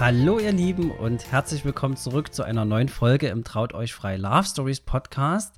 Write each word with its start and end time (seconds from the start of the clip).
Hallo 0.00 0.38
ihr 0.38 0.52
Lieben 0.52 0.92
und 0.92 1.32
herzlich 1.32 1.64
willkommen 1.64 1.96
zurück 1.96 2.32
zu 2.32 2.44
einer 2.44 2.64
neuen 2.64 2.88
Folge 2.88 3.26
im 3.26 3.42
Traut 3.42 3.74
euch 3.74 3.92
frei 3.92 4.16
Love 4.16 4.44
Stories 4.44 4.78
Podcast. 4.78 5.56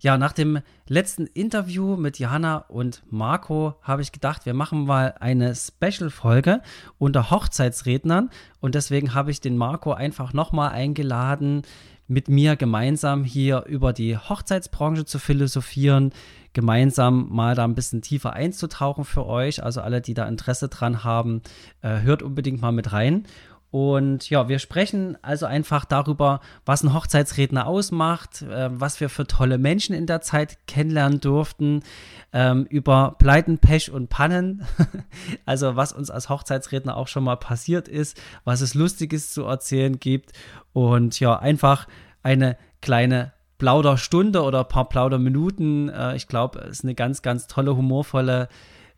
Ja, 0.00 0.18
nach 0.18 0.34
dem 0.34 0.60
letzten 0.86 1.26
Interview 1.26 1.96
mit 1.96 2.18
Jana 2.18 2.58
und 2.68 3.02
Marco 3.08 3.76
habe 3.80 4.02
ich 4.02 4.12
gedacht, 4.12 4.44
wir 4.44 4.52
machen 4.52 4.84
mal 4.84 5.14
eine 5.20 5.54
Special-Folge 5.54 6.60
unter 6.98 7.30
Hochzeitsrednern 7.30 8.28
und 8.60 8.74
deswegen 8.74 9.14
habe 9.14 9.30
ich 9.30 9.40
den 9.40 9.56
Marco 9.56 9.94
einfach 9.94 10.34
nochmal 10.34 10.72
eingeladen, 10.72 11.62
mit 12.10 12.28
mir 12.28 12.56
gemeinsam 12.56 13.22
hier 13.22 13.66
über 13.66 13.92
die 13.92 14.18
Hochzeitsbranche 14.18 15.04
zu 15.04 15.20
philosophieren, 15.20 16.12
gemeinsam 16.52 17.28
mal 17.30 17.54
da 17.54 17.62
ein 17.62 17.76
bisschen 17.76 18.02
tiefer 18.02 18.32
einzutauchen 18.32 19.04
für 19.04 19.26
euch. 19.26 19.62
Also 19.62 19.80
alle, 19.80 20.00
die 20.00 20.14
da 20.14 20.26
Interesse 20.26 20.68
dran 20.68 21.04
haben, 21.04 21.40
äh, 21.82 22.00
hört 22.00 22.24
unbedingt 22.24 22.60
mal 22.60 22.72
mit 22.72 22.92
rein. 22.92 23.26
Und 23.70 24.28
ja, 24.30 24.48
wir 24.48 24.58
sprechen 24.58 25.16
also 25.22 25.46
einfach 25.46 25.84
darüber, 25.84 26.40
was 26.64 26.82
ein 26.82 26.92
Hochzeitsredner 26.92 27.66
ausmacht, 27.66 28.42
äh, 28.42 28.68
was 28.72 29.00
wir 29.00 29.08
für 29.08 29.26
tolle 29.26 29.58
Menschen 29.58 29.94
in 29.94 30.06
der 30.06 30.20
Zeit 30.22 30.58
kennenlernen 30.66 31.20
durften, 31.20 31.84
ähm, 32.32 32.66
über 32.68 33.14
Pleiten, 33.18 33.58
Pech 33.58 33.92
und 33.92 34.08
Pannen, 34.08 34.66
also 35.46 35.76
was 35.76 35.92
uns 35.92 36.10
als 36.10 36.28
Hochzeitsredner 36.28 36.96
auch 36.96 37.06
schon 37.06 37.22
mal 37.22 37.36
passiert 37.36 37.86
ist, 37.86 38.20
was 38.44 38.60
es 38.60 38.74
Lustiges 38.74 39.32
zu 39.32 39.44
erzählen 39.44 40.00
gibt 40.00 40.32
und 40.72 41.20
ja, 41.20 41.38
einfach 41.38 41.86
eine 42.24 42.56
kleine 42.80 43.32
Plauderstunde 43.58 44.42
oder 44.42 44.60
ein 44.60 44.68
paar 44.68 44.88
Plauderminuten. 44.88 45.90
Äh, 45.90 46.16
ich 46.16 46.26
glaube, 46.26 46.58
es 46.60 46.78
ist 46.78 46.84
eine 46.84 46.96
ganz, 46.96 47.22
ganz 47.22 47.46
tolle, 47.46 47.76
humorvolle 47.76 48.48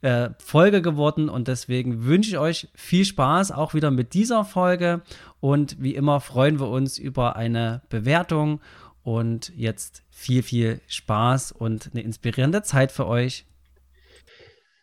äh, 0.03 0.31
Folge 0.39 0.83
geworden 0.83 1.29
und 1.29 1.49
deswegen 1.49 2.05
wünsche 2.05 2.31
ich 2.31 2.39
euch 2.39 2.69
viel 2.75 3.05
Spaß 3.05 3.53
auch 3.53 3.73
wieder 3.73 3.91
mit 3.91 4.15
dieser 4.15 4.45
Folge 4.45 5.03
und 5.41 5.81
wie 5.81 5.95
immer 5.95 6.21
freuen 6.21 6.61
wir 6.61 6.69
uns 6.69 6.99
über 6.99 7.37
eine 7.37 7.83
Bewertung 7.89 8.61
und 9.05 9.53
jetzt 9.57 10.03
viel, 10.11 10.43
viel 10.43 10.81
Spaß 10.89 11.53
und 11.53 11.91
eine 11.93 12.03
inspirierende 12.03 12.63
Zeit 12.63 12.93
für 12.93 13.07
euch. 13.07 13.47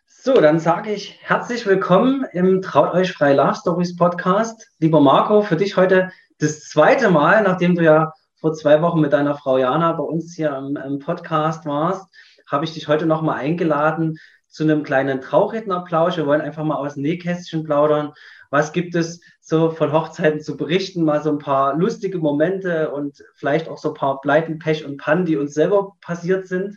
So, 0.06 0.34
dann 0.40 0.58
sage 0.58 0.92
ich 0.92 1.18
herzlich 1.22 1.66
willkommen 1.66 2.26
im 2.32 2.60
Traut 2.60 2.92
euch 2.92 3.12
frei 3.12 3.32
Love 3.32 3.54
Stories 3.54 3.96
Podcast. 3.96 4.70
Lieber 4.78 5.00
Marco, 5.00 5.42
für 5.42 5.56
dich 5.56 5.76
heute 5.76 6.10
das 6.38 6.60
zweite 6.68 7.10
Mal, 7.10 7.42
nachdem 7.42 7.74
du 7.74 7.82
ja 7.82 8.12
vor 8.36 8.52
zwei 8.54 8.82
Wochen 8.82 9.00
mit 9.00 9.12
deiner 9.12 9.36
Frau 9.36 9.58
Jana 9.58 9.92
bei 9.92 10.02
uns 10.02 10.34
hier 10.34 10.56
im, 10.56 10.76
im 10.76 10.98
Podcast 10.98 11.66
warst, 11.66 12.06
habe 12.46 12.64
ich 12.64 12.72
dich 12.72 12.88
heute 12.88 13.06
nochmal 13.06 13.38
eingeladen, 13.38 14.18
zu 14.50 14.64
einem 14.64 14.82
kleinen 14.82 15.20
Traurednerplausch. 15.20 16.16
Wir 16.16 16.26
wollen 16.26 16.40
einfach 16.40 16.64
mal 16.64 16.76
aus 16.76 16.94
dem 16.94 17.04
Nähkästchen 17.04 17.64
plaudern. 17.64 18.12
Was 18.50 18.72
gibt 18.72 18.96
es 18.96 19.20
so 19.40 19.70
von 19.70 19.92
Hochzeiten 19.92 20.40
zu 20.40 20.56
berichten? 20.56 21.04
Mal 21.04 21.22
so 21.22 21.30
ein 21.30 21.38
paar 21.38 21.76
lustige 21.76 22.18
Momente 22.18 22.90
und 22.90 23.24
vielleicht 23.36 23.68
auch 23.68 23.78
so 23.78 23.88
ein 23.88 23.94
paar 23.94 24.20
Pleiten, 24.20 24.58
Pech 24.58 24.84
und 24.84 24.96
Pannen, 24.96 25.24
die 25.24 25.36
uns 25.36 25.54
selber 25.54 25.92
passiert 26.00 26.48
sind. 26.48 26.76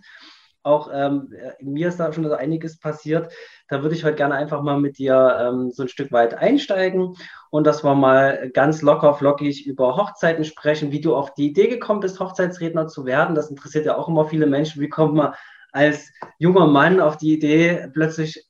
Auch 0.61 0.89
ähm, 0.93 1.33
mir 1.59 1.89
ist 1.89 1.99
da 1.99 2.13
schon 2.13 2.23
so 2.23 2.33
einiges 2.33 2.79
passiert. 2.79 3.33
Da 3.67 3.81
würde 3.81 3.95
ich 3.95 4.05
heute 4.05 4.15
gerne 4.15 4.35
einfach 4.35 4.61
mal 4.61 4.79
mit 4.79 4.97
dir 4.97 5.37
ähm, 5.41 5.71
so 5.71 5.83
ein 5.83 5.89
Stück 5.89 6.13
weit 6.13 6.35
einsteigen 6.35 7.15
und 7.49 7.67
dass 7.67 7.83
wir 7.83 7.95
mal 7.95 8.49
ganz 8.53 8.81
locker, 8.81 9.13
flockig 9.13 9.65
über 9.65 9.97
Hochzeiten 9.97 10.45
sprechen, 10.45 10.91
wie 10.91 11.01
du 11.01 11.15
auf 11.15 11.33
die 11.33 11.47
Idee 11.47 11.67
gekommen 11.67 11.99
bist, 11.99 12.19
Hochzeitsredner 12.19 12.87
zu 12.87 13.05
werden. 13.05 13.35
Das 13.35 13.49
interessiert 13.49 13.85
ja 13.85 13.97
auch 13.97 14.07
immer 14.07 14.25
viele 14.25 14.45
Menschen. 14.45 14.81
Wie 14.81 14.89
kommt 14.89 15.15
man 15.15 15.33
als 15.73 16.11
junger 16.37 16.67
Mann 16.67 17.01
auf 17.01 17.17
die 17.17 17.33
Idee, 17.33 17.89
plötzlich 17.93 18.47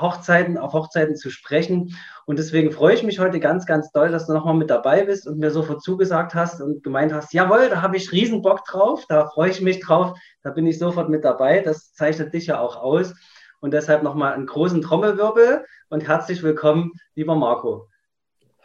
Hochzeiten, 0.00 0.56
auf 0.56 0.72
Hochzeiten 0.72 1.16
zu 1.16 1.30
sprechen. 1.30 1.94
Und 2.26 2.38
deswegen 2.38 2.72
freue 2.72 2.94
ich 2.94 3.02
mich 3.02 3.18
heute 3.18 3.38
ganz, 3.40 3.66
ganz 3.66 3.92
doll, 3.92 4.10
dass 4.10 4.26
du 4.26 4.32
nochmal 4.32 4.54
mit 4.54 4.70
dabei 4.70 5.04
bist 5.04 5.26
und 5.26 5.38
mir 5.38 5.50
sofort 5.50 5.82
zugesagt 5.82 6.34
hast 6.34 6.60
und 6.60 6.82
gemeint 6.82 7.12
hast, 7.12 7.32
jawohl, 7.32 7.68
da 7.68 7.82
habe 7.82 7.96
ich 7.96 8.12
riesen 8.12 8.42
Bock 8.42 8.64
drauf, 8.64 9.04
da 9.08 9.28
freue 9.28 9.50
ich 9.50 9.60
mich 9.60 9.80
drauf, 9.80 10.18
da 10.42 10.50
bin 10.50 10.66
ich 10.66 10.78
sofort 10.78 11.10
mit 11.10 11.24
dabei. 11.24 11.60
Das 11.60 11.92
zeichnet 11.92 12.32
dich 12.32 12.46
ja 12.46 12.58
auch 12.58 12.76
aus. 12.76 13.14
Und 13.60 13.72
deshalb 13.72 14.02
nochmal 14.02 14.34
einen 14.34 14.46
großen 14.46 14.82
Trommelwirbel 14.82 15.64
und 15.88 16.06
herzlich 16.06 16.42
willkommen, 16.42 16.92
lieber 17.14 17.34
Marco. 17.34 17.88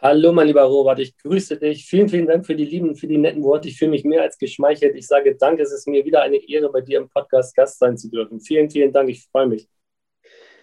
Hallo, 0.02 0.32
mein 0.32 0.46
lieber 0.46 0.62
Robert, 0.62 0.98
ich 0.98 1.14
grüße 1.18 1.58
dich. 1.58 1.84
Vielen, 1.84 2.08
vielen 2.08 2.26
Dank 2.26 2.46
für 2.46 2.54
die 2.54 2.64
lieben, 2.64 2.96
für 2.96 3.06
die 3.06 3.18
netten 3.18 3.42
Worte. 3.42 3.68
Ich 3.68 3.76
fühle 3.76 3.90
mich 3.90 4.02
mehr 4.02 4.22
als 4.22 4.38
geschmeichelt. 4.38 4.96
Ich 4.96 5.06
sage 5.06 5.36
danke, 5.36 5.62
es 5.62 5.72
ist 5.72 5.86
mir 5.86 6.06
wieder 6.06 6.22
eine 6.22 6.36
Ehre, 6.36 6.72
bei 6.72 6.80
dir 6.80 7.00
im 7.00 7.10
Podcast 7.10 7.54
Gast 7.54 7.78
sein 7.80 7.98
zu 7.98 8.08
dürfen. 8.08 8.40
Vielen, 8.40 8.70
vielen 8.70 8.94
Dank, 8.94 9.10
ich 9.10 9.28
freue 9.30 9.46
mich. 9.46 9.68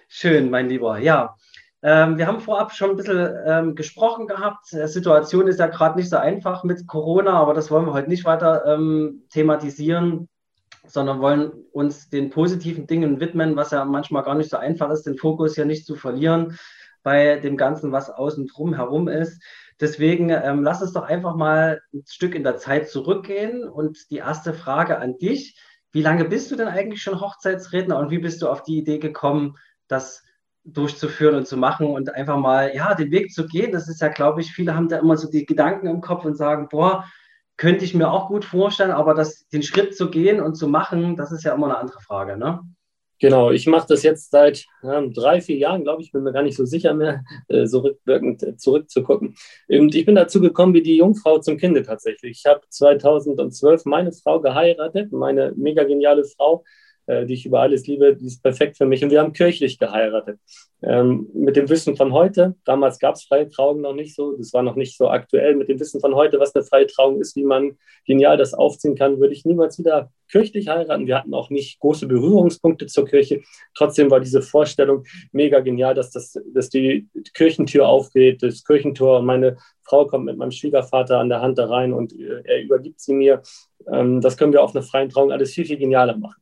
Schön, 0.08 0.50
mein 0.50 0.70
Lieber. 0.70 0.98
Ja, 0.98 1.36
ähm, 1.84 2.18
wir 2.18 2.26
haben 2.26 2.40
vorab 2.40 2.74
schon 2.74 2.90
ein 2.90 2.96
bisschen 2.96 3.32
ähm, 3.46 3.76
gesprochen 3.76 4.26
gehabt. 4.26 4.72
Die 4.72 4.88
Situation 4.88 5.48
ist 5.48 5.60
ja 5.60 5.68
gerade 5.68 6.00
nicht 6.00 6.10
so 6.10 6.18
einfach 6.18 6.64
mit 6.64 6.88
Corona, 6.88 7.34
aber 7.34 7.54
das 7.54 7.70
wollen 7.70 7.86
wir 7.86 7.94
heute 7.94 8.10
nicht 8.10 8.26
weiter 8.26 8.66
ähm, 8.66 9.28
thematisieren, 9.30 10.30
sondern 10.88 11.22
wollen 11.22 11.52
uns 11.74 12.10
den 12.10 12.32
positiven 12.32 12.88
Dingen 12.88 13.20
widmen, 13.20 13.56
was 13.56 13.70
ja 13.70 13.86
manchmal 13.86 14.24
gar 14.24 14.34
nicht 14.34 14.50
so 14.50 14.58
einfach 14.58 14.90
ist, 14.90 15.04
den 15.04 15.16
Fokus 15.20 15.54
hier 15.54 15.66
nicht 15.66 15.86
zu 15.86 15.96
verlieren 15.96 16.58
bei 17.08 17.40
dem 17.40 17.56
Ganzen, 17.56 17.94
was 17.94 18.10
außen 18.10 18.48
drum 18.48 18.74
herum 18.74 19.08
ist. 19.08 19.42
Deswegen 19.80 20.30
ähm, 20.30 20.62
lass 20.62 20.82
uns 20.82 20.92
doch 20.92 21.04
einfach 21.04 21.38
mal 21.38 21.80
ein 21.94 22.04
Stück 22.06 22.36
in 22.36 22.44
der 22.44 22.58
Zeit 22.58 22.90
zurückgehen. 22.90 23.64
Und 23.64 24.12
die 24.12 24.18
erste 24.18 24.54
Frage 24.54 25.00
an 25.00 25.18
dich: 25.18 25.58
Wie 25.94 26.02
lange 26.02 26.26
bist 26.26 26.52
du 26.52 26.58
denn 26.58 26.68
eigentlich 26.68 27.02
schon 27.02 27.22
Hochzeitsredner 27.22 27.98
und 27.98 28.12
wie 28.12 28.18
bist 28.18 28.42
du 28.42 28.50
auf 28.50 28.62
die 28.62 28.78
Idee 28.78 29.00
gekommen, 29.00 29.56
das 29.88 30.22
durchzuführen 30.66 31.36
und 31.36 31.48
zu 31.48 31.56
machen 31.56 31.88
und 31.88 32.14
einfach 32.14 32.40
mal 32.40 32.76
ja 32.76 32.94
den 32.94 33.10
Weg 33.12 33.32
zu 33.32 33.48
gehen? 33.48 33.72
Das 33.72 33.88
ist 33.88 34.02
ja, 34.02 34.10
glaube 34.10 34.42
ich, 34.42 34.52
viele 34.52 34.76
haben 34.76 34.90
da 34.90 34.98
immer 34.98 35.16
so 35.16 35.32
die 35.32 35.46
Gedanken 35.46 35.88
im 35.88 36.02
Kopf 36.02 36.26
und 36.26 36.36
sagen: 36.36 36.68
Boah, 36.70 37.06
könnte 37.56 37.86
ich 37.86 37.94
mir 37.94 38.12
auch 38.12 38.28
gut 38.28 38.44
vorstellen, 38.44 38.92
aber 38.92 39.14
das, 39.14 39.48
den 39.48 39.64
Schritt 39.64 39.96
zu 39.96 40.10
gehen 40.10 40.42
und 40.42 40.56
zu 40.56 40.68
machen, 40.68 41.16
das 41.16 41.32
ist 41.32 41.46
ja 41.46 41.54
immer 41.54 41.68
eine 41.68 41.78
andere 41.78 42.02
Frage, 42.02 42.36
ne? 42.36 42.60
Genau, 43.20 43.50
ich 43.50 43.66
mache 43.66 43.88
das 43.90 44.04
jetzt 44.04 44.30
seit 44.30 44.66
ja, 44.84 45.02
drei, 45.08 45.42
vier 45.42 45.58
Jahren, 45.58 45.84
glaube 45.84 46.04
ich, 46.04 46.12
bin 46.12 46.22
mir 46.22 46.34
gar 46.34 46.44
nicht 46.44 46.56
so 46.56 46.66
sicher 46.66 46.94
mehr, 46.94 47.24
äh, 47.48 47.66
so 47.66 47.80
rückwirkend 47.80 48.44
äh, 48.44 48.58
zurückzugucken. 48.58 49.36
Und 49.68 49.96
ich 49.96 50.06
bin 50.06 50.16
dazu 50.16 50.40
gekommen 50.40 50.74
wie 50.76 50.84
die 50.84 50.98
Jungfrau 50.98 51.40
zum 51.40 51.58
Kinde 51.58 51.82
tatsächlich. 51.82 52.40
Ich 52.40 52.46
habe 52.46 52.62
2012 52.70 53.86
meine 53.86 54.12
Frau 54.12 54.40
geheiratet, 54.40 55.12
meine 55.12 55.54
mega 55.56 55.84
geniale 55.84 56.26
Frau, 56.26 56.64
die 57.08 57.34
ich 57.34 57.46
über 57.46 57.62
alles 57.62 57.88
liebe, 57.88 58.16
die 58.16 58.26
ist 58.26 58.44
perfekt 58.44 58.78
für 58.78 58.86
mich. 58.86 59.04
Und 59.04 59.12
wir 59.12 59.22
haben 59.22 59.34
kirchlich 59.34 59.80
geheiratet. 59.80 60.40
Ähm, 60.84 61.28
mit 61.34 61.56
dem 61.56 61.70
Wissen 61.70 61.96
von 61.96 62.14
heute, 62.14 62.56
damals 62.64 63.00
gab 63.00 63.16
es 63.16 63.24
freie 63.24 63.50
Trauung 63.50 63.82
noch 63.82 63.94
nicht 63.94 64.14
so, 64.14 64.34
das 64.38 64.54
war 64.54 64.62
noch 64.62 64.76
nicht 64.76 64.96
so 64.96 65.10
aktuell. 65.10 65.56
Mit 65.56 65.70
dem 65.70 65.80
Wissen 65.80 66.02
von 66.02 66.14
heute, 66.14 66.40
was 66.40 66.54
eine 66.54 66.64
freie 66.64 66.86
Trauung 66.86 67.20
ist, 67.20 67.36
wie 67.36 67.44
man 67.44 67.78
genial 68.06 68.38
das 68.38 68.54
aufziehen 68.54 68.96
kann, 68.96 69.20
würde 69.20 69.34
ich 69.34 69.46
niemals 69.46 69.80
wieder 69.80 70.12
kirchlich 70.30 70.68
heiraten. 70.68 71.08
Wir 71.08 71.18
hatten 71.18 71.34
auch 71.34 71.50
nicht 71.50 71.80
große 71.80 72.08
Berührungspunkte 72.08 72.86
zur 72.88 73.06
Kirche. 73.06 73.42
Trotzdem 73.74 74.12
war 74.12 74.20
diese 74.20 74.42
Vorstellung 74.42 75.04
mega 75.32 75.62
genial, 75.62 75.96
dass, 75.96 76.12
das, 76.12 76.38
dass 76.54 76.70
die 76.70 77.08
Kirchentür 77.34 77.88
aufgeht, 77.88 78.44
das 78.44 78.64
Kirchentor 78.64 79.22
meine 79.22 79.58
Frau 79.82 80.06
kommt 80.06 80.26
mit 80.26 80.38
meinem 80.38 80.52
Schwiegervater 80.52 81.20
an 81.20 81.30
der 81.30 81.42
Hand 81.42 81.58
da 81.58 81.68
rein 81.68 81.94
und 81.94 82.14
äh, 82.14 82.42
er 82.44 82.62
übergibt 82.62 83.00
sie 83.00 83.14
mir. 83.14 83.42
Ähm, 83.92 84.22
das 84.22 84.38
können 84.38 84.54
wir 84.54 84.62
auf 84.62 84.76
einer 84.76 84.84
freien 84.84 85.10
Trauung 85.10 85.32
alles 85.32 85.54
viel, 85.54 85.66
viel 85.66 85.78
genialer 85.78 86.18
machen. 86.18 86.42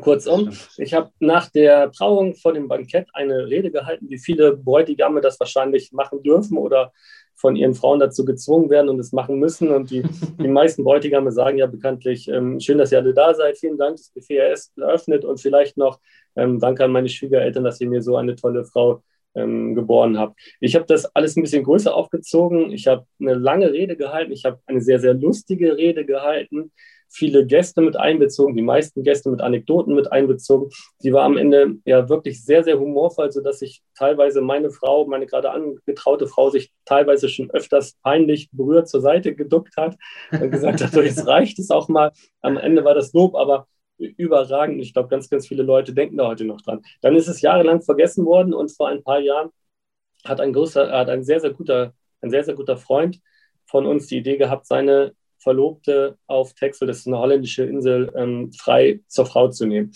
Kurzum, 0.00 0.50
ich 0.76 0.94
habe 0.94 1.10
nach 1.20 1.50
der 1.50 1.90
Trauung 1.90 2.34
vor 2.34 2.52
dem 2.52 2.68
Bankett 2.68 3.08
eine 3.14 3.46
Rede 3.46 3.70
gehalten, 3.70 4.08
wie 4.08 4.18
viele 4.18 4.56
Bräutigame 4.56 5.20
das 5.20 5.40
wahrscheinlich 5.40 5.92
machen 5.92 6.22
dürfen 6.22 6.58
oder 6.58 6.92
von 7.34 7.54
ihren 7.56 7.74
Frauen 7.74 8.00
dazu 8.00 8.24
gezwungen 8.24 8.70
werden 8.70 8.88
und 8.88 8.98
es 8.98 9.12
machen 9.12 9.38
müssen. 9.38 9.70
Und 9.70 9.90
die, 9.90 10.02
die 10.40 10.48
meisten 10.48 10.84
Bräutigame 10.84 11.32
sagen 11.32 11.58
ja 11.58 11.66
bekanntlich, 11.66 12.28
ähm, 12.28 12.60
schön, 12.60 12.78
dass 12.78 12.92
ihr 12.92 12.98
alle 12.98 13.14
da 13.14 13.34
seid, 13.34 13.58
vielen 13.58 13.78
Dank, 13.78 13.96
das 13.96 14.10
Buffet 14.10 14.52
ist 14.52 14.76
eröffnet 14.78 15.24
und 15.24 15.40
vielleicht 15.40 15.76
noch 15.76 16.00
ähm, 16.34 16.58
danke 16.58 16.84
an 16.84 16.92
meine 16.92 17.08
Schwiegereltern, 17.08 17.64
dass 17.64 17.80
ihr 17.80 17.88
mir 17.88 18.02
so 18.02 18.16
eine 18.16 18.36
tolle 18.36 18.64
Frau 18.64 19.02
ähm, 19.34 19.74
geboren 19.74 20.18
habt. 20.18 20.38
Ich 20.60 20.74
habe 20.74 20.86
das 20.86 21.04
alles 21.14 21.36
ein 21.36 21.42
bisschen 21.42 21.64
größer 21.64 21.94
aufgezogen. 21.94 22.72
Ich 22.72 22.86
habe 22.86 23.06
eine 23.20 23.34
lange 23.34 23.72
Rede 23.72 23.96
gehalten. 23.96 24.32
Ich 24.32 24.44
habe 24.44 24.58
eine 24.66 24.80
sehr, 24.80 24.98
sehr 24.98 25.14
lustige 25.14 25.76
Rede 25.76 26.04
gehalten. 26.06 26.72
Viele 27.08 27.46
Gäste 27.46 27.80
mit 27.80 27.96
einbezogen, 27.96 28.56
die 28.56 28.62
meisten 28.62 29.02
Gäste 29.02 29.30
mit 29.30 29.40
Anekdoten 29.40 29.94
mit 29.94 30.10
einbezogen. 30.12 30.70
Sie 30.98 31.12
war 31.12 31.24
am 31.24 31.36
Ende 31.36 31.76
ja 31.84 32.08
wirklich 32.08 32.44
sehr, 32.44 32.64
sehr 32.64 32.78
humorvoll, 32.78 33.32
sodass 33.32 33.60
sich 33.60 33.82
teilweise 33.94 34.40
meine 34.40 34.70
Frau, 34.70 35.06
meine 35.06 35.26
gerade 35.26 35.50
angetraute 35.50 36.26
Frau, 36.26 36.50
sich 36.50 36.72
teilweise 36.84 37.28
schon 37.28 37.50
öfters 37.50 37.96
peinlich 38.02 38.48
berührt 38.52 38.88
zur 38.88 39.00
Seite 39.00 39.34
geduckt 39.34 39.76
hat 39.76 39.96
und 40.30 40.50
gesagt 40.50 40.82
hat, 40.82 40.94
jetzt 40.94 41.26
reicht 41.26 41.58
es 41.58 41.70
auch 41.70 41.88
mal. 41.88 42.12
Am 42.42 42.56
Ende 42.56 42.84
war 42.84 42.94
das 42.94 43.12
Lob, 43.12 43.34
aber 43.34 43.66
überragend. 43.98 44.80
Ich 44.82 44.92
glaube, 44.92 45.08
ganz, 45.08 45.30
ganz 45.30 45.46
viele 45.48 45.62
Leute 45.62 45.94
denken 45.94 46.18
da 46.18 46.26
heute 46.28 46.44
noch 46.44 46.60
dran. 46.60 46.82
Dann 47.00 47.16
ist 47.16 47.28
es 47.28 47.40
jahrelang 47.40 47.82
vergessen 47.82 48.26
worden 48.26 48.52
und 48.52 48.70
vor 48.70 48.88
ein 48.88 49.02
paar 49.02 49.20
Jahren 49.20 49.50
hat 50.24 50.40
ein 50.40 50.52
großer, 50.52 50.90
hat 50.92 51.08
ein 51.08 51.24
sehr, 51.24 51.40
sehr 51.40 51.52
guter, 51.52 51.94
ein 52.20 52.30
sehr, 52.30 52.44
sehr 52.44 52.54
guter 52.54 52.76
Freund 52.76 53.20
von 53.66 53.86
uns 53.86 54.06
die 54.06 54.18
Idee 54.18 54.36
gehabt, 54.36 54.66
seine 54.66 55.14
Verlobte 55.46 56.18
auf 56.26 56.54
Texel, 56.54 56.88
das 56.88 56.98
ist 56.98 57.06
eine 57.06 57.20
holländische 57.20 57.62
Insel, 57.62 58.12
ähm, 58.16 58.50
frei 58.52 58.98
zur 59.06 59.26
Frau 59.26 59.46
zu 59.46 59.64
nehmen. 59.64 59.92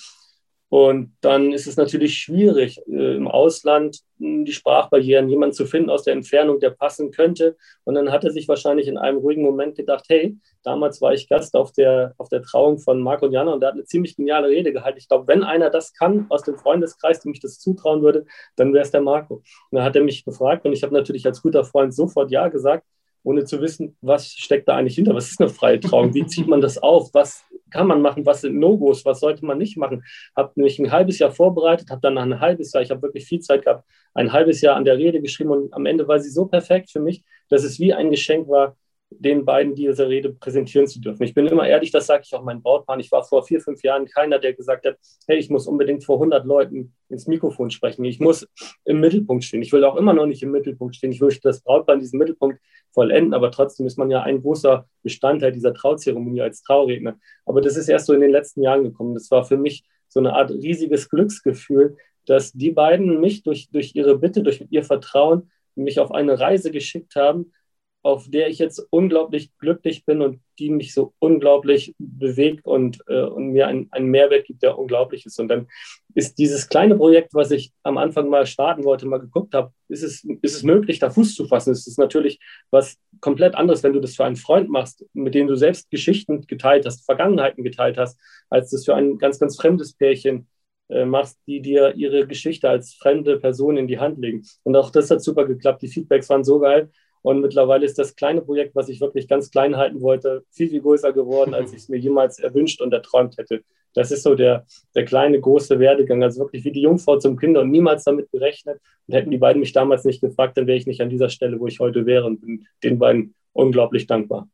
Und 0.68 1.16
dann 1.20 1.50
ist 1.50 1.66
es 1.66 1.76
natürlich 1.76 2.16
schwierig, 2.16 2.80
äh, 2.86 3.16
im 3.16 3.26
Ausland 3.26 3.98
hm, 4.18 4.44
die 4.44 4.52
Sprachbarrieren, 4.52 5.28
jemanden 5.28 5.52
zu 5.52 5.66
finden 5.66 5.90
aus 5.90 6.04
der 6.04 6.12
Entfernung, 6.12 6.60
der 6.60 6.70
passen 6.70 7.10
könnte. 7.10 7.56
Und 7.82 7.96
dann 7.96 8.12
hat 8.12 8.22
er 8.22 8.30
sich 8.30 8.46
wahrscheinlich 8.46 8.86
in 8.86 8.96
einem 8.96 9.18
ruhigen 9.18 9.42
Moment 9.42 9.74
gedacht, 9.74 10.04
hey, 10.08 10.38
damals 10.62 11.00
war 11.00 11.12
ich 11.12 11.28
Gast 11.28 11.56
auf 11.56 11.72
der, 11.72 12.14
auf 12.18 12.28
der 12.28 12.42
Trauung 12.42 12.78
von 12.78 13.02
Marc 13.02 13.22
und 13.22 13.32
Jana 13.32 13.52
und 13.52 13.60
der 13.60 13.70
hat 13.70 13.74
eine 13.74 13.84
ziemlich 13.84 14.14
geniale 14.14 14.46
Rede 14.46 14.72
gehalten. 14.72 14.98
Ich 14.98 15.08
glaube, 15.08 15.26
wenn 15.26 15.42
einer 15.42 15.70
das 15.70 15.92
kann 15.92 16.26
aus 16.28 16.44
dem 16.44 16.56
Freundeskreis, 16.56 17.18
dem 17.18 17.32
ich 17.32 17.40
das 17.40 17.58
zutrauen 17.58 18.02
würde, 18.02 18.24
dann 18.54 18.72
wäre 18.72 18.84
es 18.84 18.92
der 18.92 19.00
Marco. 19.00 19.34
Und 19.34 19.44
dann 19.72 19.82
hat 19.82 19.96
er 19.96 20.04
mich 20.04 20.24
gefragt 20.24 20.64
und 20.64 20.72
ich 20.72 20.84
habe 20.84 20.94
natürlich 20.94 21.26
als 21.26 21.42
guter 21.42 21.64
Freund 21.64 21.92
sofort 21.92 22.30
Ja 22.30 22.46
gesagt 22.46 22.84
ohne 23.22 23.44
zu 23.44 23.60
wissen, 23.60 23.96
was 24.00 24.32
steckt 24.32 24.68
da 24.68 24.76
eigentlich 24.76 24.94
hinter, 24.94 25.14
was 25.14 25.30
ist 25.30 25.40
eine 25.40 25.50
freie 25.50 25.80
Trauung, 25.80 26.14
wie 26.14 26.26
zieht 26.26 26.46
man 26.46 26.60
das 26.60 26.78
auf, 26.78 27.10
was 27.12 27.44
kann 27.70 27.86
man 27.86 28.02
machen, 28.02 28.26
was 28.26 28.40
sind 28.40 28.58
No-Gos, 28.58 29.04
was 29.04 29.20
sollte 29.20 29.44
man 29.44 29.58
nicht 29.58 29.76
machen. 29.76 30.04
Habe 30.36 30.52
mich 30.56 30.78
ein 30.78 30.90
halbes 30.90 31.18
Jahr 31.18 31.30
vorbereitet, 31.30 31.90
habe 31.90 32.00
dann 32.00 32.14
nach 32.14 32.22
ein 32.22 32.40
halbes 32.40 32.72
Jahr, 32.72 32.82
ich 32.82 32.90
habe 32.90 33.02
wirklich 33.02 33.26
viel 33.26 33.40
Zeit 33.40 33.64
gehabt, 33.64 33.84
ein 34.14 34.32
halbes 34.32 34.60
Jahr 34.60 34.76
an 34.76 34.84
der 34.84 34.98
Rede 34.98 35.20
geschrieben 35.20 35.50
und 35.50 35.72
am 35.72 35.86
Ende 35.86 36.08
war 36.08 36.18
sie 36.18 36.30
so 36.30 36.46
perfekt 36.46 36.90
für 36.90 37.00
mich, 37.00 37.22
dass 37.48 37.62
es 37.64 37.78
wie 37.78 37.94
ein 37.94 38.10
Geschenk 38.10 38.48
war, 38.48 38.76
den 39.10 39.44
beiden 39.44 39.74
diese 39.74 40.08
Rede 40.08 40.32
präsentieren 40.32 40.86
zu 40.86 41.00
dürfen. 41.00 41.24
Ich 41.24 41.34
bin 41.34 41.46
immer 41.46 41.66
ehrlich, 41.66 41.90
das 41.90 42.06
sage 42.06 42.22
ich 42.24 42.34
auch 42.34 42.44
meinen 42.44 42.62
Brautpaaren. 42.62 43.00
Ich 43.00 43.10
war 43.10 43.24
vor 43.24 43.42
vier, 43.44 43.60
fünf 43.60 43.82
Jahren 43.82 44.06
keiner, 44.06 44.38
der 44.38 44.54
gesagt 44.54 44.86
hat, 44.86 44.96
hey, 45.26 45.36
ich 45.36 45.50
muss 45.50 45.66
unbedingt 45.66 46.04
vor 46.04 46.16
100 46.16 46.46
Leuten 46.46 46.94
ins 47.08 47.26
Mikrofon 47.26 47.70
sprechen. 47.70 48.04
Ich 48.04 48.20
muss 48.20 48.46
im 48.84 49.00
Mittelpunkt 49.00 49.44
stehen. 49.44 49.62
Ich 49.62 49.72
will 49.72 49.84
auch 49.84 49.96
immer 49.96 50.12
noch 50.12 50.26
nicht 50.26 50.42
im 50.42 50.52
Mittelpunkt 50.52 50.94
stehen. 50.94 51.10
Ich 51.10 51.20
will 51.20 51.36
das 51.42 51.60
Brautpaar 51.60 51.96
in 51.96 52.00
diesem 52.00 52.18
Mittelpunkt 52.18 52.60
vollenden, 52.92 53.34
aber 53.34 53.50
trotzdem 53.50 53.86
ist 53.86 53.98
man 53.98 54.10
ja 54.10 54.22
ein 54.22 54.42
großer 54.42 54.86
Bestandteil 55.02 55.52
dieser 55.52 55.74
Trauzeremonie 55.74 56.42
als 56.42 56.62
Trauredner. 56.62 57.18
Aber 57.44 57.60
das 57.60 57.76
ist 57.76 57.88
erst 57.88 58.06
so 58.06 58.14
in 58.14 58.20
den 58.20 58.30
letzten 58.30 58.62
Jahren 58.62 58.84
gekommen. 58.84 59.14
Das 59.14 59.30
war 59.30 59.44
für 59.44 59.56
mich 59.56 59.84
so 60.08 60.20
eine 60.20 60.34
Art 60.34 60.50
riesiges 60.50 61.08
Glücksgefühl, 61.08 61.96
dass 62.26 62.52
die 62.52 62.70
beiden 62.70 63.20
mich 63.20 63.42
durch, 63.42 63.70
durch 63.70 63.94
ihre 63.94 64.18
Bitte, 64.18 64.42
durch 64.42 64.64
ihr 64.70 64.84
Vertrauen 64.84 65.50
mich 65.74 65.98
auf 65.98 66.12
eine 66.12 66.38
Reise 66.38 66.70
geschickt 66.70 67.16
haben, 67.16 67.52
auf 68.02 68.30
der 68.30 68.48
ich 68.48 68.58
jetzt 68.58 68.82
unglaublich 68.90 69.50
glücklich 69.58 70.06
bin 70.06 70.22
und 70.22 70.40
die 70.58 70.70
mich 70.70 70.94
so 70.94 71.12
unglaublich 71.18 71.94
bewegt 71.98 72.64
und, 72.64 73.00
äh, 73.08 73.22
und 73.22 73.48
mir 73.48 73.66
einen 73.66 74.10
Mehrwert 74.10 74.46
gibt, 74.46 74.62
der 74.62 74.78
unglaublich 74.78 75.26
ist. 75.26 75.38
Und 75.38 75.48
dann 75.48 75.68
ist 76.14 76.38
dieses 76.38 76.68
kleine 76.68 76.96
Projekt, 76.96 77.34
was 77.34 77.50
ich 77.50 77.72
am 77.82 77.98
Anfang 77.98 78.28
mal 78.28 78.46
starten 78.46 78.84
wollte, 78.84 79.06
mal 79.06 79.20
geguckt 79.20 79.54
habe, 79.54 79.72
ist 79.88 80.02
es, 80.02 80.24
ist 80.42 80.56
es 80.56 80.62
möglich, 80.62 80.98
da 80.98 81.10
Fuß 81.10 81.34
zu 81.34 81.46
fassen? 81.46 81.72
Es 81.72 81.86
ist 81.86 81.98
natürlich 81.98 82.38
was 82.70 82.96
komplett 83.20 83.54
anderes, 83.54 83.82
wenn 83.82 83.92
du 83.92 84.00
das 84.00 84.16
für 84.16 84.24
einen 84.24 84.36
Freund 84.36 84.70
machst, 84.70 85.04
mit 85.12 85.34
dem 85.34 85.46
du 85.46 85.54
selbst 85.56 85.90
Geschichten 85.90 86.46
geteilt 86.46 86.86
hast, 86.86 87.04
Vergangenheiten 87.04 87.64
geteilt 87.64 87.98
hast, 87.98 88.18
als 88.48 88.70
das 88.70 88.86
für 88.86 88.94
ein 88.94 89.18
ganz, 89.18 89.38
ganz 89.38 89.56
fremdes 89.56 89.92
Pärchen 89.94 90.48
äh, 90.88 91.04
machst, 91.04 91.38
die 91.46 91.60
dir 91.60 91.94
ihre 91.96 92.26
Geschichte 92.26 92.68
als 92.68 92.94
fremde 92.94 93.38
Person 93.38 93.76
in 93.76 93.86
die 93.86 93.98
Hand 93.98 94.18
legen. 94.18 94.44
Und 94.62 94.74
auch 94.74 94.90
das 94.90 95.10
hat 95.10 95.22
super 95.22 95.46
geklappt. 95.46 95.82
Die 95.82 95.88
Feedbacks 95.88 96.30
waren 96.30 96.44
so 96.44 96.58
geil. 96.60 96.90
Und 97.22 97.40
mittlerweile 97.40 97.84
ist 97.84 97.98
das 97.98 98.16
kleine 98.16 98.40
Projekt, 98.40 98.74
was 98.74 98.88
ich 98.88 99.00
wirklich 99.00 99.28
ganz 99.28 99.50
klein 99.50 99.76
halten 99.76 100.00
wollte, 100.00 100.44
viel, 100.50 100.68
viel 100.68 100.80
größer 100.80 101.12
geworden, 101.12 101.54
als 101.54 101.72
ich 101.72 101.80
es 101.80 101.88
mir 101.88 101.98
jemals 101.98 102.38
erwünscht 102.38 102.80
und 102.80 102.92
erträumt 102.92 103.36
hätte. 103.36 103.62
Das 103.94 104.10
ist 104.10 104.22
so 104.22 104.34
der, 104.34 104.64
der 104.94 105.04
kleine, 105.04 105.40
große 105.40 105.78
Werdegang. 105.78 106.22
Also 106.22 106.40
wirklich 106.40 106.64
wie 106.64 106.72
die 106.72 106.82
Jungfrau 106.82 107.18
zum 107.18 107.36
Kind 107.36 107.56
und 107.56 107.70
niemals 107.70 108.04
damit 108.04 108.30
gerechnet. 108.30 108.80
Und 109.06 109.14
hätten 109.14 109.30
die 109.30 109.38
beiden 109.38 109.60
mich 109.60 109.72
damals 109.72 110.04
nicht 110.04 110.20
gefragt, 110.20 110.56
dann 110.56 110.66
wäre 110.66 110.78
ich 110.78 110.86
nicht 110.86 111.00
an 111.02 111.10
dieser 111.10 111.28
Stelle, 111.28 111.60
wo 111.60 111.66
ich 111.66 111.80
heute 111.80 112.06
wäre 112.06 112.26
und 112.26 112.40
bin 112.40 112.66
den 112.82 112.98
beiden 112.98 113.34
unglaublich 113.52 114.06
dankbar. 114.06 114.48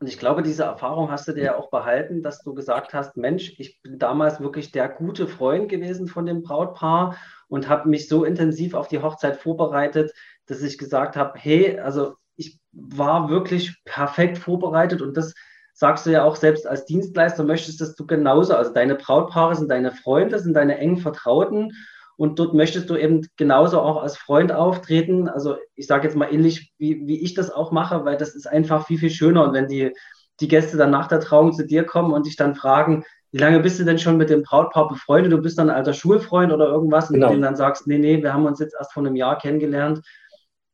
Und 0.00 0.06
ich 0.06 0.18
glaube, 0.18 0.42
diese 0.42 0.62
Erfahrung 0.62 1.10
hast 1.10 1.26
du 1.26 1.32
dir 1.32 1.42
ja 1.42 1.56
auch 1.56 1.70
behalten, 1.70 2.22
dass 2.22 2.42
du 2.44 2.54
gesagt 2.54 2.94
hast, 2.94 3.16
Mensch, 3.16 3.54
ich 3.58 3.82
bin 3.82 3.98
damals 3.98 4.40
wirklich 4.40 4.70
der 4.70 4.88
gute 4.88 5.26
Freund 5.26 5.68
gewesen 5.68 6.06
von 6.06 6.24
dem 6.24 6.42
Brautpaar 6.42 7.16
und 7.48 7.68
habe 7.68 7.88
mich 7.88 8.08
so 8.08 8.24
intensiv 8.24 8.74
auf 8.74 8.86
die 8.86 9.00
Hochzeit 9.00 9.38
vorbereitet, 9.38 10.12
dass 10.48 10.62
ich 10.62 10.78
gesagt 10.78 11.16
habe, 11.16 11.38
hey, 11.38 11.78
also 11.78 12.14
ich 12.36 12.58
war 12.72 13.28
wirklich 13.28 13.76
perfekt 13.84 14.38
vorbereitet 14.38 15.02
und 15.02 15.16
das 15.16 15.34
sagst 15.74 16.06
du 16.06 16.10
ja 16.10 16.24
auch 16.24 16.34
selbst 16.34 16.66
als 16.66 16.86
Dienstleister, 16.86 17.44
möchtest 17.44 17.80
dass 17.80 17.94
du 17.94 18.06
genauso, 18.06 18.54
also 18.54 18.72
deine 18.72 18.96
Brautpaare 18.96 19.54
sind 19.54 19.70
deine 19.70 19.92
Freunde, 19.92 20.38
sind 20.40 20.54
deine 20.54 20.78
engen 20.78 20.96
Vertrauten 20.98 21.72
und 22.16 22.40
dort 22.40 22.54
möchtest 22.54 22.90
du 22.90 22.96
eben 22.96 23.28
genauso 23.36 23.80
auch 23.80 24.02
als 24.02 24.16
Freund 24.16 24.50
auftreten. 24.50 25.28
Also 25.28 25.56
ich 25.76 25.86
sage 25.86 26.08
jetzt 26.08 26.16
mal 26.16 26.32
ähnlich, 26.32 26.72
wie, 26.78 27.06
wie 27.06 27.22
ich 27.22 27.34
das 27.34 27.50
auch 27.50 27.70
mache, 27.70 28.04
weil 28.04 28.16
das 28.16 28.34
ist 28.34 28.46
einfach 28.46 28.86
viel, 28.86 28.98
viel 28.98 29.10
schöner. 29.10 29.44
Und 29.44 29.52
wenn 29.52 29.68
die, 29.68 29.92
die 30.40 30.48
Gäste 30.48 30.76
dann 30.76 30.90
nach 30.90 31.06
der 31.06 31.20
Trauung 31.20 31.52
zu 31.52 31.64
dir 31.64 31.84
kommen 31.84 32.12
und 32.12 32.26
dich 32.26 32.34
dann 32.34 32.56
fragen, 32.56 33.04
wie 33.30 33.38
lange 33.38 33.60
bist 33.60 33.78
du 33.78 33.84
denn 33.84 34.00
schon 34.00 34.16
mit 34.16 34.30
dem 34.30 34.42
Brautpaar 34.42 34.88
befreundet? 34.88 35.32
Du 35.32 35.38
bist 35.38 35.58
dann 35.58 35.70
ein 35.70 35.76
alter 35.76 35.92
Schulfreund 35.92 36.52
oder 36.52 36.66
irgendwas, 36.66 37.08
genau. 37.08 37.26
und 37.26 37.32
denen 37.34 37.42
dann 37.42 37.56
sagst, 37.56 37.86
nee, 37.86 37.98
nee, 37.98 38.20
wir 38.20 38.32
haben 38.32 38.46
uns 38.46 38.58
jetzt 38.58 38.74
erst 38.76 38.92
vor 38.92 39.04
einem 39.04 39.14
Jahr 39.14 39.38
kennengelernt 39.38 40.00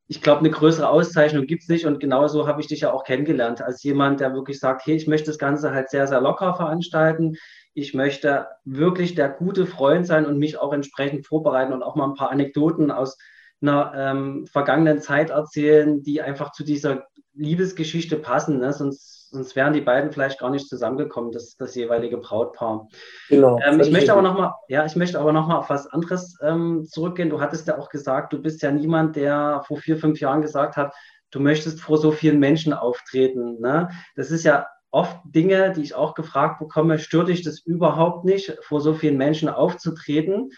ich 0.06 0.20
glaube, 0.20 0.40
eine 0.40 0.50
größere 0.50 0.88
Auszeichnung 0.88 1.46
gibt 1.46 1.62
es 1.62 1.68
nicht. 1.68 1.86
Und 1.86 1.98
genauso 1.98 2.46
habe 2.46 2.60
ich 2.60 2.66
dich 2.66 2.80
ja 2.80 2.92
auch 2.92 3.04
kennengelernt, 3.04 3.62
als 3.62 3.82
jemand, 3.82 4.20
der 4.20 4.34
wirklich 4.34 4.58
sagt, 4.58 4.86
hey, 4.86 4.96
ich 4.96 5.06
möchte 5.06 5.26
das 5.26 5.38
Ganze 5.38 5.72
halt 5.72 5.90
sehr, 5.90 6.06
sehr 6.06 6.20
locker 6.20 6.54
veranstalten. 6.54 7.36
Ich 7.72 7.94
möchte 7.94 8.46
wirklich 8.64 9.14
der 9.14 9.30
gute 9.30 9.66
Freund 9.66 10.06
sein 10.06 10.26
und 10.26 10.38
mich 10.38 10.58
auch 10.58 10.72
entsprechend 10.72 11.26
vorbereiten 11.26 11.72
und 11.72 11.82
auch 11.82 11.96
mal 11.96 12.08
ein 12.08 12.14
paar 12.14 12.30
Anekdoten 12.30 12.90
aus 12.90 13.16
einer 13.62 13.92
ähm, 13.96 14.46
vergangenen 14.46 15.00
Zeit 15.00 15.30
erzählen, 15.30 16.02
die 16.02 16.20
einfach 16.20 16.52
zu 16.52 16.64
dieser 16.64 17.06
Liebesgeschichte 17.32 18.16
passen. 18.16 18.58
Ne? 18.58 18.72
Sonst 18.72 19.13
sonst 19.34 19.54
wären 19.56 19.72
die 19.72 19.80
beiden 19.80 20.10
vielleicht 20.10 20.40
gar 20.40 20.50
nicht 20.50 20.68
zusammengekommen, 20.68 21.32
das, 21.32 21.56
das 21.56 21.74
jeweilige 21.74 22.16
Brautpaar. 22.18 22.88
Genau. 23.28 23.60
Ähm, 23.64 23.80
ich 23.80 23.90
möchte 23.90 24.12
aber 24.12 24.22
noch 24.22 24.38
mal, 24.38 24.54
ja, 24.68 24.84
ich 24.86 24.96
möchte 24.96 25.20
aber 25.20 25.32
noch 25.32 25.46
mal 25.46 25.58
auf 25.58 25.70
was 25.70 25.86
anderes 25.86 26.38
ähm, 26.42 26.86
zurückgehen. 26.88 27.30
Du 27.30 27.40
hattest 27.40 27.68
ja 27.68 27.78
auch 27.78 27.88
gesagt, 27.88 28.32
du 28.32 28.40
bist 28.40 28.62
ja 28.62 28.70
niemand, 28.70 29.16
der 29.16 29.62
vor 29.66 29.76
vier, 29.76 29.98
fünf 29.98 30.20
Jahren 30.20 30.42
gesagt 30.42 30.76
hat, 30.76 30.94
du 31.30 31.40
möchtest 31.40 31.80
vor 31.80 31.98
so 31.98 32.12
vielen 32.12 32.38
Menschen 32.38 32.72
auftreten. 32.72 33.60
Ne? 33.60 33.90
Das 34.16 34.30
ist 34.30 34.44
ja 34.44 34.66
oft 34.94 35.18
Dinge, 35.24 35.72
die 35.72 35.82
ich 35.82 35.94
auch 35.94 36.14
gefragt 36.14 36.60
bekomme, 36.60 37.00
stört 37.00 37.28
dich 37.28 37.42
das 37.42 37.58
überhaupt 37.58 38.24
nicht, 38.24 38.56
vor 38.62 38.80
so 38.80 38.94
vielen 38.94 39.16
Menschen 39.16 39.48
aufzutreten? 39.48 40.52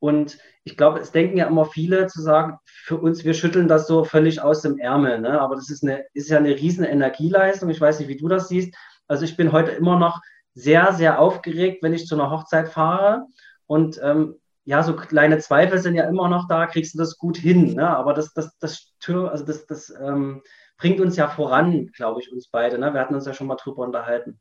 Und 0.00 0.38
ich 0.64 0.76
glaube, 0.76 1.00
es 1.00 1.12
denken 1.12 1.38
ja 1.38 1.46
immer 1.46 1.64
viele 1.64 2.06
zu 2.06 2.20
sagen, 2.22 2.58
für 2.66 2.96
uns, 2.96 3.24
wir 3.24 3.34
schütteln 3.34 3.68
das 3.68 3.86
so 3.86 4.04
völlig 4.04 4.40
aus 4.40 4.62
dem 4.62 4.78
Ärmel. 4.78 5.20
Ne? 5.20 5.40
Aber 5.40 5.56
das 5.56 5.70
ist, 5.70 5.82
eine, 5.82 6.04
ist 6.14 6.30
ja 6.30 6.38
eine 6.38 6.54
riesen 6.54 6.84
Energieleistung. 6.84 7.68
Ich 7.70 7.80
weiß 7.80 7.98
nicht, 7.98 8.08
wie 8.08 8.16
du 8.16 8.28
das 8.28 8.48
siehst. 8.48 8.74
Also 9.08 9.24
ich 9.24 9.36
bin 9.36 9.52
heute 9.52 9.72
immer 9.72 9.98
noch 9.98 10.20
sehr, 10.54 10.92
sehr 10.92 11.18
aufgeregt, 11.18 11.82
wenn 11.82 11.94
ich 11.94 12.06
zu 12.06 12.14
einer 12.14 12.30
Hochzeit 12.30 12.68
fahre. 12.68 13.26
Und 13.66 14.00
ähm, 14.02 14.36
ja, 14.64 14.82
so 14.82 14.94
kleine 14.94 15.38
Zweifel 15.38 15.78
sind 15.78 15.94
ja 15.94 16.08
immer 16.08 16.28
noch 16.28 16.46
da, 16.46 16.66
kriegst 16.66 16.94
du 16.94 16.98
das 16.98 17.16
gut 17.16 17.36
hin. 17.36 17.74
Ne? 17.74 17.88
Aber 17.88 18.14
das, 18.14 18.34
das, 18.34 18.56
das, 18.58 18.92
also 19.06 19.44
das, 19.44 19.66
das 19.66 19.90
ähm, 20.00 20.42
bringt 20.76 21.00
uns 21.00 21.16
ja 21.16 21.28
voran, 21.28 21.86
glaube 21.88 22.20
ich, 22.20 22.32
uns 22.32 22.48
beide. 22.48 22.78
Ne? 22.78 22.92
Wir 22.92 23.00
hatten 23.00 23.14
uns 23.14 23.26
ja 23.26 23.34
schon 23.34 23.46
mal 23.46 23.56
drüber 23.56 23.82
unterhalten. 23.82 24.38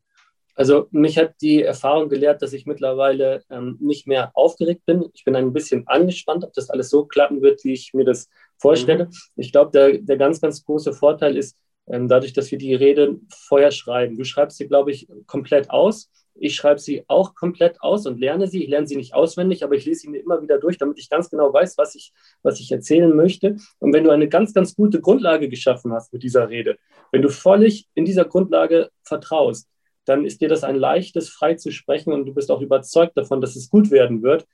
Also 0.58 0.88
mich 0.90 1.20
hat 1.20 1.36
die 1.40 1.62
Erfahrung 1.62 2.10
gelehrt, 2.10 2.42
dass 2.42 2.52
ich 2.52 2.66
mittlerweile 2.66 3.44
ähm, 3.52 3.78
nicht 3.80 4.08
mehr 4.08 4.32
aufgeregt 4.34 4.88
bin. 4.88 5.06
Ich 5.14 5.24
bin 5.24 5.36
ein 5.36 5.54
bisschen 5.54 5.88
angespannt, 5.88 6.44
ob 6.44 6.52
das 6.54 6.72
alles 6.72 6.90
so 6.90 7.06
klappen 7.06 7.44
wird, 7.44 7.64
wie 7.64 7.74
ich 7.74 7.94
mir 7.94 8.06
das 8.06 8.28
vorstelle. 8.58 9.06
Mhm. 9.06 9.12
Ich 9.36 9.52
glaube, 9.52 9.70
der, 9.72 10.00
der 10.00 10.18
ganz, 10.18 10.42
ganz 10.42 10.66
große 10.66 10.94
Vorteil 10.94 11.38
ist, 11.38 11.56
ähm, 11.86 12.08
dadurch, 12.08 12.34
dass 12.34 12.50
wir 12.50 12.58
die 12.58 12.74
Rede 12.74 13.20
vorher 13.30 13.70
schreiben. 13.70 14.18
Du 14.18 14.24
schreibst 14.24 14.58
sie, 14.58 14.68
glaube 14.68 14.90
ich, 14.90 15.08
komplett 15.28 15.70
aus. 15.70 16.10
Ich 16.34 16.56
schreibe 16.56 16.80
sie 16.80 17.04
auch 17.08 17.36
komplett 17.36 17.80
aus 17.82 18.08
und 18.08 18.20
lerne 18.20 18.48
sie. 18.48 18.64
Ich 18.64 18.70
lerne 18.70 18.88
sie 18.88 18.96
nicht 18.96 19.14
auswendig, 19.14 19.64
aber 19.64 19.76
ich 19.76 19.86
lese 19.86 20.02
sie 20.02 20.10
mir 20.10 20.22
immer 20.22 20.42
wieder 20.42 20.58
durch, 20.58 20.80
damit 20.80 20.98
ich 20.98 21.08
ganz 21.08 21.30
genau 21.30 21.54
weiß, 21.54 21.78
was 21.78 21.94
ich, 21.94 22.14
was 22.42 22.60
ich 22.60 22.72
erzählen 22.72 23.16
möchte. 23.16 23.58
Und 23.78 23.94
wenn 23.94 24.04
du 24.04 24.10
eine 24.10 24.28
ganz, 24.28 24.56
ganz 24.56 24.76
gute 24.76 25.02
Grundlage 25.02 25.50
geschaffen 25.50 25.94
hast 25.94 26.14
mit 26.14 26.24
dieser 26.24 26.50
Rede, 26.50 26.80
wenn 27.12 27.22
du 27.22 27.30
völlig 27.30 27.88
in 27.94 28.06
dieser 28.06 28.26
Grundlage 28.26 28.90
vertraust, 29.04 29.68
dann 30.08 30.26
ist 30.26 30.42
dir 30.42 30.50
das 30.50 30.64
ein 30.64 30.76
leichtes, 30.76 31.30
frei 31.30 31.56
zu 31.56 31.72
sprechen 31.72 32.14
und 32.14 32.26
du 32.26 32.34
bist 32.34 32.50
auch 32.50 32.62
überzeugt 32.62 33.18
davon, 33.18 33.42
dass 33.42 33.56
es 33.56 33.70
gut 33.70 33.92
werden 33.92 34.24
wird. 34.24 34.48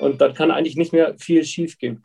Und 0.00 0.20
dann 0.20 0.34
kann 0.34 0.50
eigentlich 0.50 0.76
nicht 0.76 0.92
mehr 0.92 1.16
viel 1.18 1.44
schiefgehen. 1.44 2.04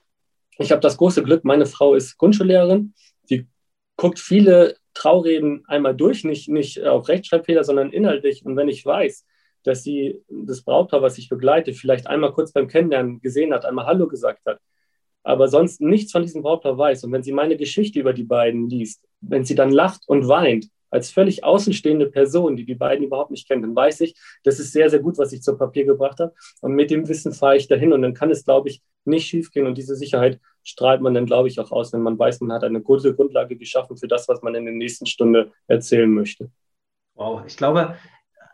Ich 0.58 0.72
habe 0.72 0.82
das 0.82 0.98
große 0.98 1.24
Glück, 1.24 1.44
meine 1.44 1.68
Frau 1.68 1.94
ist 1.94 2.18
Grundschullehrerin. 2.18 2.94
Sie 3.24 3.48
guckt 3.96 4.20
viele 4.20 4.78
Traureden 4.96 5.64
einmal 5.68 5.96
durch, 5.96 6.24
nicht, 6.24 6.50
nicht 6.50 6.84
auf 6.84 7.08
Rechtschreibfehler, 7.08 7.64
sondern 7.64 7.92
inhaltlich. 7.92 8.44
Und 8.46 8.56
wenn 8.56 8.68
ich 8.68 8.84
weiß, 8.84 9.26
dass 9.64 9.84
sie 9.84 10.24
das 10.30 10.64
Brautpaar, 10.64 11.04
was 11.04 11.20
ich 11.20 11.30
begleite, 11.30 11.74
vielleicht 11.74 12.08
einmal 12.08 12.34
kurz 12.34 12.52
beim 12.52 12.68
Kennenlernen 12.68 13.22
gesehen 13.22 13.54
hat, 13.54 13.66
einmal 13.66 13.86
Hallo 13.86 14.08
gesagt 14.08 14.46
hat, 14.46 14.60
aber 15.24 15.50
sonst 15.50 15.82
nichts 15.82 16.12
von 16.12 16.24
diesem 16.24 16.42
Brautpaar 16.42 16.78
weiß. 16.78 17.04
Und 17.04 17.12
wenn 17.12 17.22
sie 17.22 17.34
meine 17.34 17.58
Geschichte 17.58 18.00
über 18.00 18.14
die 18.14 18.24
beiden 18.24 18.70
liest, 18.70 19.04
wenn 19.22 19.46
sie 19.46 19.56
dann 19.56 19.72
lacht 19.72 20.02
und 20.08 20.28
weint, 20.28 20.70
als 20.90 21.12
völlig 21.12 21.44
außenstehende 21.44 22.08
Person, 22.08 22.56
die 22.56 22.66
die 22.66 22.76
beiden 22.76 23.06
überhaupt 23.06 23.32
nicht 23.32 23.48
kennt, 23.48 23.64
dann 23.64 23.76
weiß 23.76 24.02
ich, 24.02 24.16
das 24.44 24.60
ist 24.60 24.72
sehr, 24.72 24.90
sehr 24.90 25.00
gut, 25.00 25.18
was 25.18 25.34
ich 25.34 25.42
zu 25.42 25.58
Papier 25.58 25.86
gebracht 25.86 26.20
habe. 26.20 26.34
Und 26.62 26.74
mit 26.74 26.92
dem 26.92 27.08
Wissen 27.08 27.34
fahre 27.34 27.58
ich 27.58 27.68
dahin 27.68 27.94
und 27.94 28.02
dann 28.02 28.14
kann 28.14 28.32
es, 28.32 28.46
glaube 28.46 28.70
ich, 28.70 28.82
nicht 29.06 29.28
schiefgehen. 29.28 29.66
Und 29.66 29.78
diese 29.78 29.96
Sicherheit 29.96 30.40
strahlt 30.64 31.02
man 31.02 31.14
dann, 31.14 31.26
glaube 31.26 31.48
ich, 31.48 31.60
auch 31.60 31.72
aus, 31.72 31.94
wenn 31.94 32.02
man 32.02 32.20
weiß, 32.20 32.42
man 32.42 32.54
hat 32.54 32.64
eine 32.64 32.82
gute 32.82 33.16
Grundlage 33.16 33.56
geschaffen 33.56 33.98
für 33.98 34.08
das, 34.08 34.28
was 34.28 34.42
man 34.42 34.56
in 34.56 34.66
der 34.66 34.74
nächsten 34.74 35.06
Stunde 35.06 35.52
erzählen 35.68 36.12
möchte. 36.12 36.52
Wow, 37.16 37.42
ich 37.48 37.58
glaube, 37.58 37.96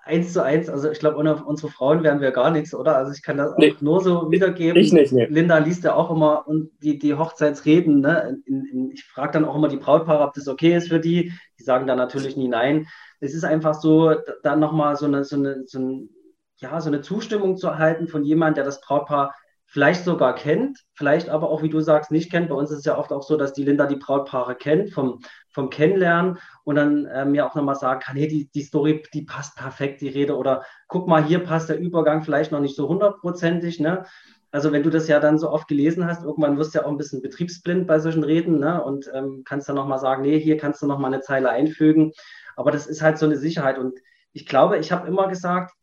eins 0.04 0.34
zu 0.34 0.44
eins, 0.44 0.70
also 0.70 0.92
ich 0.92 1.00
glaube, 1.00 1.18
ohne 1.18 1.44
unsere 1.44 1.72
Frauen 1.72 2.04
wären 2.04 2.20
wir 2.20 2.32
gar 2.32 2.52
nichts, 2.52 2.76
oder? 2.76 2.98
Also 2.98 3.14
ich 3.14 3.24
kann 3.24 3.38
das 3.38 3.54
nee, 3.58 3.74
auch 3.74 3.82
nur 3.82 4.02
so 4.02 4.32
wiedergeben. 4.32 4.80
Ich 4.80 4.92
nicht, 4.92 5.14
nee. 5.14 5.26
Linda 5.26 5.58
liest 5.58 5.84
ja 5.86 5.96
auch 5.96 6.12
immer 6.12 6.46
die, 6.82 7.00
die 7.00 7.16
Hochzeitsreden. 7.16 8.02
Ne? 8.02 8.38
In, 8.46 8.66
in, 8.66 8.92
ich 8.92 9.06
frage 9.06 9.34
dann 9.34 9.46
auch 9.46 9.56
immer 9.56 9.70
die 9.70 9.78
Brautpaare, 9.78 10.24
ob 10.24 10.34
das 10.34 10.48
okay 10.48 10.76
ist 10.76 10.90
für 10.90 11.00
die. 11.00 11.32
Die 11.58 11.64
sagen 11.64 11.88
dann 11.88 11.98
natürlich 11.98 12.36
nie 12.36 12.50
nein. 12.50 12.88
Es 13.22 13.34
ist 13.34 13.46
einfach 13.46 13.76
so, 13.76 14.14
dann 14.44 14.60
nochmal 14.60 14.98
so 14.98 15.06
eine, 15.06 15.24
so 15.24 15.38
eine, 15.38 15.64
so 15.66 15.80
ein, 15.80 16.10
ja, 16.58 16.80
so 16.82 16.90
eine 16.90 17.02
Zustimmung 17.02 17.56
zu 17.56 17.68
erhalten 17.68 18.08
von 18.08 18.24
jemandem, 18.24 18.56
der 18.56 18.66
das 18.66 18.82
Brautpaar 18.82 19.34
vielleicht 19.74 20.04
sogar 20.04 20.36
kennt, 20.36 20.78
vielleicht 20.94 21.30
aber 21.30 21.50
auch, 21.50 21.64
wie 21.64 21.70
du 21.70 21.80
sagst, 21.80 22.12
nicht 22.12 22.32
kennt. 22.32 22.50
Bei 22.50 22.54
uns 22.56 22.70
ist 22.70 22.80
es 22.80 22.86
ja 22.86 22.96
oft 22.96 23.12
auch 23.12 23.24
so, 23.24 23.38
dass 23.38 23.54
die 23.54 23.64
Linda 23.64 23.88
die 23.88 23.96
Brautpaare 23.96 24.54
kennt 24.54 24.94
vom, 24.94 25.20
vom 25.50 25.72
Kennenlernen 25.72 26.38
und 26.64 26.76
dann 26.76 27.08
äh, 27.08 27.26
mir 27.26 27.44
auch 27.48 27.56
nochmal 27.56 27.74
sagen 27.74 28.00
kann, 28.00 28.16
hey, 28.16 28.28
die, 28.28 28.52
die 28.52 28.62
Story, 28.62 29.02
die 29.16 29.24
passt 29.24 29.58
perfekt, 29.58 30.02
die 30.02 30.10
Rede 30.10 30.38
oder 30.38 30.64
guck 30.88 31.08
mal, 31.08 31.24
hier 31.24 31.40
passt 31.40 31.70
der 31.70 31.80
Übergang 31.80 32.22
vielleicht 32.22 32.52
noch 32.52 32.60
nicht 32.60 32.76
so 32.76 32.88
hundertprozentig, 32.88 33.80
ne? 33.80 34.06
Also 34.52 34.72
wenn 34.72 34.84
du 34.84 34.92
das 34.92 35.08
ja 35.08 35.20
dann 35.20 35.40
so 35.40 35.50
oft 35.50 35.68
gelesen 35.68 36.06
hast, 36.06 36.24
irgendwann 36.24 36.60
wirst 36.60 36.76
du 36.76 36.80
ja 36.80 36.86
auch 36.86 36.92
ein 36.92 36.98
bisschen 36.98 37.24
betriebsblind 37.24 37.88
bei 37.88 37.98
solchen 37.98 38.24
Reden 38.24 38.60
ne? 38.60 38.84
und 38.84 39.10
ähm, 39.12 39.42
kannst 39.44 39.68
dann 39.68 39.76
nochmal 39.76 39.98
sagen, 39.98 40.22
nee, 40.22 40.40
hier 40.40 40.58
kannst 40.58 40.84
du 40.84 40.86
nochmal 40.86 41.12
eine 41.12 41.24
Zeile 41.24 41.50
einfügen. 41.50 42.12
Aber 42.56 42.70
das 42.70 42.86
ist 42.86 43.02
halt 43.02 43.18
so 43.18 43.26
eine 43.26 43.38
Sicherheit 43.38 43.80
und 43.80 43.98
ich 44.34 44.46
glaube, 44.46 44.78
ich 44.78 44.92
habe 44.92 45.08
immer 45.08 45.28
gesagt, 45.28 45.74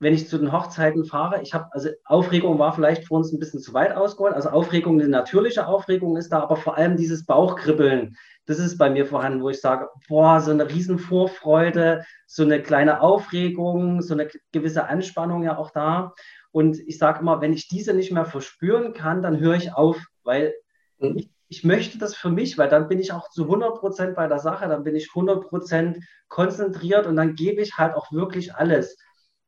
wenn 0.00 0.14
ich 0.14 0.28
zu 0.28 0.38
den 0.38 0.52
Hochzeiten 0.52 1.04
fahre, 1.04 1.40
ich 1.42 1.54
habe, 1.54 1.66
also 1.70 1.88
Aufregung 2.04 2.58
war 2.58 2.72
vielleicht 2.72 3.06
für 3.06 3.14
uns 3.14 3.32
ein 3.32 3.38
bisschen 3.38 3.60
zu 3.60 3.72
weit 3.74 3.94
ausgeholt. 3.94 4.34
Also 4.34 4.50
Aufregung, 4.50 5.00
eine 5.00 5.08
natürliche 5.08 5.66
Aufregung 5.66 6.16
ist 6.16 6.30
da, 6.30 6.40
aber 6.40 6.56
vor 6.56 6.76
allem 6.76 6.96
dieses 6.96 7.24
Bauchkribbeln, 7.24 8.16
das 8.46 8.58
ist 8.58 8.76
bei 8.76 8.90
mir 8.90 9.06
vorhanden, 9.06 9.42
wo 9.42 9.50
ich 9.50 9.60
sage, 9.60 9.88
boah, 10.08 10.40
so 10.40 10.50
eine 10.50 10.68
Riesenvorfreude, 10.68 12.04
so 12.26 12.42
eine 12.42 12.62
kleine 12.62 13.00
Aufregung, 13.00 14.02
so 14.02 14.14
eine 14.14 14.28
gewisse 14.52 14.86
Anspannung 14.88 15.44
ja 15.44 15.56
auch 15.56 15.70
da. 15.70 16.12
Und 16.50 16.78
ich 16.78 16.98
sage 16.98 17.20
immer, 17.20 17.40
wenn 17.40 17.52
ich 17.52 17.68
diese 17.68 17.94
nicht 17.94 18.12
mehr 18.12 18.26
verspüren 18.26 18.92
kann, 18.92 19.22
dann 19.22 19.40
höre 19.40 19.54
ich 19.54 19.72
auf, 19.72 20.04
weil 20.22 20.54
mhm. 20.98 21.16
ich, 21.16 21.30
ich, 21.48 21.64
möchte 21.64 21.98
das 21.98 22.14
für 22.14 22.30
mich, 22.30 22.58
weil 22.58 22.68
dann 22.68 22.88
bin 22.88 23.00
ich 23.00 23.12
auch 23.12 23.30
zu 23.30 23.44
100 23.44 23.76
Prozent 23.76 24.14
bei 24.14 24.28
der 24.28 24.38
Sache, 24.38 24.68
dann 24.68 24.84
bin 24.84 24.94
ich 24.94 25.08
100 25.08 25.48
Prozent 25.48 25.98
konzentriert 26.28 27.06
und 27.06 27.16
dann 27.16 27.34
gebe 27.34 27.62
ich 27.62 27.78
halt 27.78 27.94
auch 27.94 28.12
wirklich 28.12 28.54
alles. 28.54 28.96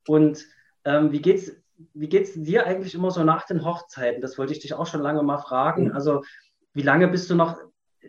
Und 0.07 0.45
ähm, 0.85 1.11
wie 1.11 1.21
geht's 1.21 1.51
wie 1.93 2.09
geht 2.09 2.23
es 2.23 2.33
dir 2.33 2.65
eigentlich 2.65 2.95
immer 2.95 3.11
so 3.11 3.23
nach 3.23 3.45
den 3.45 3.63
Hochzeiten? 3.63 4.21
Das 4.21 4.37
wollte 4.37 4.53
ich 4.53 4.59
dich 4.59 4.73
auch 4.73 4.87
schon 4.87 5.01
lange 5.01 5.23
mal 5.23 5.37
fragen. 5.37 5.85
Mhm. 5.85 5.91
Also, 5.91 6.23
wie 6.73 6.81
lange 6.81 7.07
bist 7.07 7.29
du 7.29 7.35
noch? 7.35 7.57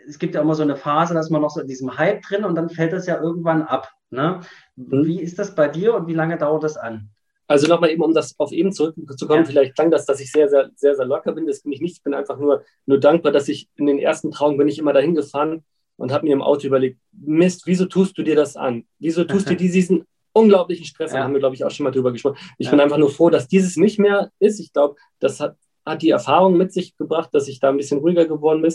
Es 0.07 0.19
gibt 0.19 0.35
ja 0.35 0.41
immer 0.41 0.55
so 0.55 0.63
eine 0.63 0.77
Phase, 0.77 1.15
dass 1.15 1.31
man 1.31 1.43
noch 1.43 1.51
so 1.51 1.61
in 1.61 1.67
diesem 1.67 1.99
Hype 1.99 2.23
drin 2.23 2.45
und 2.45 2.55
dann 2.55 2.71
fällt 2.71 2.93
das 2.93 3.07
ja 3.07 3.21
irgendwann 3.21 3.63
ab. 3.63 3.91
Ne? 4.11 4.41
Mhm. 4.77 5.05
Wie 5.05 5.21
ist 5.21 5.39
das 5.39 5.55
bei 5.55 5.69
dir 5.69 5.95
und 5.95 6.07
wie 6.07 6.15
lange 6.15 6.39
dauert 6.39 6.63
das 6.63 6.77
an? 6.77 7.11
Also 7.47 7.67
nochmal 7.67 7.91
eben, 7.91 8.03
um 8.03 8.13
das 8.13 8.39
auf 8.39 8.53
eben 8.53 8.73
zurückzukommen, 8.73 9.45
ja. 9.45 9.47
vielleicht 9.47 9.75
klang 9.75 9.91
das, 9.91 10.05
dass 10.05 10.21
ich 10.21 10.31
sehr, 10.31 10.51
sehr, 10.51 10.71
sehr, 10.77 10.95
sehr 10.95 11.07
locker 11.07 11.33
bin. 11.33 11.47
Das 11.47 11.63
bin 11.63 11.73
ich 11.73 11.81
nicht. 11.81 11.97
Ich 11.97 12.03
bin 12.03 12.13
einfach 12.13 12.39
nur, 12.39 12.63
nur 12.85 13.01
dankbar, 13.01 13.33
dass 13.33 13.49
ich 13.49 13.69
in 13.77 13.87
den 13.87 13.99
ersten 13.99 14.31
Trauungen 14.31 14.59
bin 14.59 14.69
ich 14.69 14.79
immer 14.79 14.93
dahin 14.93 15.15
gefahren 15.15 15.65
und 15.97 16.13
habe 16.13 16.27
mir 16.27 16.35
im 16.35 16.43
Auto 16.43 16.67
überlegt, 16.67 17.01
Mist, 17.13 17.63
wieso 17.65 17.87
tust 17.87 18.19
du 18.19 18.23
dir 18.23 18.37
das 18.37 18.57
an? 18.57 18.85
Wieso 18.99 19.25
tust 19.25 19.49
du 19.49 19.57
dir 19.57 19.71
diesen 19.71 20.05
unglaublichen 20.39 20.85
Stress. 20.85 21.13
Ja. 21.13 21.19
Da 21.19 21.25
haben 21.25 21.33
wir, 21.33 21.41
glaube 21.41 21.55
ich, 21.55 21.65
auch 21.65 21.71
schon 21.71 21.85
mal 21.85 21.91
drüber 21.91 22.13
gesprochen. 22.13 22.39
Ich 22.59 22.67
ja. 22.67 22.71
bin 22.71 22.81
einfach 22.81 22.99
nur 22.99 23.11
froh, 23.11 23.31
dass 23.31 23.49
dieses 23.49 23.77
nicht 23.77 23.99
mehr 23.99 24.31
ist. 24.39 24.61
Ich 24.61 24.73
glaube, 24.73 24.97
das 25.19 25.41
hat, 25.41 25.57
hat 25.85 26.03
die 26.03 26.11
Erfahrung 26.11 26.57
mit 26.57 26.73
sich 26.73 26.97
gebracht, 26.97 27.31
dass 27.33 27.49
ich 27.49 27.61
da 27.61 27.71
ein 27.71 27.77
bisschen 27.77 27.99
ruhiger 27.99 28.27
geworden 28.27 28.67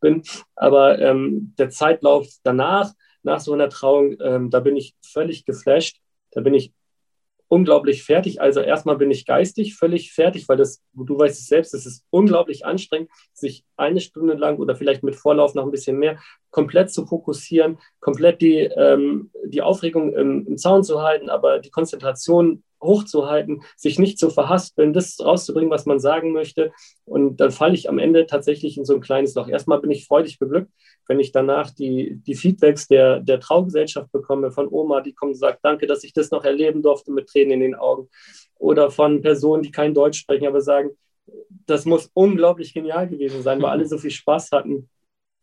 bin. 0.00 0.22
Aber 0.56 0.98
ähm, 0.98 1.54
der 1.58 1.70
Zeitlauf 1.70 2.28
danach, 2.42 2.92
nach 3.22 3.40
so 3.40 3.52
einer 3.52 3.68
Trauung, 3.68 4.16
ähm, 4.20 4.50
da 4.50 4.60
bin 4.60 4.76
ich 4.76 4.94
völlig 5.04 5.44
geflasht. 5.44 5.98
Da 6.32 6.40
bin 6.40 6.54
ich 6.54 6.72
unglaublich 7.52 8.02
fertig. 8.02 8.40
Also 8.40 8.60
erstmal 8.60 8.96
bin 8.96 9.10
ich 9.10 9.26
geistig 9.26 9.76
völlig 9.76 10.14
fertig, 10.14 10.48
weil 10.48 10.56
das, 10.56 10.82
du 10.94 11.18
weißt 11.18 11.38
es 11.38 11.48
selbst, 11.48 11.74
es 11.74 11.84
ist 11.84 12.02
unglaublich 12.08 12.64
anstrengend, 12.64 13.10
sich 13.34 13.64
eine 13.76 14.00
Stunde 14.00 14.32
lang 14.32 14.56
oder 14.56 14.74
vielleicht 14.74 15.02
mit 15.02 15.16
Vorlauf 15.16 15.54
noch 15.54 15.64
ein 15.64 15.70
bisschen 15.70 15.98
mehr 15.98 16.18
komplett 16.52 16.92
zu 16.92 17.04
fokussieren, 17.06 17.78
komplett 17.98 18.40
die, 18.40 18.58
ähm, 18.58 19.32
die 19.44 19.62
Aufregung 19.62 20.14
im, 20.14 20.46
im 20.46 20.58
Zaun 20.58 20.84
zu 20.84 21.02
halten, 21.02 21.28
aber 21.28 21.58
die 21.58 21.70
Konzentration 21.70 22.62
hochzuhalten, 22.80 23.62
sich 23.76 23.98
nicht 23.98 24.18
zu 24.18 24.30
verhaspeln, 24.30 24.92
das 24.92 25.18
rauszubringen, 25.20 25.70
was 25.70 25.86
man 25.86 26.00
sagen 26.00 26.32
möchte. 26.32 26.72
Und 27.04 27.40
dann 27.40 27.50
falle 27.50 27.74
ich 27.74 27.88
am 27.88 27.98
Ende 27.98 28.26
tatsächlich 28.26 28.76
in 28.76 28.84
so 28.84 28.94
ein 28.94 29.00
kleines 29.00 29.34
Loch. 29.34 29.48
Erstmal 29.48 29.80
bin 29.80 29.90
ich 29.90 30.06
freudig 30.06 30.38
beglückt, 30.38 30.70
wenn 31.08 31.20
ich 31.20 31.32
danach 31.32 31.70
die, 31.70 32.20
die 32.26 32.34
Feedbacks 32.34 32.88
der, 32.88 33.20
der 33.20 33.40
Traugesellschaft 33.40 34.10
bekomme, 34.12 34.50
von 34.50 34.68
Oma, 34.68 35.00
die 35.00 35.14
kommt 35.14 35.32
und 35.32 35.38
sagt, 35.38 35.60
danke, 35.62 35.86
dass 35.86 36.04
ich 36.04 36.12
das 36.12 36.30
noch 36.30 36.44
erleben 36.44 36.82
durfte 36.82 37.12
mit 37.12 37.28
Tränen 37.28 37.52
in 37.52 37.60
den 37.60 37.74
Augen. 37.74 38.08
Oder 38.58 38.90
von 38.90 39.22
Personen, 39.22 39.62
die 39.62 39.70
kein 39.70 39.94
Deutsch 39.94 40.20
sprechen, 40.20 40.46
aber 40.46 40.60
sagen, 40.60 40.90
das 41.66 41.84
muss 41.84 42.10
unglaublich 42.14 42.74
genial 42.74 43.08
gewesen 43.08 43.42
sein, 43.42 43.62
weil 43.62 43.70
alle 43.70 43.86
so 43.86 43.96
viel 43.98 44.10
Spaß 44.10 44.50
hatten. 44.52 44.88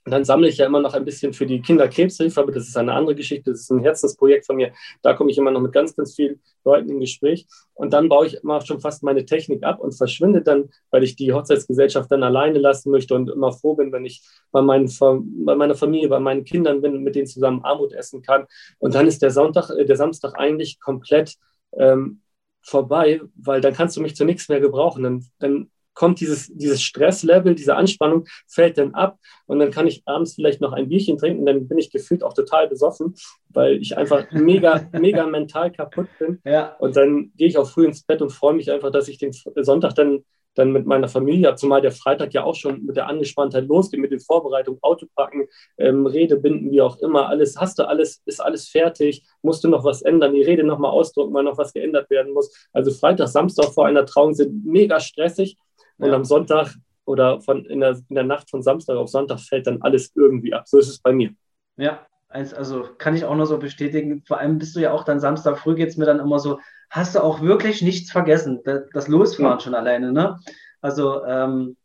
Und 0.10 0.14
dann 0.14 0.26
sammle 0.26 0.50
ich 0.50 0.58
ja 0.58 0.66
immer 0.66 0.82
noch 0.82 0.96
ein 0.96 1.06
bisschen 1.06 1.34
für 1.34 1.46
die 1.46 1.62
Kinderkrebshilfe, 1.62 2.42
aber 2.42 2.52
das 2.52 2.68
ist 2.68 2.76
eine 2.76 2.94
andere 2.94 3.14
Geschichte, 3.14 3.52
das 3.52 3.60
ist 3.60 3.70
ein 3.70 3.82
Herzensprojekt 3.82 4.48
von 4.48 4.56
mir. 4.56 4.72
Da 5.04 5.14
komme 5.14 5.30
ich 5.30 5.38
immer 5.38 5.52
noch 5.52 5.62
mit 5.62 5.72
ganz, 5.72 5.96
ganz 5.96 6.16
vielen 6.16 6.42
Leuten 6.66 6.90
im 6.90 7.00
Gespräch. 7.00 7.46
Und 7.76 7.94
dann 7.94 8.10
baue 8.10 8.26
ich 8.26 8.34
immer 8.42 8.60
schon 8.62 8.80
fast 8.80 9.04
meine 9.04 9.24
Technik 9.24 9.64
ab 9.64 9.80
und 9.80 9.92
verschwinde 9.92 10.42
dann, 10.42 10.72
weil 10.90 11.04
ich 11.04 11.16
die 11.16 11.32
Hochzeitsgesellschaft 11.32 12.12
dann 12.12 12.24
alleine 12.24 12.58
lassen 12.58 12.90
möchte 12.90 13.14
und 13.14 13.30
immer 13.30 13.52
froh 13.52 13.76
bin, 13.76 13.92
wenn 13.92 14.04
ich 14.04 14.24
bei, 14.52 14.64
meinen, 14.64 14.92
bei 15.00 15.54
meiner 15.56 15.76
Familie, 15.76 16.10
bei 16.10 16.20
meinen 16.20 16.44
Kindern 16.44 16.82
bin, 16.82 17.04
mit 17.04 17.14
denen 17.14 17.28
zusammen 17.28 17.64
Armut 17.64 17.94
essen 17.94 18.24
kann. 18.24 18.48
Und 18.80 18.96
dann 18.96 19.06
ist 19.06 19.22
der 19.22 19.30
Sonntag, 19.30 19.70
äh, 19.70 19.86
der 19.86 19.96
Samstag 19.96 20.40
eigentlich 20.40 20.80
komplett 20.80 21.36
ähm, 21.78 22.22
vorbei, 22.64 23.22
weil 23.36 23.62
dann 23.62 23.76
kannst 23.76 23.96
du 23.96 24.02
mich 24.02 24.16
zu 24.16 24.26
nichts 24.26 24.50
mehr 24.50 24.60
gebrauchen. 24.60 25.04
Dann, 25.04 25.26
dann 25.38 25.70
kommt 25.94 26.20
dieses, 26.20 26.48
dieses 26.54 26.82
Stresslevel, 26.82 27.56
diese 27.56 27.76
Anspannung, 27.76 28.26
fällt 28.48 28.78
dann 28.78 28.94
ab 28.94 29.18
und 29.48 29.60
dann 29.60 29.72
kann 29.72 29.88
ich 29.88 30.04
abends 30.06 30.36
vielleicht 30.36 30.62
noch 30.62 30.74
ein 30.74 30.90
Bierchen 30.90 31.18
trinken, 31.18 31.46
dann 31.46 31.68
bin 31.68 31.78
ich 31.78 31.92
gefühlt 31.92 32.24
auch 32.24 32.34
total 32.34 32.68
besoffen, 32.68 33.16
weil 33.50 33.78
ich 33.78 33.98
einfach 33.98 34.26
mega, 34.32 34.88
mega 34.94 35.26
mental 35.26 35.72
kaputt 35.72 36.08
bin. 36.20 36.40
Ja. 36.46 36.76
Und 36.80 36.96
dann 36.96 37.32
gehe 37.36 37.48
ich 37.48 37.58
auch 37.58 37.70
früh 37.70 37.86
ins 37.86 38.04
Bett 38.04 38.22
und 38.22 38.32
freue 38.32 38.54
mich 38.54 38.72
einfach, 38.72 38.92
dass 38.92 39.08
ich 39.08 39.18
den 39.18 39.34
Sonntag 39.34 39.96
dann 39.96 40.24
dann 40.56 40.72
mit 40.72 40.86
meiner 40.86 41.08
Familie, 41.08 41.56
zumal 41.56 41.82
der 41.82 41.92
Freitag 41.92 42.34
ja 42.34 42.44
auch 42.44 42.56
schon 42.56 42.86
mit 42.86 42.96
der 42.96 43.08
Angespanntheit 43.08 43.68
losgeht, 43.68 44.00
mit 44.00 44.12
den 44.12 44.20
Vorbereitungen, 44.20 44.80
Autopacken, 44.82 45.48
ähm, 45.78 46.06
Redebinden, 46.06 46.72
wie 46.72 46.82
auch 46.82 46.98
immer, 46.98 47.30
alles, 47.30 47.58
hast 47.58 47.80
du 47.80 47.88
alles, 47.88 48.22
ist 48.26 48.42
alles 48.42 48.68
fertig, 48.68 49.24
musst 49.42 49.64
du 49.64 49.70
noch 49.70 49.84
was 49.84 50.02
ändern, 50.02 50.34
die 50.34 50.44
Rede 50.44 50.64
nochmal 50.64 50.92
ausdrucken, 50.92 51.34
weil 51.34 51.44
noch 51.44 51.58
was 51.58 51.74
geändert 51.74 52.10
werden 52.10 52.34
muss. 52.34 52.54
Also 52.74 52.92
Freitag, 52.92 53.30
Samstag 53.30 53.74
vor 53.74 53.86
einer 53.86 54.06
Trauung 54.06 54.34
sind 54.34 54.66
mega 54.66 55.00
stressig 55.00 55.58
und 56.00 56.14
am 56.14 56.26
Sonntag 56.26 56.76
oder 57.06 57.42
von, 57.42 57.66
in, 57.66 57.80
der, 57.80 58.00
in 58.10 58.16
der 58.16 58.24
Nacht 58.24 58.50
von 58.50 58.62
Samstag 58.62 58.96
auf 58.96 59.10
Sonntag 59.10 59.40
fällt 59.40 59.68
dann 59.68 59.82
alles 59.82 60.12
irgendwie 60.16 60.54
ab. 60.54 60.68
So 60.68 60.78
ist 60.78 60.90
es 60.90 61.00
bei 61.00 61.12
mir. 61.12 61.32
Ja, 61.78 62.06
also 62.30 62.88
kann 62.98 63.16
ich 63.16 63.26
auch 63.26 63.36
nur 63.36 63.48
so 63.48 63.58
bestätigen. 63.58 64.24
Vor 64.28 64.40
allem 64.40 64.58
bist 64.60 64.76
du 64.76 64.80
ja 64.80 64.92
auch 64.92 65.04
dann 65.04 65.20
Samstag 65.20 65.58
früh 65.58 65.76
geht 65.76 65.90
es 65.90 65.98
mir 65.98 66.06
dann 66.06 66.20
immer 66.20 66.40
so, 66.40 66.60
hast 66.90 67.16
du 67.16 67.24
auch 67.24 67.42
wirklich 67.42 67.82
nichts 67.82 68.12
vergessen. 68.12 68.62
Das 68.94 69.08
Losfahren 69.08 69.58
ja. 69.58 69.60
schon 69.60 69.76
alleine, 69.76 70.12
ne? 70.12 70.40
Also, 70.82 71.24
ähm, 71.26 71.76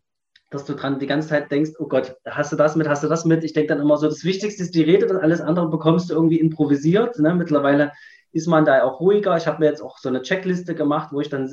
dass 0.51 0.67
du 0.67 0.75
dran 0.75 1.01
die 1.01 1.07
ganze 1.07 1.29
Zeit 1.29 1.51
denkst, 1.51 1.73
oh 1.79 1.89
Gott, 1.89 2.17
hast 2.27 2.53
du 2.53 2.57
das 2.57 2.77
mit, 2.77 2.87
hast 2.87 3.03
du 3.03 3.09
das 3.09 3.25
mit? 3.25 3.43
Ich 3.43 3.55
denke 3.55 3.75
dann 3.75 3.83
immer 3.83 3.97
so, 3.97 4.07
das 4.07 4.25
Wichtigste 4.25 4.63
ist 4.63 4.75
die 4.75 4.83
Rede, 4.83 5.09
und 5.09 5.17
alles 5.17 5.41
andere 5.41 5.69
bekommst 5.69 6.11
du 6.11 6.15
irgendwie 6.15 6.39
improvisiert. 6.39 7.19
Ne? 7.19 7.35
Mittlerweile 7.35 7.93
ist 8.35 8.49
man 8.49 8.65
da 8.65 8.83
auch 8.83 8.99
ruhiger. 8.99 9.37
Ich 9.37 9.47
habe 9.47 9.61
mir 9.61 9.67
jetzt 9.67 9.81
auch 9.81 9.97
so 9.99 10.09
eine 10.09 10.21
Checkliste 10.21 10.75
gemacht, 10.75 11.11
wo 11.13 11.21
ich 11.21 11.29
dann 11.29 11.49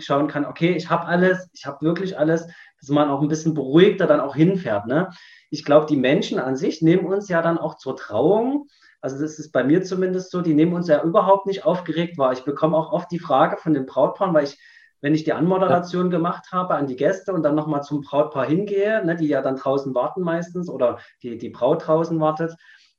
schauen 0.00 0.26
kann, 0.26 0.44
okay, 0.44 0.74
ich 0.74 0.90
habe 0.90 1.06
alles, 1.06 1.48
ich 1.52 1.64
habe 1.64 1.86
wirklich 1.86 2.18
alles, 2.18 2.48
dass 2.80 2.88
man 2.88 3.08
auch 3.08 3.22
ein 3.22 3.28
bisschen 3.28 3.54
beruhigter 3.54 4.08
dann 4.08 4.18
auch 4.18 4.34
hinfährt. 4.34 4.86
Ne? 4.86 5.10
Ich 5.48 5.64
glaube, 5.64 5.86
die 5.86 5.96
Menschen 5.96 6.40
an 6.40 6.56
sich 6.56 6.82
nehmen 6.82 7.06
uns 7.06 7.28
ja 7.28 7.40
dann 7.40 7.56
auch 7.56 7.76
zur 7.76 7.96
Trauung. 7.96 8.66
Also 9.00 9.20
das 9.20 9.38
ist 9.38 9.52
bei 9.52 9.62
mir 9.62 9.84
zumindest 9.84 10.32
so, 10.32 10.42
die 10.42 10.54
nehmen 10.54 10.72
uns 10.72 10.88
ja 10.88 11.04
überhaupt 11.04 11.46
nicht 11.46 11.64
aufgeregt 11.64 12.18
wahr. 12.18 12.32
Ich 12.32 12.42
bekomme 12.42 12.76
auch 12.76 12.92
oft 12.92 13.12
die 13.12 13.20
Frage 13.20 13.56
von 13.56 13.72
den 13.72 13.86
Brautpaaren, 13.86 14.34
weil 14.34 14.42
ich, 14.42 14.58
wenn 15.00 15.14
ich 15.14 15.22
die 15.22 15.32
Anmoderation 15.32 16.10
gemacht 16.10 16.48
habe 16.50 16.74
an 16.74 16.88
die 16.88 16.96
Gäste 16.96 17.32
und 17.32 17.44
dann 17.44 17.54
nochmal 17.54 17.84
zum 17.84 18.00
Brautpaar 18.00 18.46
hingehe, 18.46 19.04
ne, 19.06 19.14
die 19.14 19.28
ja 19.28 19.40
dann 19.40 19.54
draußen 19.54 19.94
warten 19.94 20.22
meistens 20.22 20.68
oder 20.68 20.98
die, 21.22 21.38
die 21.38 21.50
Braut 21.50 21.86
draußen 21.86 22.18
wartet, 22.18 22.56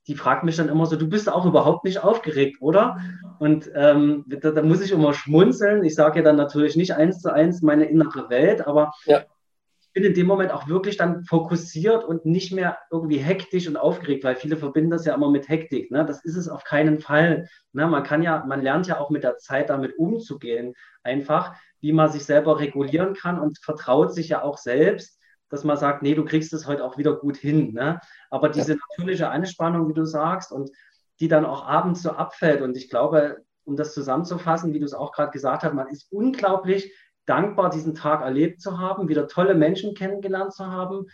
die 0.10 0.16
fragt 0.16 0.44
mich 0.44 0.58
dann 0.58 0.70
immer 0.70 0.88
so, 0.88 0.96
du 0.96 1.08
bist 1.08 1.32
auch 1.32 1.46
überhaupt 1.46 1.86
nicht 1.86 2.04
aufgeregt, 2.04 2.58
oder? 2.62 3.00
Und 3.38 3.70
ähm, 3.76 4.26
da, 4.28 4.50
da, 4.50 4.64
muss 4.64 4.82
ich 4.82 4.92
immer 4.92 5.14
schmunzeln. 5.14 5.84
Ich 5.84 5.94
sage 5.94 6.20
ja 6.20 6.26
dann 6.26 6.36
natürlich 6.36 6.76
nicht 6.76 6.96
eins 6.96 7.22
zu 7.22 7.32
eins 7.32 7.62
meine 7.62 7.86
innere 7.86 8.28
Welt, 8.32 8.66
aber 8.66 8.92
ja. 9.06 9.24
ich 9.80 9.94
bin 9.94 10.04
in 10.04 10.16
dem 10.16 10.26
Moment 10.26 10.52
auch 10.52 10.68
wirklich 10.68 10.98
dann 10.98 11.24
fokussiert 11.26 12.04
und 12.04 12.26
nicht 12.26 12.52
mehr 12.52 12.80
irgendwie 12.90 13.20
hektisch 13.20 13.68
und 13.68 13.78
aufgeregt, 13.78 14.24
weil 14.24 14.36
viele 14.36 14.58
verbinden 14.58 14.90
das 14.90 15.06
ja 15.06 15.14
immer 15.14 15.30
mit 15.30 15.48
Hektik. 15.48 15.92
Ne? 15.92 16.04
Das 16.04 16.26
ist 16.26 16.36
es 16.36 16.50
auf 16.50 16.64
keinen 16.64 17.00
Fall. 17.00 17.48
Ne? 17.72 17.86
Man 17.86 18.02
kann 18.02 18.24
ja, 18.24 18.44
man 18.48 18.64
lernt 18.64 18.88
ja 18.88 19.00
auch 19.00 19.12
mit 19.12 19.24
der 19.24 19.38
Zeit 19.38 19.70
damit 19.70 19.96
umzugehen, 20.00 20.74
einfach, 21.04 21.54
wie 21.82 21.94
man 21.94 22.12
sich 22.12 22.26
selber 22.26 22.60
regulieren 22.60 23.14
kann 23.14 23.40
und 23.40 23.60
vertraut 23.60 24.12
sich 24.12 24.30
ja 24.30 24.42
auch 24.42 24.58
selbst 24.58 25.20
dass 25.50 25.64
man 25.64 25.78
sagt, 25.78 26.02
nee, 26.02 26.16
du 26.16 26.24
kriegst 26.26 26.54
es 26.54 26.68
heute 26.68 26.84
auch 26.84 26.98
wieder 26.98 27.16
gut 27.16 27.38
hin. 27.38 27.74
Ne? 27.74 28.00
Aber 28.30 28.50
diese 28.50 28.76
natürliche 28.76 29.30
Anspannung, 29.30 29.90
wie 29.90 29.94
du 29.94 30.06
sagst, 30.06 30.52
und 30.52 30.70
die 31.20 31.28
dann 31.28 31.46
auch 31.46 31.66
abends 31.66 32.02
so 32.02 32.12
abfällt. 32.12 32.62
Und 32.62 32.78
ich 32.78 32.90
glaube, 32.90 33.44
um 33.66 33.76
das 33.76 33.94
zusammenzufassen, 33.94 34.74
wie 34.74 34.80
du 34.80 34.86
es 34.86 34.94
auch 34.94 35.12
gerade 35.12 35.32
gesagt 35.32 35.64
hast, 35.64 35.74
man 35.74 35.88
ist 35.88 36.12
unglaublich 36.12 36.94
dankbar, 37.26 37.70
diesen 37.70 37.94
Tag 37.94 38.22
erlebt 38.22 38.62
zu 38.62 38.80
haben, 38.80 39.10
wieder 39.10 39.28
tolle 39.28 39.54
Menschen 39.54 39.94
kennengelernt 39.94 40.54
zu 40.54 40.66
haben, 40.66 41.06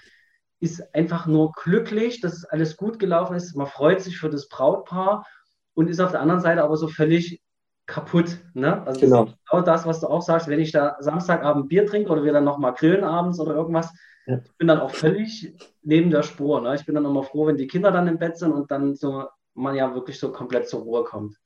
ist 0.59 0.95
einfach 0.95 1.25
nur 1.25 1.51
glücklich, 1.51 2.21
dass 2.21 2.33
es 2.33 2.45
alles 2.45 2.77
gut 2.77 2.99
gelaufen 2.99 3.35
ist. 3.35 3.55
Man 3.55 3.67
freut 3.67 4.01
sich 4.01 4.17
für 4.17 4.29
das 4.29 4.47
Brautpaar 4.47 5.25
und 5.73 5.89
ist 5.89 5.99
auf 5.99 6.11
der 6.11 6.21
anderen 6.21 6.39
Seite 6.41 6.63
aber 6.63 6.77
so 6.77 6.87
völlig 6.87 7.41
kaputt. 7.85 8.39
Ne? 8.53 8.85
Also 8.85 8.99
genau. 8.99 9.25
Das 9.25 9.35
genau 9.49 9.61
das, 9.63 9.85
was 9.85 9.99
du 10.01 10.07
auch 10.07 10.21
sagst, 10.21 10.47
wenn 10.47 10.59
ich 10.59 10.71
da 10.71 10.97
Samstagabend 10.99 11.69
Bier 11.69 11.85
trinke 11.85 12.11
oder 12.11 12.23
wir 12.23 12.33
dann 12.33 12.43
nochmal 12.43 12.73
grillen 12.73 13.03
abends 13.03 13.39
oder 13.39 13.53
irgendwas, 13.53 13.91
ja. 14.27 14.41
Ich 14.43 14.57
bin 14.57 14.67
dann 14.67 14.79
auch 14.79 14.91
völlig 14.91 15.53
neben 15.83 16.09
der 16.09 16.23
Spur. 16.23 16.61
Ne? 16.61 16.75
Ich 16.75 16.85
bin 16.85 16.95
dann 16.95 17.05
immer 17.05 17.23
froh, 17.23 17.47
wenn 17.47 17.57
die 17.57 17.67
Kinder 17.67 17.91
dann 17.91 18.07
im 18.07 18.17
Bett 18.17 18.37
sind 18.37 18.53
und 18.53 18.71
dann 18.71 18.95
so 18.95 19.25
man 19.53 19.75
ja 19.75 19.93
wirklich 19.93 20.19
so 20.19 20.31
komplett 20.31 20.67
zur 20.67 20.81
Ruhe 20.81 21.03
kommt. 21.03 21.37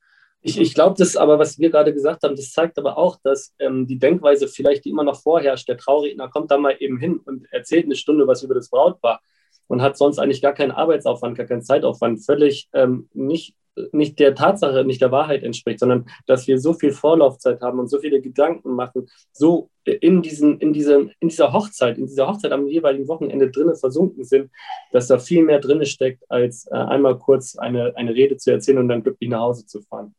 Ich, 0.41 0.59
ich 0.59 0.73
glaube, 0.73 0.95
das 0.97 1.17
aber, 1.17 1.37
was 1.37 1.59
wir 1.59 1.69
gerade 1.69 1.93
gesagt 1.93 2.23
haben, 2.23 2.35
das 2.35 2.53
zeigt 2.53 2.79
aber 2.79 2.97
auch, 2.97 3.17
dass 3.21 3.53
ähm, 3.59 3.85
die 3.85 3.99
Denkweise 3.99 4.47
vielleicht, 4.47 4.85
die 4.85 4.89
immer 4.89 5.03
noch 5.03 5.21
vorherrscht, 5.21 5.67
der 5.67 5.77
Trauredner 5.77 6.29
kommt 6.29 6.49
da 6.49 6.57
mal 6.57 6.77
eben 6.79 6.97
hin 6.97 7.19
und 7.25 7.45
erzählt 7.51 7.85
eine 7.85 7.95
Stunde 7.95 8.25
was 8.25 8.41
über 8.41 8.55
das 8.55 8.69
Brautpaar 8.69 9.19
und 9.67 9.81
hat 9.81 9.97
sonst 9.97 10.17
eigentlich 10.17 10.41
gar 10.41 10.53
keinen 10.53 10.71
Arbeitsaufwand, 10.71 11.37
gar 11.37 11.45
keinen 11.45 11.61
Zeitaufwand, 11.61 12.25
völlig 12.25 12.69
ähm, 12.73 13.09
nicht 13.13 13.55
nicht 13.91 14.19
der 14.19 14.35
Tatsache, 14.35 14.83
nicht 14.83 15.01
der 15.01 15.11
Wahrheit 15.11 15.43
entspricht, 15.43 15.79
sondern 15.79 16.05
dass 16.25 16.47
wir 16.47 16.59
so 16.59 16.73
viel 16.73 16.91
Vorlaufzeit 16.91 17.61
haben 17.61 17.79
und 17.79 17.87
so 17.87 17.99
viele 17.99 18.21
Gedanken 18.21 18.73
machen, 18.75 19.09
so 19.31 19.69
in, 19.83 20.21
diesen, 20.21 20.59
in, 20.59 20.73
diese, 20.73 21.09
in 21.19 21.29
dieser 21.29 21.53
Hochzeit, 21.53 21.97
in 21.97 22.07
dieser 22.07 22.27
Hochzeit 22.27 22.51
am 22.51 22.67
jeweiligen 22.67 23.07
Wochenende 23.07 23.49
drinnen 23.49 23.75
versunken 23.75 24.23
sind, 24.23 24.51
dass 24.91 25.07
da 25.07 25.17
viel 25.19 25.43
mehr 25.43 25.59
drinne 25.59 25.85
steckt, 25.85 26.23
als 26.29 26.67
äh, 26.67 26.75
einmal 26.75 27.17
kurz 27.17 27.57
eine, 27.57 27.95
eine 27.95 28.13
Rede 28.13 28.37
zu 28.37 28.51
erzählen 28.51 28.77
und 28.77 28.87
dann 28.87 29.03
glücklich 29.03 29.29
nach 29.29 29.41
Hause 29.41 29.65
zu 29.65 29.81
fahren. 29.81 30.13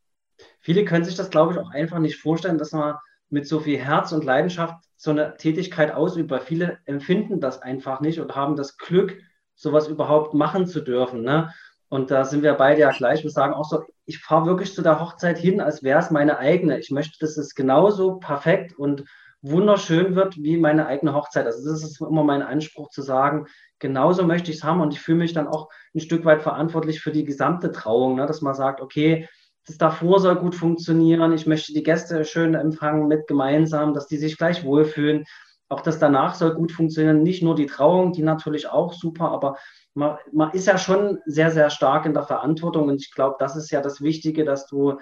Viele 0.61 0.85
können 0.85 1.05
sich 1.05 1.17
das, 1.17 1.31
glaube 1.31 1.53
ich, 1.53 1.59
auch 1.59 1.71
einfach 1.71 1.99
nicht 1.99 2.17
vorstellen, 2.17 2.59
dass 2.59 2.73
man 2.73 2.97
mit 3.29 3.47
so 3.47 3.61
viel 3.61 3.79
Herz 3.79 4.13
und 4.13 4.25
Leidenschaft 4.25 4.85
so 4.97 5.11
eine 5.11 5.37
Tätigkeit 5.37 5.95
ausübt, 5.95 6.33
viele 6.45 6.79
empfinden 6.85 7.41
das 7.41 7.63
einfach 7.63 8.01
nicht 8.01 8.21
und 8.21 8.35
haben 8.35 8.57
das 8.57 8.77
Glück, 8.77 9.17
sowas 9.55 9.89
überhaupt 9.89 10.35
machen 10.35 10.67
zu 10.67 10.81
dürfen. 10.81 11.23
Ne? 11.23 11.53
Und 11.91 12.13
da 12.13 12.25
sind 12.25 12.43
wir 12.43 12.55
beide 12.55 12.81
ja 12.81 12.93
gleich. 12.93 13.25
Wir 13.25 13.31
sagen 13.31 13.53
auch 13.53 13.65
so, 13.65 13.83
ich 14.07 14.19
fahre 14.19 14.47
wirklich 14.47 14.73
zu 14.75 14.81
der 14.81 15.01
Hochzeit 15.01 15.39
hin, 15.39 15.61
als 15.61 15.83
wäre 15.83 15.99
es 15.99 16.11
meine 16.11 16.39
eigene. 16.39 16.79
Ich 16.79 16.91
möchte, 16.91 17.19
dass 17.19 17.37
es 17.37 17.55
genauso 17.57 18.15
perfekt 18.21 18.79
und 18.79 19.05
wunderschön 19.43 20.15
wird 20.15 20.37
wie 20.37 20.57
meine 20.57 20.87
eigene 20.87 21.15
Hochzeit. 21.15 21.47
Also 21.47 21.69
das 21.69 21.83
ist 21.83 22.01
immer 22.01 22.23
mein 22.23 22.43
Anspruch 22.43 22.91
zu 22.91 23.03
sagen, 23.03 23.47
genauso 23.81 24.23
möchte 24.25 24.53
ich 24.53 24.59
es 24.59 24.65
haben 24.65 24.81
und 24.81 24.93
ich 24.93 25.01
fühle 25.01 25.19
mich 25.19 25.33
dann 25.33 25.49
auch 25.49 25.69
ein 25.93 26.01
Stück 26.01 26.25
weit 26.25 26.43
verantwortlich 26.43 27.01
für 27.01 27.11
die 27.11 27.25
gesamte 27.25 27.73
Trauung, 27.73 28.17
ne? 28.17 28.27
dass 28.27 28.41
man 28.41 28.55
sagt, 28.55 28.81
okay, 28.81 29.29
das 29.67 29.77
davor 29.77 30.21
soll 30.21 30.37
gut 30.37 30.55
funktionieren, 30.55 31.33
ich 31.33 31.47
möchte 31.47 31.73
die 31.73 31.83
Gäste 31.83 32.25
schön 32.25 32.55
empfangen 32.55 33.09
mit 33.09 33.27
gemeinsam, 33.27 33.95
dass 33.95 34.07
die 34.07 34.17
sich 34.17 34.37
gleich 34.39 34.65
wohlfühlen. 34.65 35.25
Auch 35.69 35.81
das 35.81 35.99
danach 35.99 36.35
soll 36.35 36.55
gut 36.55 36.73
funktionieren, 36.73 37.23
nicht 37.23 37.43
nur 37.43 37.55
die 37.55 37.67
Trauung, 37.67 38.13
die 38.13 38.23
natürlich 38.23 38.69
auch 38.69 38.93
super, 38.93 39.31
aber 39.31 39.57
man, 39.95 40.19
man 40.33 40.53
ist 40.53 40.67
ja 40.67 40.79
schon 40.79 41.19
sehr, 41.27 41.51
sehr 41.51 41.71
stark 41.71 42.07
in 42.07 42.15
der 42.15 42.23
Verantwortung 42.23 42.89
und 42.89 43.01
ich 43.01 43.13
glaube, 43.13 43.37
das 43.39 43.57
ist 43.57 43.71
ja 43.71 43.81
das 43.81 44.01
Wichtige, 44.01 44.45
dass 44.45 44.67
du 44.67 44.99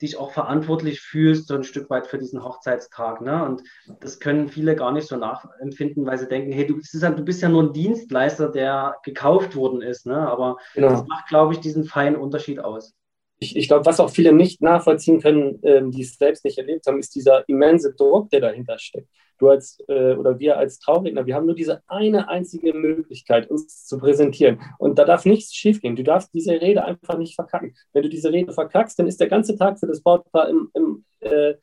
dich 0.00 0.16
auch 0.16 0.30
verantwortlich 0.30 1.00
fühlst, 1.00 1.48
so 1.48 1.54
ein 1.54 1.64
Stück 1.64 1.90
weit 1.90 2.06
für 2.06 2.18
diesen 2.18 2.44
Hochzeitstag. 2.44 3.20
Ne? 3.20 3.44
Und 3.44 3.62
das 4.00 4.20
können 4.20 4.48
viele 4.48 4.76
gar 4.76 4.92
nicht 4.92 5.08
so 5.08 5.16
nachempfinden, 5.16 6.06
weil 6.06 6.18
sie 6.18 6.28
denken, 6.28 6.52
hey, 6.52 6.66
du 6.66 6.76
bist, 6.76 6.94
ja, 6.94 7.10
du 7.10 7.24
bist 7.24 7.42
ja 7.42 7.48
nur 7.48 7.64
ein 7.64 7.72
Dienstleister, 7.72 8.48
der 8.48 8.96
gekauft 9.02 9.56
worden 9.56 9.82
ist. 9.82 10.06
Ne? 10.06 10.16
Aber 10.16 10.58
genau. 10.74 10.90
das 10.90 11.06
macht, 11.06 11.26
glaube 11.28 11.54
ich, 11.54 11.60
diesen 11.60 11.84
feinen 11.84 12.14
Unterschied 12.14 12.60
aus. 12.60 12.94
Ich, 13.40 13.56
ich 13.56 13.66
glaube, 13.66 13.86
was 13.86 13.98
auch 13.98 14.10
viele 14.10 14.32
nicht 14.32 14.62
nachvollziehen 14.62 15.20
können, 15.20 15.58
ähm, 15.64 15.90
die 15.90 16.02
es 16.02 16.16
selbst 16.16 16.44
nicht 16.44 16.58
erlebt 16.58 16.86
haben, 16.86 17.00
ist 17.00 17.14
dieser 17.16 17.48
immense 17.48 17.92
Druck, 17.94 18.30
der 18.30 18.40
dahinter 18.40 18.78
steckt 18.78 19.08
du 19.38 19.48
als 19.48 19.78
äh, 19.88 20.14
oder 20.14 20.38
wir 20.38 20.58
als 20.58 20.78
Trauredner, 20.78 21.26
wir 21.26 21.34
haben 21.34 21.46
nur 21.46 21.54
diese 21.54 21.82
eine 21.86 22.28
einzige 22.28 22.74
Möglichkeit, 22.74 23.50
uns 23.50 23.86
zu 23.86 23.98
präsentieren. 23.98 24.60
Und 24.78 24.98
da 24.98 25.04
darf 25.04 25.24
nichts 25.24 25.54
schiefgehen. 25.54 25.96
Du 25.96 26.04
darfst 26.04 26.34
diese 26.34 26.60
Rede 26.60 26.84
einfach 26.84 27.18
nicht 27.18 27.34
verkacken. 27.34 27.74
Wenn 27.92 28.02
du 28.02 28.08
diese 28.08 28.32
Rede 28.32 28.52
verkackst, 28.52 28.98
dann 28.98 29.06
ist 29.06 29.20
der 29.20 29.28
ganze 29.28 29.56
Tag 29.56 29.78
für 29.78 29.86
das 29.86 30.02
Brautpaar 30.02 30.48
im, 30.48 30.70
im 30.74 31.04
äh, 31.20 31.54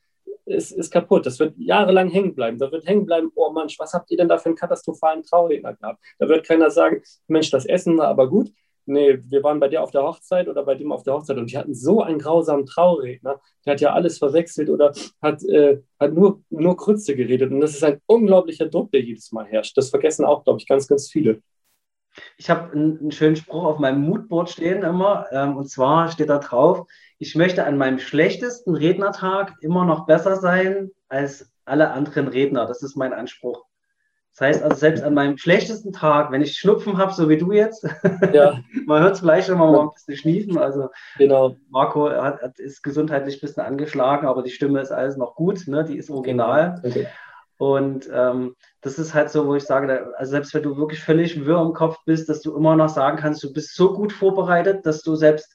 ist, 0.46 0.72
ist 0.72 0.92
kaputt. 0.92 1.26
Das 1.26 1.38
wird 1.38 1.54
jahrelang 1.58 2.08
hängen 2.08 2.34
bleiben. 2.34 2.58
Da 2.58 2.70
wird 2.70 2.86
hängen 2.86 3.04
bleiben, 3.04 3.30
oh 3.34 3.50
Mensch, 3.50 3.78
was 3.78 3.92
habt 3.92 4.10
ihr 4.10 4.16
denn 4.16 4.28
da 4.28 4.38
für 4.38 4.46
einen 4.46 4.56
katastrophalen 4.56 5.22
Trauredner 5.22 5.74
gehabt? 5.74 6.00
Da 6.18 6.28
wird 6.28 6.46
keiner 6.46 6.70
sagen, 6.70 7.02
Mensch, 7.26 7.50
das 7.50 7.66
Essen 7.66 7.98
war 7.98 8.08
aber 8.08 8.28
gut 8.28 8.50
nee, 8.86 9.18
wir 9.28 9.42
waren 9.42 9.60
bei 9.60 9.68
dir 9.68 9.82
auf 9.82 9.90
der 9.90 10.02
Hochzeit 10.02 10.48
oder 10.48 10.64
bei 10.64 10.74
dem 10.74 10.92
auf 10.92 11.02
der 11.02 11.14
Hochzeit 11.14 11.36
und 11.36 11.50
die 11.50 11.58
hatten 11.58 11.74
so 11.74 12.02
einen 12.02 12.18
grausamen 12.18 12.66
Trauredner, 12.66 13.40
der 13.64 13.72
hat 13.72 13.80
ja 13.80 13.92
alles 13.92 14.18
verwechselt 14.18 14.70
oder 14.70 14.92
hat, 15.20 15.42
äh, 15.44 15.82
hat 16.00 16.14
nur, 16.14 16.42
nur 16.50 16.76
Krütze 16.76 17.16
geredet 17.16 17.52
und 17.52 17.60
das 17.60 17.74
ist 17.74 17.84
ein 17.84 18.00
unglaublicher 18.06 18.66
Druck, 18.66 18.90
der 18.92 19.02
jedes 19.02 19.32
Mal 19.32 19.46
herrscht. 19.46 19.76
Das 19.76 19.90
vergessen 19.90 20.24
auch, 20.24 20.44
glaube 20.44 20.60
ich, 20.60 20.66
ganz, 20.66 20.88
ganz 20.88 21.10
viele. 21.10 21.42
Ich 22.38 22.48
habe 22.48 22.72
einen, 22.72 23.10
schönen 23.10 23.36
Spruch 23.36 23.64
auf 23.64 23.78
meinem 23.78 24.00
Moodboard 24.02 24.48
stehen 24.48 24.82
immer 24.82 25.26
ähm, 25.32 25.56
und 25.56 25.68
zwar 25.68 26.10
steht 26.10 26.30
da 26.30 26.38
drauf, 26.38 26.86
ich 27.18 27.34
möchte 27.34 27.64
an 27.64 27.76
meinem 27.76 27.98
schlechtesten 27.98 28.74
Rednertag 28.74 29.54
immer 29.60 29.84
noch 29.84 30.06
besser 30.06 30.36
sein 30.36 30.90
als 31.08 31.50
alle 31.64 31.90
anderen 31.90 32.28
Redner. 32.28 32.66
Das 32.66 32.82
ist 32.82 32.96
mein 32.96 33.12
Anspruch. 33.12 33.65
Das 34.36 34.48
heißt 34.48 34.62
also, 34.62 34.76
selbst 34.76 35.02
an 35.02 35.14
meinem 35.14 35.38
schlechtesten 35.38 35.92
Tag, 35.92 36.30
wenn 36.30 36.42
ich 36.42 36.58
Schnupfen 36.58 36.98
habe, 36.98 37.12
so 37.12 37.30
wie 37.30 37.38
du 37.38 37.52
jetzt, 37.52 37.88
ja. 38.34 38.60
man 38.86 39.02
hört 39.02 39.14
es 39.14 39.20
vielleicht 39.20 39.48
immer 39.48 39.72
mal 39.72 39.80
ein 39.80 39.94
bisschen 39.94 40.16
schniefen. 40.16 40.58
Also 40.58 40.90
genau. 41.16 41.56
Marco 41.70 42.10
hat, 42.10 42.42
hat, 42.42 42.58
ist 42.58 42.82
gesundheitlich 42.82 43.36
ein 43.36 43.40
bisschen 43.40 43.62
angeschlagen, 43.62 44.26
aber 44.26 44.42
die 44.42 44.50
Stimme 44.50 44.80
ist 44.80 44.92
alles 44.92 45.16
noch 45.16 45.36
gut, 45.36 45.66
ne? 45.66 45.84
die 45.84 45.96
ist 45.96 46.10
original. 46.10 46.82
Okay. 46.84 47.06
Und 47.56 48.10
ähm, 48.12 48.54
das 48.82 48.98
ist 48.98 49.14
halt 49.14 49.30
so, 49.30 49.46
wo 49.46 49.54
ich 49.54 49.64
sage, 49.64 50.12
also 50.18 50.30
selbst 50.30 50.52
wenn 50.52 50.62
du 50.62 50.76
wirklich 50.76 51.00
völlig 51.00 51.46
wirr 51.46 51.62
im 51.62 51.72
Kopf 51.72 51.96
bist, 52.04 52.28
dass 52.28 52.42
du 52.42 52.54
immer 52.54 52.76
noch 52.76 52.90
sagen 52.90 53.16
kannst, 53.16 53.42
du 53.42 53.50
bist 53.54 53.74
so 53.74 53.94
gut 53.94 54.12
vorbereitet, 54.12 54.84
dass 54.84 55.00
du 55.00 55.14
selbst 55.14 55.54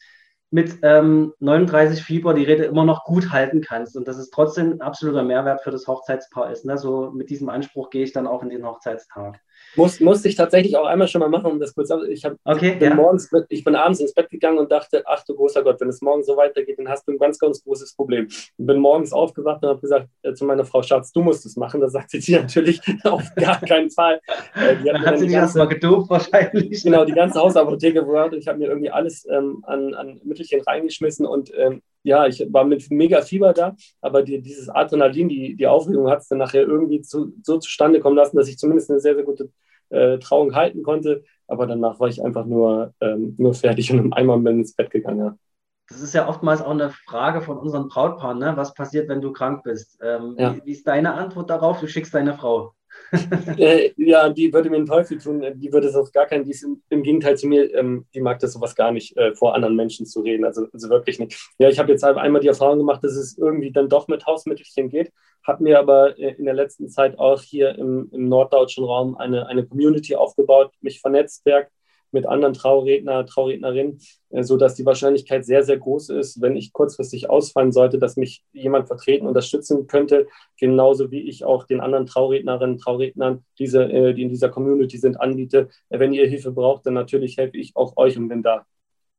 mit 0.52 0.80
ähm, 0.84 1.34
39 1.40 2.04
Fieber 2.04 2.34
die 2.34 2.44
Rede 2.44 2.66
immer 2.66 2.84
noch 2.84 3.06
gut 3.06 3.32
halten 3.32 3.62
kannst 3.62 3.96
und 3.96 4.08
dass 4.08 4.18
es 4.18 4.30
trotzdem 4.30 4.74
ein 4.74 4.82
absoluter 4.82 5.24
Mehrwert 5.24 5.62
für 5.62 5.72
das 5.72 5.88
Hochzeitspaar 5.88 6.52
ist. 6.52 6.66
Ne? 6.66 6.78
So 6.78 7.10
mit 7.12 7.30
diesem 7.30 7.50
Anspruch 7.50 7.90
gehe 7.90 8.04
ich 8.04 8.12
dann 8.12 8.28
auch 8.28 8.44
in 8.44 8.50
den 8.50 8.66
Hochzeitstag. 8.66 9.40
Muss, 9.76 10.00
musste 10.00 10.28
ich 10.28 10.36
tatsächlich 10.36 10.76
auch 10.76 10.86
einmal 10.86 11.08
schon 11.08 11.20
mal 11.20 11.30
machen, 11.30 11.52
um 11.52 11.60
das 11.60 11.74
kurz 11.74 11.90
ich, 12.10 12.26
hab, 12.26 12.36
okay, 12.44 12.76
bin 12.76 12.90
ja. 12.90 12.96
morgens, 12.96 13.30
ich 13.50 13.64
bin 13.64 13.76
abends 13.76 14.00
ins 14.00 14.14
Bett 14.14 14.30
gegangen 14.30 14.58
und 14.58 14.72
dachte, 14.72 15.04
ach 15.06 15.24
du 15.24 15.36
großer 15.36 15.64
Gott, 15.64 15.80
wenn 15.80 15.90
es 15.90 16.02
morgen 16.02 16.24
so 16.24 16.36
weitergeht, 16.36 16.78
dann 16.80 16.90
hast 16.90 17.08
du 17.08 17.14
ein 17.14 17.18
ganz, 17.18 17.40
ganz 17.40 17.64
großes 17.64 17.96
Problem. 17.96 18.28
Ich 18.30 18.52
bin 18.58 18.80
morgens 18.80 19.14
aufgewacht 19.14 19.64
und 19.64 19.70
habe 19.70 19.82
gesagt 19.82 20.08
äh, 20.24 20.34
zu 20.34 20.46
meiner 20.46 20.66
Frau, 20.66 20.82
Schatz, 20.84 21.12
du 21.12 21.22
musst 21.22 21.46
es 21.46 21.56
machen. 21.56 21.82
Da 21.82 21.90
sagte 21.90 22.20
sie 22.20 22.36
natürlich 22.36 22.82
auf 23.04 23.24
gar 23.36 23.60
keinen 23.62 23.92
Fall. 23.92 24.20
Äh, 24.56 24.78
die 24.78 24.86
dann 24.86 25.06
hat 25.06 25.20
sie 25.20 25.28
dich 25.28 25.36
erstmal 25.36 25.68
gedopt 25.68 26.10
wahrscheinlich. 26.10 26.84
Genau, 26.84 27.06
die 27.06 27.14
ganze 27.14 27.40
Hausapotheke 27.40 28.06
gehört. 28.06 28.34
Ich 28.34 28.48
habe 28.48 28.60
mir 28.60 28.68
irgendwie 28.68 28.90
alles 28.90 29.26
ähm, 29.30 29.64
an, 29.66 29.94
an 29.94 30.20
Mittelchen 30.24 30.62
reingeschmissen 30.62 31.26
und 31.26 31.52
ähm, 31.56 31.82
ja, 32.04 32.26
ich 32.26 32.46
war 32.52 32.64
mit 32.64 32.90
mega 32.90 33.22
Fieber 33.22 33.54
da, 33.54 33.76
aber 34.02 34.24
die, 34.24 34.42
dieses 34.42 34.70
Adrenalin, 34.70 35.30
die, 35.30 35.56
die 35.56 35.68
Aufregung 35.68 36.10
hat 36.10 36.20
es 36.20 36.28
dann 36.28 36.40
nachher 36.40 36.64
irgendwie 36.64 37.02
zu, 37.02 37.34
so 37.44 37.58
zustande 37.58 38.00
kommen 38.00 38.16
lassen, 38.16 38.38
dass 38.38 38.48
ich 38.48 38.58
zumindest 38.58 38.90
eine 38.90 39.00
sehr, 39.00 39.16
sehr 39.16 39.24
gute 39.24 39.50
äh, 39.90 40.18
Trauung 40.20 40.56
halten 40.56 40.84
konnte. 40.84 41.24
Aber 41.48 41.68
danach 41.68 42.00
war 42.00 42.08
ich 42.08 42.24
einfach 42.24 42.46
nur, 42.46 42.94
ähm, 43.02 43.36
nur 43.38 43.54
fertig 43.54 43.92
und 43.92 44.00
im 44.00 44.14
Eimer 44.14 44.38
bin 44.38 44.60
ins 44.60 44.74
Bett 44.74 44.90
gegangen. 44.90 45.20
Ja. 45.20 45.38
Das 45.90 46.02
ist 46.02 46.14
ja 46.14 46.28
oftmals 46.28 46.62
auch 46.62 46.72
eine 46.72 46.90
Frage 46.90 47.42
von 47.42 47.58
unseren 47.58 47.90
Brautpaaren, 47.90 48.40
ne? 48.40 48.54
was 48.56 48.74
passiert, 48.74 49.10
wenn 49.10 49.22
du 49.22 49.34
krank 49.34 49.64
bist? 49.64 50.00
Ähm, 50.02 50.36
ja. 50.38 50.56
wie, 50.56 50.62
wie 50.66 50.72
ist 50.72 50.88
deine 50.88 51.14
Antwort 51.14 51.50
darauf? 51.50 51.82
Du 51.82 51.88
schickst 51.88 52.14
deine 52.14 52.34
Frau 52.34 52.74
äh, 53.58 53.92
ja, 53.98 54.30
die 54.30 54.54
würde 54.54 54.70
mir 54.70 54.78
den 54.78 54.86
Teufel 54.86 55.18
tun. 55.18 55.44
Die 55.56 55.72
würde 55.72 55.88
es 55.88 55.96
auf 55.96 56.12
gar 56.12 56.26
keinen, 56.26 56.46
die 56.46 56.52
ist 56.52 56.64
im, 56.64 56.82
im 56.90 57.04
Gegenteil 57.04 57.38
zu 57.38 57.48
mir, 57.48 57.74
ähm, 57.74 58.06
die 58.14 58.22
mag 58.22 58.40
das 58.40 58.54
sowas 58.54 58.76
gar 58.76 58.92
nicht, 58.92 59.16
äh, 59.18 59.34
vor 59.34 59.56
anderen 59.56 59.76
Menschen 59.76 60.06
zu 60.06 60.22
reden. 60.22 60.46
Also, 60.46 60.68
also 60.72 60.90
wirklich 60.90 61.20
nicht. 61.20 61.52
Ja, 61.60 61.70
ich 61.70 61.80
habe 61.80 61.92
jetzt 61.92 62.04
einmal 62.04 62.42
die 62.42 62.48
Erfahrung 62.48 62.78
gemacht, 62.78 63.04
dass 63.04 63.16
es 63.16 63.38
irgendwie 63.38 63.72
dann 63.72 63.90
doch 63.90 64.08
mit 64.08 64.26
Hausmittelchen 64.26 64.90
geht. 64.90 65.12
Habe 65.46 65.64
mir 65.64 65.80
aber 65.80 66.18
äh, 66.18 66.36
in 66.38 66.46
der 66.46 66.54
letzten 66.54 66.90
Zeit 66.90 67.20
auch 67.20 67.42
hier 67.42 67.76
im, 67.76 68.10
im 68.12 68.30
norddeutschen 68.30 68.84
Raum 68.86 69.18
eine, 69.18 69.48
eine 69.48 69.66
Community 69.66 70.16
aufgebaut, 70.16 70.72
mich 70.82 71.02
vernetztwerk 71.02 71.70
mit 72.12 72.26
anderen 72.26 72.54
Trauredner, 72.54 73.26
Traurednerinnen, 73.26 74.00
äh, 74.30 74.44
sodass 74.44 74.76
die 74.76 74.86
Wahrscheinlichkeit 74.86 75.46
sehr, 75.46 75.64
sehr 75.64 75.78
groß 75.78 76.10
ist, 76.10 76.42
wenn 76.42 76.56
ich 76.56 76.74
kurzfristig 76.74 77.30
ausfallen 77.30 77.72
sollte, 77.72 78.00
dass 78.00 78.18
mich 78.18 78.44
jemand 78.54 78.88
vertreten, 78.88 79.28
unterstützen 79.28 79.88
könnte, 79.88 80.28
genauso 80.60 81.12
wie 81.12 81.22
ich 81.28 81.44
auch 81.46 81.66
den 81.66 81.82
anderen 81.82 82.06
Traurednerinnen, 82.06 82.78
Traurednern, 82.78 83.46
diese, 83.60 83.84
äh, 83.84 84.14
die 84.14 84.24
in 84.24 84.30
dieser 84.30 84.50
Community 84.50 84.98
sind, 84.98 85.20
anbiete. 85.20 85.70
Wenn 85.90 86.14
ihr 86.14 86.28
Hilfe 86.28 86.52
braucht, 86.52 86.86
dann 86.86 86.94
natürlich 86.94 87.38
helfe 87.38 87.58
ich 87.58 87.76
auch 87.76 87.98
euch 87.98 88.18
und 88.18 88.28
bin 88.28 88.44
da. 88.44 88.66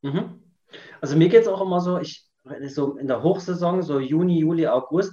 Mhm. 0.03 0.41
Also 1.01 1.17
mir 1.17 1.29
geht 1.29 1.43
es 1.43 1.49
auch 1.49 1.61
immer 1.61 1.81
so, 1.81 1.99
ich 1.99 2.27
so 2.69 2.97
in 2.97 3.07
der 3.07 3.23
Hochsaison, 3.23 3.83
so 3.83 4.01
Juni, 4.01 4.39
Juli, 4.39 4.67
August, 4.67 5.13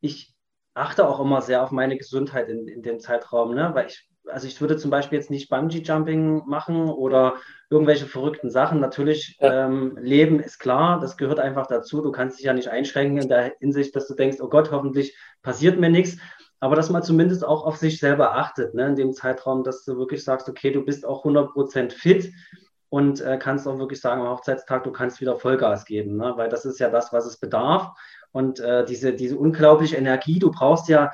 ich 0.00 0.34
achte 0.74 1.06
auch 1.06 1.20
immer 1.20 1.42
sehr 1.42 1.62
auf 1.62 1.70
meine 1.70 1.96
Gesundheit 1.96 2.48
in, 2.48 2.68
in 2.68 2.82
dem 2.82 3.00
Zeitraum, 3.00 3.54
ne? 3.54 3.70
weil 3.74 3.88
ich 3.88 4.09
also 4.26 4.46
ich 4.46 4.60
würde 4.60 4.76
zum 4.76 4.90
Beispiel 4.90 5.18
jetzt 5.18 5.30
nicht 5.30 5.50
Bungee-Jumping 5.50 6.42
machen 6.46 6.88
oder 6.88 7.36
irgendwelche 7.70 8.06
verrückten 8.06 8.50
Sachen. 8.50 8.80
Natürlich, 8.80 9.38
ja. 9.40 9.66
ähm, 9.66 9.96
Leben 10.00 10.40
ist 10.40 10.58
klar, 10.58 11.00
das 11.00 11.16
gehört 11.16 11.40
einfach 11.40 11.66
dazu. 11.66 12.02
Du 12.02 12.12
kannst 12.12 12.38
dich 12.38 12.46
ja 12.46 12.52
nicht 12.52 12.68
einschränken 12.68 13.18
in 13.18 13.28
der 13.28 13.54
Hinsicht, 13.60 13.94
dass 13.96 14.06
du 14.06 14.14
denkst, 14.14 14.38
oh 14.40 14.48
Gott, 14.48 14.70
hoffentlich 14.70 15.16
passiert 15.42 15.78
mir 15.78 15.90
nichts. 15.90 16.18
Aber 16.60 16.76
dass 16.76 16.90
man 16.90 17.02
zumindest 17.02 17.44
auch 17.44 17.64
auf 17.64 17.76
sich 17.76 17.98
selber 17.98 18.36
achtet, 18.36 18.74
ne, 18.74 18.86
in 18.86 18.96
dem 18.96 19.12
Zeitraum, 19.14 19.64
dass 19.64 19.84
du 19.84 19.96
wirklich 19.96 20.22
sagst, 20.24 20.48
okay, 20.48 20.70
du 20.70 20.84
bist 20.84 21.06
auch 21.06 21.24
100% 21.24 21.90
fit 21.90 22.32
und 22.90 23.22
äh, 23.22 23.38
kannst 23.38 23.66
auch 23.66 23.78
wirklich 23.78 24.00
sagen, 24.00 24.20
am 24.20 24.28
Hochzeitstag, 24.28 24.84
du 24.84 24.92
kannst 24.92 25.22
wieder 25.22 25.38
Vollgas 25.38 25.86
geben, 25.86 26.16
ne, 26.16 26.34
weil 26.36 26.50
das 26.50 26.66
ist 26.66 26.78
ja 26.78 26.90
das, 26.90 27.14
was 27.14 27.24
es 27.24 27.38
bedarf. 27.38 27.92
Und 28.32 28.60
äh, 28.60 28.84
diese, 28.84 29.14
diese 29.14 29.38
unglaubliche 29.38 29.96
Energie, 29.96 30.38
du 30.38 30.50
brauchst 30.50 30.88
ja 30.88 31.12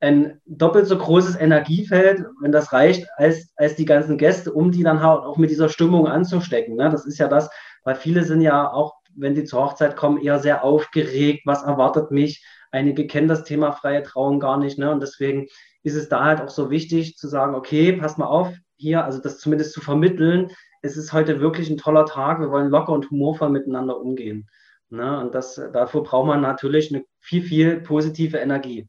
ein 0.00 0.40
doppelt 0.46 0.86
so 0.86 0.96
großes 0.96 1.36
Energiefeld, 1.36 2.24
wenn 2.40 2.52
das 2.52 2.72
reicht, 2.72 3.08
als, 3.16 3.52
als 3.56 3.74
die 3.74 3.84
ganzen 3.84 4.16
Gäste, 4.16 4.52
um 4.52 4.70
die 4.70 4.82
dann 4.82 5.00
auch 5.00 5.36
mit 5.36 5.50
dieser 5.50 5.68
Stimmung 5.68 6.06
anzustecken. 6.06 6.76
Ne? 6.76 6.88
Das 6.90 7.04
ist 7.04 7.18
ja 7.18 7.28
das, 7.28 7.50
weil 7.84 7.96
viele 7.96 8.22
sind 8.24 8.40
ja 8.40 8.70
auch, 8.70 8.94
wenn 9.16 9.34
die 9.34 9.44
zur 9.44 9.64
Hochzeit 9.64 9.96
kommen, 9.96 10.22
eher 10.22 10.38
sehr 10.38 10.62
aufgeregt, 10.62 11.42
was 11.46 11.64
erwartet 11.64 12.10
mich. 12.12 12.44
Einige 12.70 13.06
kennen 13.06 13.28
das 13.28 13.44
Thema 13.44 13.72
freie 13.72 14.02
Trauung 14.02 14.38
gar 14.38 14.58
nicht. 14.58 14.78
Ne? 14.78 14.90
Und 14.90 15.02
deswegen 15.02 15.46
ist 15.82 15.96
es 15.96 16.08
da 16.08 16.24
halt 16.24 16.40
auch 16.40 16.50
so 16.50 16.70
wichtig 16.70 17.16
zu 17.16 17.26
sagen, 17.26 17.54
okay, 17.54 17.92
pass 17.94 18.18
mal 18.18 18.26
auf, 18.26 18.54
hier, 18.76 19.04
also 19.04 19.20
das 19.20 19.38
zumindest 19.38 19.72
zu 19.72 19.80
vermitteln, 19.80 20.50
es 20.82 20.96
ist 20.96 21.12
heute 21.12 21.40
wirklich 21.40 21.68
ein 21.70 21.76
toller 21.76 22.06
Tag, 22.06 22.40
wir 22.40 22.50
wollen 22.50 22.70
locker 22.70 22.92
und 22.92 23.10
humorvoll 23.10 23.50
miteinander 23.50 23.98
umgehen. 23.98 24.48
Ne? 24.90 25.18
Und 25.20 25.34
das, 25.34 25.60
dafür 25.72 26.02
braucht 26.02 26.28
man 26.28 26.40
natürlich 26.40 26.94
eine 26.94 27.04
viel, 27.18 27.42
viel 27.42 27.80
positive 27.80 28.38
Energie. 28.38 28.88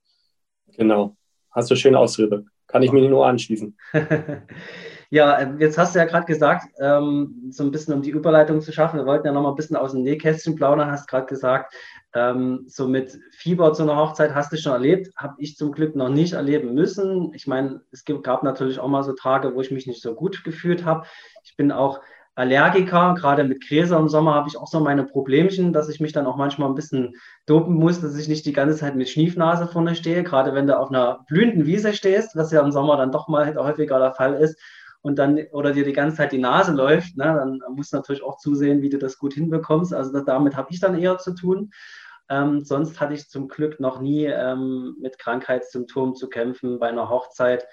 Genau. 0.79 1.17
Hast 1.51 1.69
du 1.69 1.75
schön 1.75 1.95
ausgedrückt. 1.95 2.47
Kann 2.67 2.83
ich 2.83 2.91
mir 2.93 3.07
nur 3.07 3.27
anschließen. 3.27 3.77
ja, 5.09 5.39
ähm, 5.39 5.59
jetzt 5.59 5.77
hast 5.77 5.93
du 5.93 5.99
ja 5.99 6.05
gerade 6.05 6.25
gesagt, 6.25 6.69
ähm, 6.79 7.49
so 7.51 7.63
ein 7.63 7.71
bisschen 7.71 7.93
um 7.93 8.01
die 8.01 8.11
Überleitung 8.11 8.61
zu 8.61 8.71
schaffen, 8.71 8.97
wir 8.97 9.05
wollten 9.05 9.27
ja 9.27 9.33
noch 9.33 9.41
mal 9.41 9.49
ein 9.49 9.55
bisschen 9.55 9.75
aus 9.75 9.91
dem 9.91 10.03
Nähkästchen 10.03 10.55
plaudern, 10.55 10.89
hast 10.89 11.09
gerade 11.09 11.25
gesagt, 11.25 11.75
ähm, 12.13 12.63
so 12.67 12.87
mit 12.87 13.19
Fieber 13.31 13.73
zu 13.73 13.83
einer 13.83 13.97
Hochzeit 13.97 14.33
hast 14.33 14.53
du 14.53 14.57
schon 14.57 14.71
erlebt, 14.71 15.11
habe 15.17 15.35
ich 15.39 15.57
zum 15.57 15.73
Glück 15.73 15.97
noch 15.97 16.09
nicht 16.09 16.33
erleben 16.33 16.73
müssen. 16.73 17.33
Ich 17.33 17.45
meine, 17.45 17.81
es 17.91 18.05
gab 18.05 18.43
natürlich 18.43 18.79
auch 18.79 18.87
mal 18.87 19.03
so 19.03 19.13
Tage, 19.13 19.55
wo 19.55 19.61
ich 19.61 19.71
mich 19.71 19.85
nicht 19.85 20.01
so 20.01 20.15
gut 20.15 20.45
gefühlt 20.45 20.85
habe. 20.85 21.05
Ich 21.43 21.57
bin 21.57 21.73
auch 21.73 21.99
Allergiker, 22.39 23.15
gerade 23.15 23.43
mit 23.43 23.67
Gräser 23.67 23.99
im 23.99 24.07
Sommer 24.07 24.33
habe 24.33 24.47
ich 24.47 24.57
auch 24.57 24.67
so 24.67 24.79
meine 24.79 25.03
Problemchen, 25.03 25.73
dass 25.73 25.89
ich 25.89 25.99
mich 25.99 26.13
dann 26.13 26.25
auch 26.25 26.37
manchmal 26.37 26.69
ein 26.69 26.75
bisschen 26.75 27.15
dopen 27.45 27.75
muss, 27.75 27.99
dass 27.99 28.17
ich 28.17 28.29
nicht 28.29 28.45
die 28.45 28.53
ganze 28.53 28.77
Zeit 28.77 28.95
mit 28.95 29.09
Schniefnase 29.09 29.67
vorne 29.67 29.93
stehe, 29.93 30.23
gerade 30.23 30.53
wenn 30.53 30.65
du 30.65 30.79
auf 30.79 30.89
einer 30.89 31.25
blühenden 31.27 31.65
Wiese 31.65 31.93
stehst, 31.93 32.37
was 32.37 32.51
ja 32.53 32.61
im 32.61 32.71
Sommer 32.71 32.95
dann 32.95 33.11
doch 33.11 33.27
mal 33.27 33.53
häufiger 33.55 33.99
der 33.99 34.13
Fall 34.13 34.35
ist 34.35 34.57
und 35.01 35.19
dann 35.19 35.37
oder 35.51 35.73
dir 35.73 35.83
die 35.83 35.91
ganze 35.91 36.15
Zeit 36.15 36.31
die 36.31 36.37
Nase 36.37 36.71
läuft, 36.71 37.17
ne, 37.17 37.25
dann 37.25 37.59
musst 37.75 37.91
du 37.91 37.97
natürlich 37.97 38.23
auch 38.23 38.37
zusehen, 38.37 38.81
wie 38.81 38.89
du 38.89 38.97
das 38.97 39.17
gut 39.17 39.33
hinbekommst. 39.33 39.93
Also 39.93 40.17
damit 40.21 40.55
habe 40.55 40.69
ich 40.71 40.79
dann 40.79 40.97
eher 40.97 41.17
zu 41.17 41.35
tun. 41.35 41.71
Ähm, 42.29 42.63
sonst 42.63 43.01
hatte 43.01 43.15
ich 43.15 43.27
zum 43.27 43.49
Glück 43.49 43.81
noch 43.81 43.99
nie 43.99 44.25
ähm, 44.25 44.95
mit 45.01 45.19
Krankheitssymptomen 45.19 46.15
zu 46.15 46.29
kämpfen 46.29 46.79
bei 46.79 46.87
einer 46.87 47.09
Hochzeit. 47.09 47.65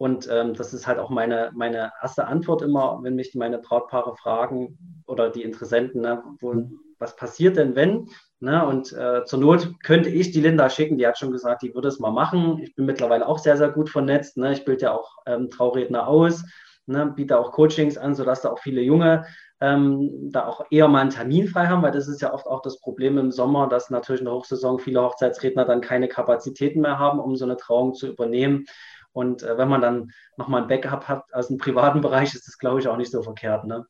Und 0.00 0.30
ähm, 0.32 0.54
das 0.54 0.72
ist 0.72 0.86
halt 0.86 0.98
auch 0.98 1.10
meine, 1.10 1.50
meine 1.52 1.92
erste 2.00 2.26
Antwort 2.26 2.62
immer, 2.62 3.00
wenn 3.02 3.16
mich 3.16 3.34
meine 3.34 3.58
Brautpaare 3.58 4.16
fragen 4.16 5.02
oder 5.06 5.28
die 5.28 5.42
Interessenten, 5.42 6.00
ne, 6.00 6.22
wo, 6.40 6.54
mhm. 6.54 6.80
was 6.98 7.16
passiert 7.16 7.58
denn, 7.58 7.76
wenn? 7.76 8.08
Ne, 8.38 8.64
und 8.64 8.94
äh, 8.94 9.26
zur 9.26 9.40
Not 9.40 9.74
könnte 9.82 10.08
ich 10.08 10.30
die 10.30 10.40
Linda 10.40 10.70
schicken, 10.70 10.96
die 10.96 11.06
hat 11.06 11.18
schon 11.18 11.32
gesagt, 11.32 11.60
die 11.60 11.74
würde 11.74 11.88
es 11.88 11.98
mal 11.98 12.12
machen. 12.12 12.60
Ich 12.62 12.74
bin 12.74 12.86
mittlerweile 12.86 13.28
auch 13.28 13.38
sehr, 13.38 13.58
sehr 13.58 13.68
gut 13.68 13.90
vernetzt. 13.90 14.38
Ne? 14.38 14.54
Ich 14.54 14.64
bilde 14.64 14.86
ja 14.86 14.94
auch 14.94 15.18
ähm, 15.26 15.50
Trauredner 15.50 16.08
aus, 16.08 16.46
ne? 16.86 17.12
biete 17.14 17.38
auch 17.38 17.52
Coachings 17.52 17.98
an, 17.98 18.14
sodass 18.14 18.40
da 18.40 18.48
auch 18.52 18.58
viele 18.58 18.80
Junge 18.80 19.26
ähm, 19.60 20.30
da 20.32 20.46
auch 20.46 20.64
eher 20.70 20.88
mal 20.88 21.00
einen 21.02 21.10
Termin 21.10 21.46
frei 21.46 21.66
haben, 21.66 21.82
weil 21.82 21.92
das 21.92 22.08
ist 22.08 22.22
ja 22.22 22.32
oft 22.32 22.46
auch 22.46 22.62
das 22.62 22.80
Problem 22.80 23.18
im 23.18 23.30
Sommer, 23.30 23.68
dass 23.68 23.90
natürlich 23.90 24.22
in 24.22 24.24
der 24.24 24.34
Hochsaison 24.34 24.78
viele 24.78 25.02
Hochzeitsredner 25.02 25.66
dann 25.66 25.82
keine 25.82 26.08
Kapazitäten 26.08 26.80
mehr 26.80 26.98
haben, 26.98 27.20
um 27.20 27.36
so 27.36 27.44
eine 27.44 27.58
Trauung 27.58 27.92
zu 27.92 28.06
übernehmen. 28.06 28.64
Und 29.12 29.42
äh, 29.42 29.58
wenn 29.58 29.68
man 29.68 29.80
dann 29.80 30.10
nochmal 30.36 30.62
ein 30.62 30.68
Backup 30.68 31.08
hat 31.08 31.24
aus 31.32 31.48
dem 31.48 31.58
privaten 31.58 32.00
Bereich, 32.02 32.34
ist 32.34 32.46
das, 32.46 32.58
glaube 32.58 32.80
ich, 32.80 32.88
auch 32.88 32.96
nicht 32.96 33.10
so 33.10 33.22
verkehrt. 33.22 33.64
Ne? 33.64 33.86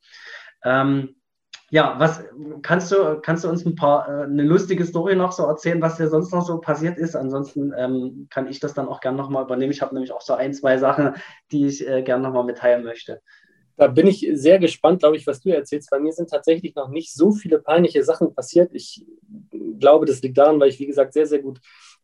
Ähm, 0.63 1.15
ja, 1.69 1.95
was 1.99 2.21
kannst 2.63 2.91
du, 2.91 3.21
kannst 3.21 3.45
du 3.45 3.49
uns 3.49 3.65
ein 3.65 3.75
paar 3.75 4.07
äh, 4.07 4.23
eine 4.23 4.43
lustige 4.43 4.85
Story 4.85 5.15
noch 5.15 5.31
so 5.31 5.45
erzählen, 5.45 5.81
was 5.81 5.95
dir 5.95 6.09
sonst 6.09 6.33
noch 6.33 6.45
so 6.45 6.59
passiert 6.59 6.97
ist? 6.97 7.15
Ansonsten 7.15 7.73
ähm, 7.77 8.27
kann 8.29 8.47
ich 8.47 8.59
das 8.59 8.73
dann 8.73 8.89
auch 8.89 8.99
gerne 8.99 9.17
nochmal 9.17 9.45
übernehmen. 9.45 9.71
Ich 9.71 9.81
habe 9.81 9.93
nämlich 9.93 10.11
auch 10.11 10.21
so 10.21 10.33
ein, 10.33 10.53
zwei 10.53 10.77
Sachen, 10.77 11.15
die 11.51 11.67
ich 11.67 11.87
äh, 11.87 12.03
gerne 12.03 12.23
nochmal 12.23 12.43
mitteilen 12.43 12.83
möchte. 12.83 13.21
Da 13.77 13.87
bin 13.87 14.05
ich 14.05 14.29
sehr 14.33 14.59
gespannt, 14.59 14.99
glaube 14.99 15.15
ich, 15.15 15.25
was 15.25 15.39
du 15.39 15.49
erzählst. 15.49 15.89
Bei 15.89 15.99
mir 15.99 16.11
sind 16.11 16.29
tatsächlich 16.29 16.75
noch 16.75 16.89
nicht 16.89 17.13
so 17.13 17.31
viele 17.31 17.59
peinliche 17.59 18.03
Sachen 18.03 18.35
passiert. 18.35 18.71
Ich 18.73 19.05
glaube, 19.79 20.05
das 20.05 20.21
liegt 20.21 20.37
daran, 20.37 20.59
weil 20.59 20.69
ich, 20.69 20.79
wie 20.79 20.87
gesagt, 20.87 21.13
sehr, 21.13 21.25
sehr 21.25 21.39
gut 21.39 21.61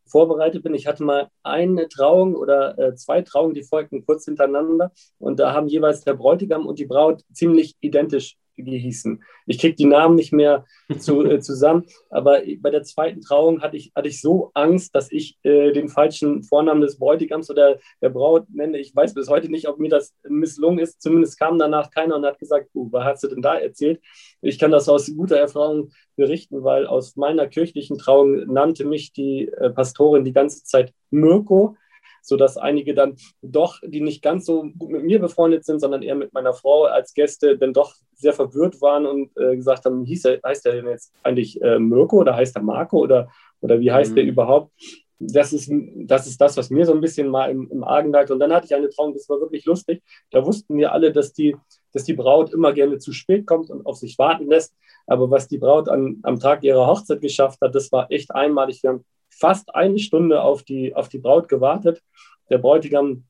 vorbereitet 0.08 0.62
bin. 0.62 0.74
Ich 0.74 0.86
hatte 0.86 1.04
mal 1.04 1.28
eine 1.42 1.88
Trauung 1.88 2.34
oder 2.34 2.78
äh, 2.78 2.94
zwei 2.94 3.22
Trauungen, 3.22 3.54
die 3.54 3.62
folgten 3.62 4.04
kurz 4.04 4.24
hintereinander. 4.24 4.92
Und 5.18 5.38
da 5.38 5.52
haben 5.52 5.68
jeweils 5.68 6.04
der 6.04 6.14
Bräutigam 6.14 6.66
und 6.66 6.78
die 6.78 6.86
Braut 6.86 7.22
ziemlich 7.32 7.76
identisch 7.80 8.36
die 8.64 8.78
hießen. 8.78 9.22
Ich 9.46 9.58
kriege 9.58 9.74
die 9.74 9.86
Namen 9.86 10.14
nicht 10.14 10.32
mehr 10.32 10.64
zu, 10.98 11.24
äh, 11.30 11.40
zusammen, 11.40 11.84
aber 12.10 12.42
bei 12.60 12.70
der 12.70 12.82
zweiten 12.82 13.20
Trauung 13.20 13.62
hatte 13.62 13.76
ich, 13.76 13.92
hatte 13.94 14.08
ich 14.08 14.20
so 14.20 14.50
Angst, 14.54 14.94
dass 14.94 15.10
ich 15.10 15.38
äh, 15.42 15.72
den 15.72 15.88
falschen 15.88 16.42
Vornamen 16.42 16.80
des 16.80 16.98
Bräutigams 16.98 17.50
oder 17.50 17.78
der 18.02 18.10
Braut 18.10 18.46
nenne. 18.50 18.78
Ich 18.78 18.94
weiß 18.94 19.14
bis 19.14 19.28
heute 19.28 19.50
nicht, 19.50 19.68
ob 19.68 19.78
mir 19.78 19.90
das 19.90 20.14
misslungen 20.28 20.78
ist. 20.78 21.00
Zumindest 21.00 21.38
kam 21.38 21.58
danach 21.58 21.90
keiner 21.90 22.16
und 22.16 22.24
hat 22.24 22.38
gesagt, 22.38 22.68
uh, 22.74 22.88
was 22.90 23.04
hast 23.04 23.24
du 23.24 23.28
denn 23.28 23.42
da 23.42 23.56
erzählt? 23.56 24.00
Ich 24.40 24.58
kann 24.58 24.70
das 24.70 24.88
aus 24.88 25.10
guter 25.16 25.36
Erfahrung 25.36 25.90
berichten, 26.16 26.64
weil 26.64 26.86
aus 26.86 27.16
meiner 27.16 27.46
kirchlichen 27.46 27.98
Trauung 27.98 28.52
nannte 28.52 28.84
mich 28.84 29.12
die 29.12 29.48
äh, 29.48 29.70
Pastorin 29.70 30.24
die 30.24 30.32
ganze 30.32 30.64
Zeit 30.64 30.92
Mirko 31.10 31.76
sodass 32.22 32.56
einige 32.56 32.94
dann 32.94 33.16
doch, 33.42 33.78
die 33.84 34.00
nicht 34.00 34.22
ganz 34.22 34.46
so 34.46 34.64
gut 34.78 34.90
mit 34.90 35.04
mir 35.04 35.18
befreundet 35.18 35.64
sind, 35.64 35.80
sondern 35.80 36.02
eher 36.02 36.14
mit 36.14 36.32
meiner 36.32 36.52
Frau 36.52 36.84
als 36.84 37.14
Gäste, 37.14 37.58
dann 37.58 37.72
doch 37.72 37.94
sehr 38.14 38.32
verwirrt 38.32 38.80
waren 38.80 39.06
und 39.06 39.30
äh, 39.36 39.56
gesagt 39.56 39.84
haben, 39.84 40.04
hieß 40.04 40.24
er, 40.26 40.40
heißt 40.44 40.66
er 40.66 40.72
denn 40.72 40.86
jetzt 40.86 41.12
eigentlich 41.22 41.60
äh, 41.62 41.78
Mirko 41.78 42.18
oder 42.18 42.34
heißt 42.34 42.56
er 42.56 42.62
Marco 42.62 42.98
oder, 42.98 43.28
oder 43.60 43.80
wie 43.80 43.92
heißt 43.92 44.12
mhm. 44.12 44.16
der 44.16 44.24
überhaupt? 44.24 44.72
Das 45.20 45.52
ist, 45.52 45.70
das 45.96 46.28
ist 46.28 46.40
das, 46.40 46.56
was 46.56 46.70
mir 46.70 46.86
so 46.86 46.92
ein 46.92 47.00
bisschen 47.00 47.28
mal 47.28 47.50
im, 47.50 47.68
im 47.72 47.82
Argen 47.82 48.12
lag. 48.12 48.30
Und 48.30 48.38
dann 48.38 48.52
hatte 48.52 48.66
ich 48.66 48.74
eine 48.74 48.88
Trauung, 48.88 49.14
das 49.14 49.28
war 49.28 49.40
wirklich 49.40 49.64
lustig. 49.64 50.00
Da 50.30 50.46
wussten 50.46 50.76
wir 50.76 50.92
alle, 50.92 51.12
dass 51.12 51.32
die, 51.32 51.56
dass 51.92 52.04
die 52.04 52.12
Braut 52.12 52.52
immer 52.52 52.72
gerne 52.72 52.98
zu 52.98 53.12
spät 53.12 53.44
kommt 53.44 53.68
und 53.68 53.84
auf 53.84 53.96
sich 53.96 54.16
warten 54.18 54.46
lässt. 54.46 54.76
Aber 55.08 55.28
was 55.28 55.48
die 55.48 55.58
Braut 55.58 55.88
an, 55.88 56.18
am 56.22 56.38
Tag 56.38 56.62
ihrer 56.62 56.86
Hochzeit 56.86 57.20
geschafft 57.20 57.60
hat, 57.60 57.74
das 57.74 57.90
war 57.90 58.12
echt 58.12 58.32
einmalig. 58.32 58.82
Wir 58.84 58.90
haben 58.90 59.04
fast 59.38 59.74
eine 59.74 59.98
Stunde 59.98 60.42
auf 60.42 60.62
die, 60.62 60.94
auf 60.94 61.08
die 61.08 61.18
Braut 61.18 61.48
gewartet. 61.48 62.02
Der 62.50 62.58
Bräutigam 62.58 63.24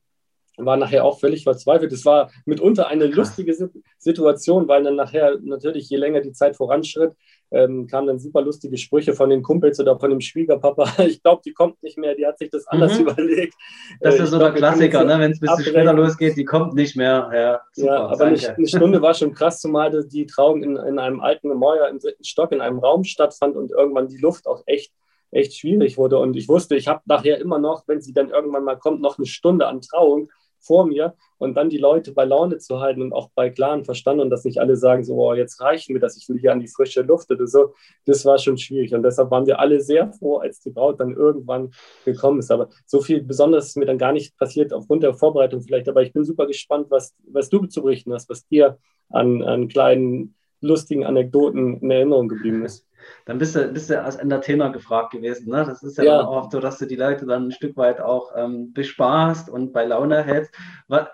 war 0.65 0.77
nachher 0.77 1.05
auch 1.05 1.19
völlig 1.19 1.43
verzweifelt. 1.43 1.91
Es 1.91 2.05
war 2.05 2.31
mitunter 2.45 2.87
eine 2.87 3.05
lustige 3.05 3.55
Situation, 3.97 4.67
weil 4.67 4.83
dann 4.83 4.95
nachher 4.95 5.37
natürlich, 5.41 5.89
je 5.89 5.97
länger 5.97 6.21
die 6.21 6.33
Zeit 6.33 6.55
voranschritt, 6.55 7.13
ähm, 7.51 7.87
kamen 7.87 8.07
dann 8.07 8.19
super 8.19 8.41
lustige 8.41 8.77
Sprüche 8.77 9.13
von 9.13 9.29
den 9.29 9.41
Kumpels 9.41 9.79
oder 9.79 9.97
von 9.99 10.09
dem 10.11 10.21
Schwiegerpapa. 10.21 10.85
Ich 11.09 11.23
glaube, 11.23 11.41
die 11.43 11.53
kommt 11.53 11.81
nicht 11.81 11.97
mehr, 11.97 12.13
die 12.13 12.25
hat 12.25 12.37
sich 12.37 12.49
das 12.49 12.67
anders 12.67 12.99
mhm. 12.99 13.07
überlegt. 13.07 13.55
Das 14.01 14.15
ist 14.15 14.21
äh, 14.21 14.25
so 14.27 14.39
der 14.39 14.51
Klassiker, 14.51 15.03
ne? 15.03 15.19
wenn 15.19 15.31
es 15.31 15.37
ein 15.37 15.41
bisschen 15.41 15.49
abbrechen. 15.49 15.73
später 15.73 15.93
losgeht, 15.93 16.37
die 16.37 16.45
kommt 16.45 16.73
nicht 16.75 16.95
mehr. 16.95 17.29
Ja, 17.33 17.61
super, 17.73 17.87
ja 17.87 18.05
aber 18.07 18.25
eine, 18.25 18.55
eine, 18.55 18.67
Stunde 18.67 19.01
war 19.01 19.13
schon 19.13 19.33
krass, 19.33 19.61
zumal 19.61 20.05
die 20.07 20.25
Trauung 20.25 20.61
in, 20.61 20.75
in 20.75 20.99
einem 20.99 21.21
alten 21.21 21.49
Gemäuer 21.49 21.87
im 21.87 21.99
dritten 21.99 22.23
Stock 22.23 22.51
in 22.51 22.61
einem 22.61 22.79
Raum 22.79 23.03
stattfand 23.03 23.55
und 23.55 23.71
irgendwann 23.71 24.07
die 24.07 24.17
Luft 24.17 24.45
auch 24.45 24.61
echt 24.67 24.91
echt 25.31 25.55
schwierig 25.57 25.97
wurde. 25.97 26.17
Und 26.17 26.35
ich 26.35 26.47
wusste, 26.47 26.75
ich 26.75 26.87
habe 26.87 27.01
nachher 27.05 27.39
immer 27.39 27.59
noch, 27.59 27.87
wenn 27.87 28.01
sie 28.01 28.13
dann 28.13 28.29
irgendwann 28.29 28.63
mal 28.63 28.77
kommt, 28.77 29.01
noch 29.01 29.17
eine 29.17 29.27
Stunde 29.27 29.67
an 29.67 29.81
Trauung. 29.81 30.29
vor 30.59 30.85
mir 30.85 31.15
und 31.37 31.55
dann 31.55 31.69
die 31.69 31.77
Leute 31.77 32.13
bei 32.13 32.25
Laune 32.25 32.57
zu 32.57 32.79
halten 32.79 33.01
und 33.01 33.13
auch 33.13 33.29
bei 33.33 33.49
klaren 33.49 33.85
Verstand 33.85 34.19
und 34.19 34.29
dass 34.29 34.43
nicht 34.43 34.59
alle 34.59 34.75
sagen, 34.75 35.03
so, 35.03 35.15
oh, 35.15 35.33
jetzt 35.33 35.61
reichen 35.61 35.95
wir 35.95 36.01
das, 36.01 36.17
ich 36.17 36.27
will 36.27 36.37
hier 36.37 36.51
an 36.51 36.59
die 36.59 36.67
frische 36.67 37.01
Luft 37.01 37.31
oder 37.31 37.47
so, 37.47 37.73
das 38.05 38.25
war 38.25 38.37
schon 38.37 38.57
schwierig 38.57 38.93
und 38.93 39.03
deshalb 39.03 39.31
waren 39.31 39.45
wir 39.45 39.59
alle 39.59 39.79
sehr 39.79 40.11
froh, 40.11 40.37
als 40.37 40.59
die 40.59 40.71
Braut 40.71 40.99
dann 40.99 41.13
irgendwann 41.13 41.71
gekommen 42.05 42.39
ist. 42.39 42.51
Aber 42.51 42.69
so 42.85 43.01
viel 43.01 43.23
Besonderes 43.23 43.67
ist 43.67 43.77
mir 43.77 43.85
dann 43.85 43.97
gar 43.97 44.11
nicht 44.11 44.37
passiert 44.37 44.73
aufgrund 44.73 45.03
der 45.03 45.13
Vorbereitung 45.13 45.61
vielleicht, 45.61 45.87
aber 45.87 46.01
ich 46.01 46.13
bin 46.13 46.25
super 46.25 46.45
gespannt, 46.45 46.87
was, 46.89 47.15
was 47.31 47.49
du 47.49 47.65
zu 47.65 47.81
berichten 47.81 48.13
hast, 48.13 48.29
was 48.29 48.45
dir 48.47 48.77
an, 49.09 49.41
an 49.41 49.67
kleinen 49.67 50.35
lustigen 50.61 51.05
Anekdoten 51.05 51.79
in 51.79 51.89
Erinnerung 51.89 52.27
geblieben 52.27 52.65
ist. 52.65 52.85
Dann 53.25 53.37
bist 53.37 53.55
du, 53.55 53.67
bist 53.67 53.89
du 53.89 54.01
als 54.01 54.15
Entertainer 54.15 54.71
gefragt 54.71 55.11
gewesen. 55.11 55.49
Ne? 55.49 55.65
Das 55.65 55.83
ist 55.83 55.97
ja, 55.97 56.03
ja. 56.03 56.27
auch 56.27 56.51
so, 56.51 56.59
dass 56.59 56.77
du 56.77 56.85
die 56.85 56.95
Leute 56.95 57.25
dann 57.25 57.47
ein 57.47 57.51
Stück 57.51 57.77
weit 57.77 58.01
auch 58.01 58.31
ähm, 58.35 58.73
bespaßt 58.73 59.49
und 59.49 59.73
bei 59.73 59.85
Laune 59.85 60.23
hältst. 60.23 60.53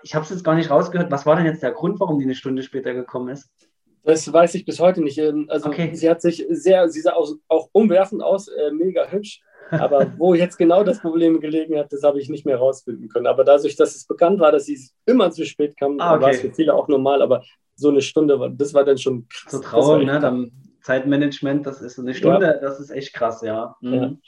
Ich 0.02 0.14
habe 0.14 0.24
es 0.24 0.30
jetzt 0.30 0.44
gar 0.44 0.54
nicht 0.54 0.70
rausgehört. 0.70 1.10
Was 1.10 1.26
war 1.26 1.36
denn 1.36 1.46
jetzt 1.46 1.62
der 1.62 1.72
Grund, 1.72 2.00
warum 2.00 2.18
die 2.18 2.24
eine 2.24 2.34
Stunde 2.34 2.62
später 2.62 2.94
gekommen 2.94 3.28
ist? 3.28 3.50
Das 4.06 4.32
weiß 4.32 4.54
ich 4.54 4.64
bis 4.64 4.78
heute 4.78 5.02
nicht. 5.02 5.18
Ähm, 5.18 5.46
also 5.48 5.68
okay. 5.68 5.94
sie 5.94 6.08
hat 6.08 6.22
sich 6.22 6.46
sehr, 6.48 6.88
sie 6.88 7.00
sah 7.00 7.14
auch, 7.14 7.32
auch 7.48 7.68
umwerfend 7.72 8.22
aus, 8.22 8.48
äh, 8.48 8.70
mega 8.70 9.06
hübsch. 9.08 9.40
Aber 9.70 10.06
wo 10.18 10.34
jetzt 10.34 10.56
genau 10.56 10.84
das 10.84 11.00
Problem 11.00 11.40
gelegen 11.40 11.76
hat, 11.76 11.92
das 11.92 12.04
habe 12.04 12.20
ich 12.20 12.28
nicht 12.28 12.46
mehr 12.46 12.56
herausfinden 12.56 13.08
können. 13.08 13.26
Aber 13.26 13.42
dadurch, 13.42 13.74
dass 13.74 13.96
es 13.96 14.06
bekannt 14.06 14.38
war, 14.38 14.52
dass 14.52 14.66
sie 14.66 14.78
immer 15.06 15.30
zu 15.32 15.44
spät 15.44 15.76
kam, 15.76 15.98
ah, 15.98 16.14
okay. 16.14 16.22
war 16.22 16.30
es 16.30 16.40
für 16.40 16.52
viele 16.52 16.74
auch 16.74 16.86
normal. 16.86 17.20
Aber 17.20 17.42
so 17.74 17.90
eine 17.90 18.00
Stunde, 18.00 18.54
das 18.56 18.74
war 18.74 18.84
dann 18.84 18.98
schon 18.98 19.26
krass. 19.28 19.52
So 19.52 19.58
traurig, 19.58 20.06
ne? 20.06 20.20
Dann 20.20 20.52
Zeitmanagement, 20.86 21.66
das 21.66 21.82
ist 21.82 21.98
eine 21.98 22.14
Stunde, 22.14 22.46
ja. 22.46 22.58
das 22.58 22.78
ist 22.78 22.90
echt 22.90 23.12
krass, 23.12 23.42
ja. 23.42 23.74
Mhm. 23.80 24.20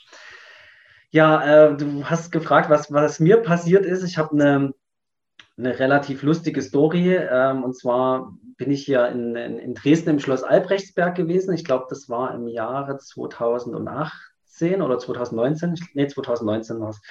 Ja, 1.09 1.45
ja 1.45 1.67
äh, 1.67 1.77
du 1.77 2.03
hast 2.03 2.33
gefragt, 2.33 2.69
was, 2.69 2.91
was 2.91 3.21
mir 3.21 3.37
passiert 3.37 3.85
ist. 3.85 4.03
Ich 4.03 4.17
habe 4.17 4.31
eine, 4.33 4.73
eine 5.57 5.79
relativ 5.79 6.21
lustige 6.21 6.61
Story. 6.61 7.15
Ähm, 7.15 7.63
und 7.63 7.77
zwar 7.77 8.33
bin 8.57 8.71
ich 8.71 8.83
hier 8.83 9.07
in, 9.07 9.37
in, 9.37 9.57
in 9.57 9.73
Dresden 9.73 10.09
im 10.09 10.19
Schloss 10.19 10.43
Albrechtsberg 10.43 11.15
gewesen. 11.15 11.53
Ich 11.53 11.63
glaube, 11.63 11.85
das 11.89 12.09
war 12.09 12.35
im 12.35 12.49
Jahre 12.49 12.97
2018 12.97 14.81
oder 14.81 14.99
2019. 14.99 15.75
Nee, 15.93 16.07
2019 16.07 16.81
war 16.81 16.89
es. 16.89 17.01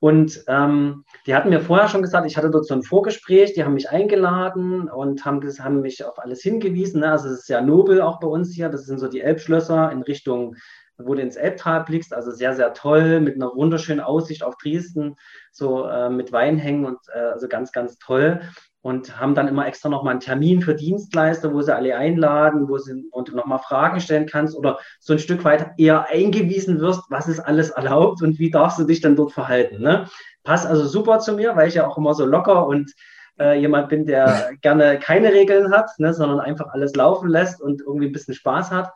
Und 0.00 0.44
ähm, 0.48 1.04
die 1.26 1.34
hatten 1.34 1.50
mir 1.50 1.60
vorher 1.60 1.88
schon 1.88 2.02
gesagt, 2.02 2.26
ich 2.26 2.36
hatte 2.36 2.50
dort 2.50 2.66
so 2.66 2.74
ein 2.74 2.82
Vorgespräch, 2.82 3.54
die 3.54 3.64
haben 3.64 3.74
mich 3.74 3.90
eingeladen 3.90 4.88
und 4.88 5.24
haben, 5.24 5.40
haben 5.42 5.80
mich 5.80 6.04
auf 6.04 6.18
alles 6.18 6.42
hingewiesen. 6.42 7.00
Ne? 7.00 7.10
Also 7.10 7.28
es 7.28 7.40
ist 7.40 7.48
ja 7.48 7.60
nobel 7.60 8.02
auch 8.02 8.20
bei 8.20 8.26
uns 8.26 8.52
hier. 8.52 8.68
Das 8.68 8.84
sind 8.86 8.98
so 8.98 9.08
die 9.08 9.20
Elbschlösser 9.20 9.90
in 9.92 10.02
Richtung, 10.02 10.56
wo 10.98 11.14
du 11.14 11.22
ins 11.22 11.36
Elbtal 11.36 11.84
blickst. 11.84 12.14
Also 12.14 12.30
sehr, 12.30 12.54
sehr 12.54 12.72
toll, 12.74 13.20
mit 13.20 13.36
einer 13.36 13.54
wunderschönen 13.54 14.00
Aussicht 14.00 14.42
auf 14.42 14.56
Dresden, 14.56 15.16
so 15.52 15.86
äh, 15.86 16.10
mit 16.10 16.32
Weinhängen 16.32 16.84
und 16.84 16.98
äh, 17.14 17.18
also 17.18 17.48
ganz, 17.48 17.72
ganz 17.72 17.98
toll 17.98 18.40
und 18.86 19.18
haben 19.18 19.34
dann 19.34 19.48
immer 19.48 19.66
extra 19.66 19.88
nochmal 19.88 20.12
einen 20.12 20.20
Termin 20.20 20.62
für 20.62 20.76
Dienstleister, 20.76 21.52
wo 21.52 21.60
sie 21.60 21.74
alle 21.74 21.96
einladen, 21.96 22.68
wo 22.68 22.78
sie 22.78 23.04
und 23.10 23.26
du 23.26 23.34
nochmal 23.34 23.58
Fragen 23.58 23.98
stellen 23.98 24.26
kannst 24.26 24.56
oder 24.56 24.78
so 25.00 25.14
ein 25.14 25.18
Stück 25.18 25.44
weit 25.44 25.72
eher 25.76 26.08
eingewiesen 26.08 26.78
wirst, 26.78 27.02
was 27.10 27.26
ist 27.26 27.40
alles 27.40 27.70
erlaubt 27.70 28.22
und 28.22 28.38
wie 28.38 28.48
darfst 28.48 28.78
du 28.78 28.84
dich 28.84 29.00
dann 29.00 29.16
dort 29.16 29.32
verhalten. 29.32 29.82
Ne? 29.82 30.06
Passt 30.44 30.68
also 30.68 30.86
super 30.86 31.18
zu 31.18 31.32
mir, 31.32 31.56
weil 31.56 31.66
ich 31.66 31.74
ja 31.74 31.84
auch 31.84 31.98
immer 31.98 32.14
so 32.14 32.24
locker 32.24 32.68
und 32.68 32.92
äh, 33.40 33.58
jemand 33.58 33.88
bin, 33.88 34.06
der 34.06 34.52
gerne 34.62 35.00
keine 35.00 35.32
Regeln 35.32 35.72
hat, 35.72 35.90
ne, 35.98 36.14
sondern 36.14 36.38
einfach 36.38 36.68
alles 36.68 36.94
laufen 36.94 37.28
lässt 37.28 37.60
und 37.60 37.80
irgendwie 37.80 38.06
ein 38.06 38.12
bisschen 38.12 38.34
Spaß 38.34 38.70
hat. 38.70 38.92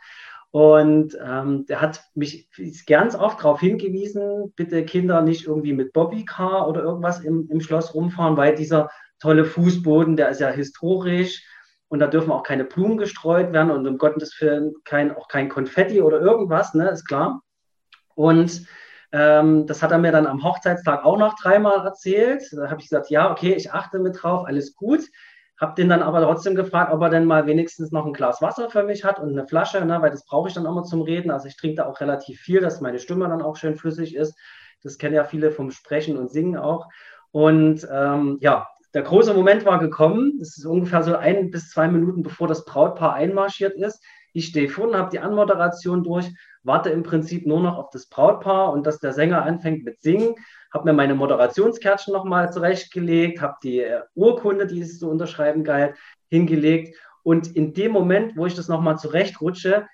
Und 0.52 1.18
ähm, 1.20 1.66
der 1.66 1.80
hat 1.80 2.04
mich 2.14 2.48
ganz 2.86 3.16
oft 3.16 3.40
darauf 3.40 3.58
hingewiesen, 3.58 4.52
bitte 4.54 4.84
Kinder 4.84 5.20
nicht 5.22 5.46
irgendwie 5.46 5.72
mit 5.72 5.92
Bobbycar 5.92 6.68
oder 6.68 6.82
irgendwas 6.82 7.20
im, 7.20 7.48
im 7.50 7.60
Schloss 7.60 7.92
rumfahren, 7.92 8.36
weil 8.36 8.54
dieser 8.54 8.88
tolle 9.20 9.44
Fußboden, 9.44 10.16
der 10.16 10.30
ist 10.30 10.40
ja 10.40 10.48
historisch 10.48 11.44
und 11.88 11.98
da 11.98 12.06
dürfen 12.06 12.32
auch 12.32 12.42
keine 12.42 12.64
Blumen 12.64 12.96
gestreut 12.98 13.52
werden 13.52 13.70
und 13.70 13.86
um 13.86 13.98
Gottes 13.98 14.40
Willen 14.40 14.74
kein, 14.84 15.14
auch 15.14 15.28
kein 15.28 15.48
Konfetti 15.48 16.00
oder 16.00 16.20
irgendwas, 16.20 16.74
ne, 16.74 16.88
ist 16.90 17.06
klar. 17.06 17.42
Und 18.14 18.66
ähm, 19.12 19.66
das 19.66 19.82
hat 19.82 19.90
er 19.90 19.98
mir 19.98 20.12
dann 20.12 20.26
am 20.26 20.42
Hochzeitstag 20.44 21.04
auch 21.04 21.18
noch 21.18 21.34
dreimal 21.34 21.84
erzählt. 21.84 22.44
Da 22.52 22.70
habe 22.70 22.80
ich 22.80 22.88
gesagt, 22.88 23.10
ja, 23.10 23.30
okay, 23.30 23.54
ich 23.54 23.72
achte 23.72 23.98
mit 23.98 24.22
drauf, 24.22 24.46
alles 24.46 24.74
gut. 24.74 25.00
Habe 25.58 25.74
den 25.74 25.88
dann 25.88 26.02
aber 26.02 26.22
trotzdem 26.22 26.54
gefragt, 26.54 26.92
ob 26.92 27.02
er 27.02 27.10
denn 27.10 27.26
mal 27.26 27.46
wenigstens 27.46 27.90
noch 27.90 28.06
ein 28.06 28.14
Glas 28.14 28.40
Wasser 28.40 28.70
für 28.70 28.82
mich 28.82 29.04
hat 29.04 29.18
und 29.18 29.30
eine 29.30 29.46
Flasche, 29.46 29.84
ne, 29.84 30.00
weil 30.00 30.10
das 30.10 30.24
brauche 30.24 30.48
ich 30.48 30.54
dann 30.54 30.64
immer 30.64 30.84
zum 30.84 31.02
Reden. 31.02 31.30
Also 31.30 31.48
ich 31.48 31.56
trinke 31.56 31.76
da 31.76 31.86
auch 31.86 32.00
relativ 32.00 32.40
viel, 32.40 32.60
dass 32.60 32.80
meine 32.80 32.98
Stimme 32.98 33.28
dann 33.28 33.42
auch 33.42 33.56
schön 33.56 33.76
flüssig 33.76 34.14
ist. 34.14 34.38
Das 34.82 34.96
kennen 34.96 35.14
ja 35.14 35.24
viele 35.24 35.50
vom 35.50 35.70
Sprechen 35.70 36.16
und 36.16 36.30
Singen 36.30 36.56
auch. 36.56 36.88
Und 37.32 37.86
ähm, 37.92 38.38
ja, 38.40 38.68
der 38.94 39.02
große 39.02 39.34
Moment 39.34 39.64
war 39.64 39.78
gekommen. 39.78 40.38
Das 40.38 40.56
ist 40.56 40.66
ungefähr 40.66 41.02
so 41.02 41.14
ein 41.16 41.50
bis 41.50 41.70
zwei 41.70 41.88
Minuten, 41.88 42.22
bevor 42.22 42.48
das 42.48 42.64
Brautpaar 42.64 43.14
einmarschiert 43.14 43.74
ist. 43.74 44.02
Ich 44.32 44.46
stehe 44.46 44.68
vorne, 44.68 44.96
habe 44.96 45.10
die 45.10 45.20
Anmoderation 45.20 46.04
durch, 46.04 46.30
warte 46.62 46.90
im 46.90 47.02
Prinzip 47.02 47.46
nur 47.46 47.60
noch 47.60 47.78
auf 47.78 47.90
das 47.90 48.06
Brautpaar 48.06 48.72
und 48.72 48.86
dass 48.86 48.98
der 49.00 49.12
Sänger 49.12 49.42
anfängt 49.42 49.84
mit 49.84 50.00
Singen. 50.00 50.34
Habe 50.72 50.84
mir 50.84 50.92
meine 50.92 51.14
Moderationskärtchen 51.14 52.12
nochmal 52.12 52.52
zurechtgelegt, 52.52 53.40
habe 53.40 53.56
die 53.62 53.80
äh, 53.80 54.02
Urkunde, 54.14 54.66
die 54.66 54.80
es 54.80 54.98
zu 54.98 55.10
unterschreiben 55.10 55.64
galt, 55.64 55.96
hingelegt. 56.28 56.96
Und 57.22 57.54
in 57.56 57.74
dem 57.74 57.92
Moment, 57.92 58.36
wo 58.36 58.46
ich 58.46 58.54
das 58.54 58.68
nochmal 58.68 58.98
zurechtrutsche, 58.98 59.86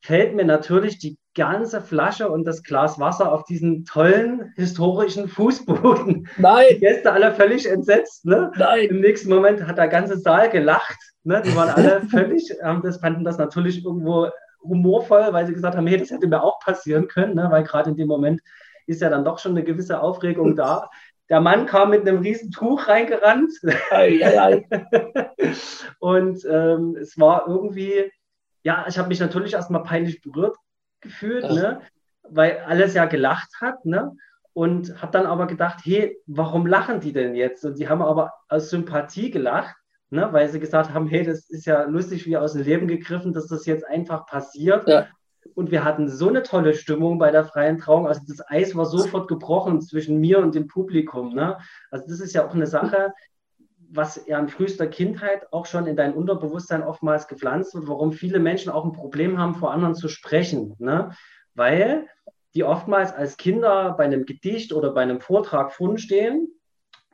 fällt 0.00 0.34
mir 0.34 0.44
natürlich 0.44 0.98
die 0.98 1.18
ganze 1.34 1.80
Flasche 1.80 2.28
und 2.28 2.44
das 2.44 2.62
Glas 2.62 2.98
Wasser 2.98 3.32
auf 3.32 3.44
diesen 3.44 3.84
tollen 3.84 4.52
historischen 4.56 5.28
Fußboden. 5.28 6.28
Nein. 6.38 6.66
Die 6.72 6.80
Gäste 6.80 7.12
alle 7.12 7.32
völlig 7.32 7.68
entsetzt. 7.68 8.24
Ne? 8.24 8.50
Nein. 8.56 8.88
Im 8.88 9.00
nächsten 9.00 9.30
Moment 9.30 9.64
hat 9.66 9.78
der 9.78 9.88
ganze 9.88 10.18
Saal 10.18 10.50
gelacht. 10.50 10.98
Ne? 11.22 11.42
Die 11.44 11.54
waren 11.54 11.68
alle 11.68 12.02
völlig, 12.10 12.50
haben 12.62 12.82
das, 12.82 12.98
fanden 12.98 13.24
das 13.24 13.38
natürlich 13.38 13.84
irgendwo 13.84 14.28
humorvoll, 14.62 15.28
weil 15.32 15.46
sie 15.46 15.54
gesagt 15.54 15.76
haben, 15.76 15.86
hey, 15.86 15.98
das 15.98 16.10
hätte 16.10 16.26
mir 16.26 16.42
auch 16.42 16.58
passieren 16.60 17.08
können, 17.08 17.34
ne? 17.34 17.48
weil 17.50 17.62
gerade 17.62 17.90
in 17.90 17.96
dem 17.96 18.08
Moment 18.08 18.40
ist 18.86 19.00
ja 19.00 19.08
dann 19.08 19.24
doch 19.24 19.38
schon 19.38 19.52
eine 19.52 19.64
gewisse 19.64 20.00
Aufregung 20.00 20.56
da. 20.56 20.90
Der 21.28 21.40
Mann 21.40 21.66
kam 21.66 21.90
mit 21.90 22.00
einem 22.00 22.18
riesen 22.18 22.50
Tuch 22.50 22.88
reingerannt. 22.88 23.52
Ei, 23.90 24.20
ei, 24.20 24.40
ei. 24.40 24.68
und 26.00 26.44
ähm, 26.44 26.96
es 27.00 27.16
war 27.16 27.46
irgendwie, 27.46 28.10
ja, 28.64 28.84
ich 28.88 28.98
habe 28.98 29.08
mich 29.08 29.20
natürlich 29.20 29.52
erstmal 29.52 29.84
peinlich 29.84 30.20
berührt 30.22 30.56
gefühlt, 31.00 31.50
ne? 31.50 31.80
weil 32.28 32.58
alles 32.66 32.94
ja 32.94 33.06
gelacht 33.06 33.50
hat. 33.60 33.84
Ne? 33.84 34.16
Und 34.52 35.00
habe 35.00 35.12
dann 35.12 35.26
aber 35.26 35.46
gedacht, 35.46 35.80
hey, 35.84 36.18
warum 36.26 36.66
lachen 36.66 37.00
die 37.00 37.12
denn 37.12 37.34
jetzt? 37.34 37.64
Und 37.64 37.78
die 37.78 37.88
haben 37.88 38.02
aber 38.02 38.32
aus 38.48 38.70
Sympathie 38.70 39.30
gelacht, 39.30 39.76
ne? 40.10 40.28
weil 40.32 40.48
sie 40.48 40.60
gesagt 40.60 40.92
haben, 40.92 41.06
hey, 41.06 41.24
das 41.24 41.48
ist 41.48 41.66
ja 41.66 41.84
lustig 41.84 42.26
wie 42.26 42.36
aus 42.36 42.54
dem 42.54 42.62
Leben 42.62 42.88
gegriffen, 42.88 43.32
dass 43.32 43.46
das 43.46 43.66
jetzt 43.66 43.86
einfach 43.86 44.26
passiert. 44.26 44.88
Ja. 44.88 45.06
Und 45.54 45.70
wir 45.70 45.84
hatten 45.84 46.08
so 46.08 46.28
eine 46.28 46.42
tolle 46.42 46.74
Stimmung 46.74 47.18
bei 47.18 47.30
der 47.30 47.44
freien 47.44 47.78
Trauung. 47.78 48.06
Also 48.06 48.20
das 48.28 48.46
Eis 48.48 48.76
war 48.76 48.84
sofort 48.84 49.28
gebrochen 49.28 49.80
zwischen 49.80 50.18
mir 50.18 50.38
und 50.38 50.54
dem 50.54 50.66
Publikum. 50.66 51.34
Ne? 51.34 51.58
Also 51.90 52.06
das 52.08 52.20
ist 52.20 52.34
ja 52.34 52.46
auch 52.46 52.54
eine 52.54 52.66
Sache, 52.66 53.12
was 53.92 54.24
ja 54.26 54.38
in 54.38 54.48
frühester 54.48 54.86
Kindheit 54.86 55.52
auch 55.52 55.66
schon 55.66 55.86
in 55.86 55.96
dein 55.96 56.14
Unterbewusstsein 56.14 56.82
oftmals 56.82 57.26
gepflanzt 57.26 57.74
wird, 57.74 57.88
warum 57.88 58.12
viele 58.12 58.38
Menschen 58.38 58.70
auch 58.70 58.84
ein 58.84 58.92
Problem 58.92 59.38
haben, 59.38 59.54
vor 59.54 59.72
anderen 59.72 59.94
zu 59.94 60.08
sprechen. 60.08 60.76
Ne? 60.78 61.10
Weil 61.54 62.06
die 62.54 62.64
oftmals 62.64 63.12
als 63.12 63.36
Kinder 63.36 63.94
bei 63.96 64.04
einem 64.04 64.26
Gedicht 64.26 64.72
oder 64.72 64.92
bei 64.92 65.02
einem 65.02 65.20
Vortrag 65.20 65.72
vorn 65.72 65.98
stehen, 65.98 66.48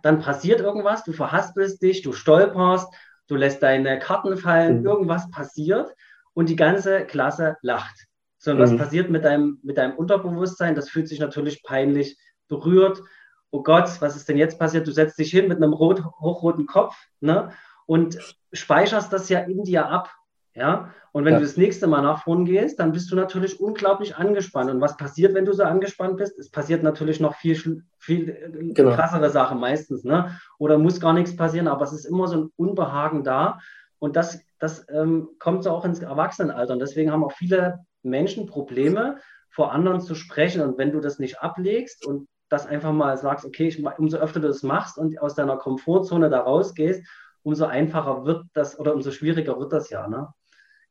dann 0.03 0.21
passiert 0.21 0.61
irgendwas, 0.61 1.03
du 1.05 1.13
verhaspelst 1.13 1.83
dich, 1.83 2.03
du 2.03 2.13
stolperst, 2.13 2.93
du 3.27 3.37
lässt 3.37 3.63
deine 3.63 3.99
Karten 3.99 4.37
fallen, 4.37 4.81
mhm. 4.81 4.87
irgendwas 4.87 5.31
passiert 5.31 5.95
und 6.35 6.49
die 6.49 6.57
ganze 6.57 7.05
Klasse 7.07 7.57
lacht. 7.63 8.07
So, 8.39 8.55
mhm. 8.55 8.59
was 8.59 8.77
passiert 8.77 9.11
mit 9.11 9.25
deinem, 9.25 9.59
mit 9.63 9.79
deinem 9.79 9.97
Unterbewusstsein? 9.97 10.75
Das 10.75 10.91
fühlt 10.91 11.09
sich 11.09 11.21
natürlich 11.21 11.63
peinlich 11.63 12.19
berührt 12.49 13.03
oh 13.51 13.63
Gott, 13.63 14.01
was 14.01 14.17
ist 14.17 14.29
denn 14.29 14.37
jetzt 14.37 14.59
passiert? 14.59 14.87
Du 14.87 14.93
setzt 14.93 15.19
dich 15.19 15.31
hin 15.31 15.49
mit 15.49 15.59
einem 15.59 15.73
rot, 15.73 16.05
hochroten 16.21 16.67
Kopf 16.67 16.97
ne? 17.21 17.51
und 17.87 18.19
speicherst 18.53 19.13
das 19.13 19.29
ja 19.29 19.41
in 19.41 19.65
dir 19.65 19.89
ab. 19.89 20.15
Ja? 20.55 20.93
Und 21.13 21.25
wenn 21.25 21.35
ja. 21.35 21.39
du 21.39 21.45
das 21.45 21.57
nächste 21.57 21.87
Mal 21.87 22.03
nach 22.03 22.25
vorn 22.25 22.45
gehst, 22.45 22.79
dann 22.79 22.93
bist 22.93 23.11
du 23.11 23.17
natürlich 23.17 23.61
unglaublich 23.61 24.17
angespannt. 24.17 24.71
Und 24.71 24.81
was 24.81 24.97
passiert, 24.97 25.35
wenn 25.35 25.45
du 25.45 25.53
so 25.53 25.63
angespannt 25.63 26.17
bist? 26.17 26.39
Es 26.39 26.51
passiert 26.51 26.83
natürlich 26.83 27.21
noch 27.21 27.35
viel, 27.35 27.85
viel 27.99 28.29
äh, 28.29 28.73
genau. 28.73 28.95
krassere 28.95 29.31
Sachen 29.31 29.61
meistens. 29.61 30.05
Ne? 30.05 30.39
Oder 30.59 30.79
muss 30.79 31.01
gar 31.01 31.13
nichts 31.13 31.37
passieren, 31.37 31.69
aber 31.69 31.85
es 31.85 31.93
ist 31.93 32.05
immer 32.05 32.29
so 32.29 32.37
ein 32.37 32.51
Unbehagen 32.57 33.25
da. 33.25 33.61
Und 33.99 34.17
das, 34.17 34.41
das 34.59 34.87
ähm, 34.91 35.29
kommt 35.39 35.65
so 35.65 35.71
auch 35.71 35.85
ins 35.85 36.01
Erwachsenenalter. 36.01 36.75
Und 36.75 36.81
deswegen 36.81 37.13
haben 37.13 37.25
auch 37.25 37.33
viele 37.33 37.81
Menschen 38.03 38.47
Probleme, 38.47 39.19
vor 39.51 39.73
anderen 39.73 40.03
zu 40.03 40.15
sprechen. 40.15 40.61
Und 40.61 40.77
wenn 40.77 40.93
du 40.93 41.01
das 41.01 41.19
nicht 41.19 41.41
ablegst 41.41 42.05
und 42.07 42.29
das 42.49 42.67
einfach 42.67 42.93
mal 42.93 43.17
sagst, 43.17 43.45
okay, 43.45 43.69
ich, 43.69 43.85
umso 43.99 44.19
öfter 44.19 44.41
du 44.41 44.49
das 44.49 44.63
machst 44.63 44.99
und 44.99 45.21
aus 45.21 45.35
deiner 45.35 45.57
Komfortzone 45.57 46.31
da 46.31 46.41
rausgehst, 46.41 47.03
umso 47.43 47.65
einfacher 47.67 48.25
wird 48.25 48.45
das 48.55 48.79
oder 48.79 48.95
umso 48.95 49.11
schwieriger 49.11 49.59
wird 49.59 49.73
das 49.73 49.91
ja. 49.91 50.07
Ne? 50.09 50.29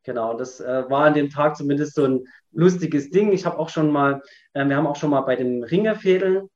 Genau, 0.03 0.31
und 0.31 0.39
das 0.39 0.59
äh, 0.59 0.89
war 0.89 1.05
an 1.05 1.13
dem 1.13 1.29
Tag 1.29 1.55
zumindest 1.55 1.95
so 1.95 2.05
ein 2.05 2.25
lustiges 2.51 3.09
Ding. 3.09 3.31
Ich 3.31 3.45
habe 3.45 3.57
auch 3.57 3.69
schon 3.69 3.91
mal, 3.91 4.21
äh, 4.53 4.65
wir 4.65 4.77
haben 4.77 4.87
auch 4.87 4.95
schon 4.95 5.09
mal 5.09 5.21
bei 5.21 5.35
den 5.35 5.63
Ringefädeln 5.63 6.49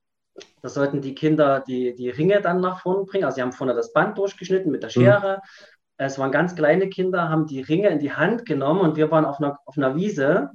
Da 0.62 0.68
sollten 0.68 1.00
die 1.00 1.14
Kinder 1.14 1.62
die, 1.66 1.94
die 1.94 2.10
Ringe 2.10 2.40
dann 2.40 2.60
nach 2.60 2.80
vorne 2.80 3.04
bringen. 3.04 3.24
Also 3.24 3.36
sie 3.36 3.42
haben 3.42 3.52
vorne 3.52 3.74
das 3.74 3.92
Band 3.92 4.16
durchgeschnitten 4.16 4.70
mit 4.70 4.82
der 4.82 4.88
Schere. 4.88 5.36
Mhm. 5.36 5.74
Es 5.96 6.18
waren 6.18 6.32
ganz 6.32 6.54
kleine 6.54 6.88
Kinder, 6.88 7.28
haben 7.28 7.46
die 7.46 7.60
Ringe 7.60 7.88
in 7.88 7.98
die 7.98 8.12
Hand 8.12 8.46
genommen 8.46 8.80
und 8.80 8.96
wir 8.96 9.10
waren 9.10 9.26
auf 9.26 9.38
einer, 9.38 9.58
auf 9.66 9.76
einer 9.76 9.96
Wiese. 9.96 10.50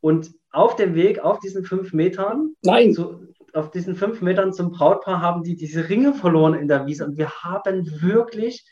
Und 0.00 0.32
auf 0.50 0.74
dem 0.74 0.94
Weg, 0.94 1.20
auf 1.20 1.38
diesen 1.38 1.64
fünf 1.64 1.92
Metern, 1.92 2.54
Nein. 2.62 2.92
Zu, 2.92 3.31
auf 3.52 3.70
diesen 3.70 3.96
fünf 3.96 4.22
Metern 4.22 4.52
zum 4.52 4.70
Brautpaar 4.70 5.20
haben 5.20 5.42
die 5.42 5.56
diese 5.56 5.88
Ringe 5.88 6.14
verloren 6.14 6.54
in 6.54 6.68
der 6.68 6.86
Wiese. 6.86 7.04
Und 7.04 7.18
wir 7.18 7.30
haben 7.30 8.02
wirklich 8.02 8.64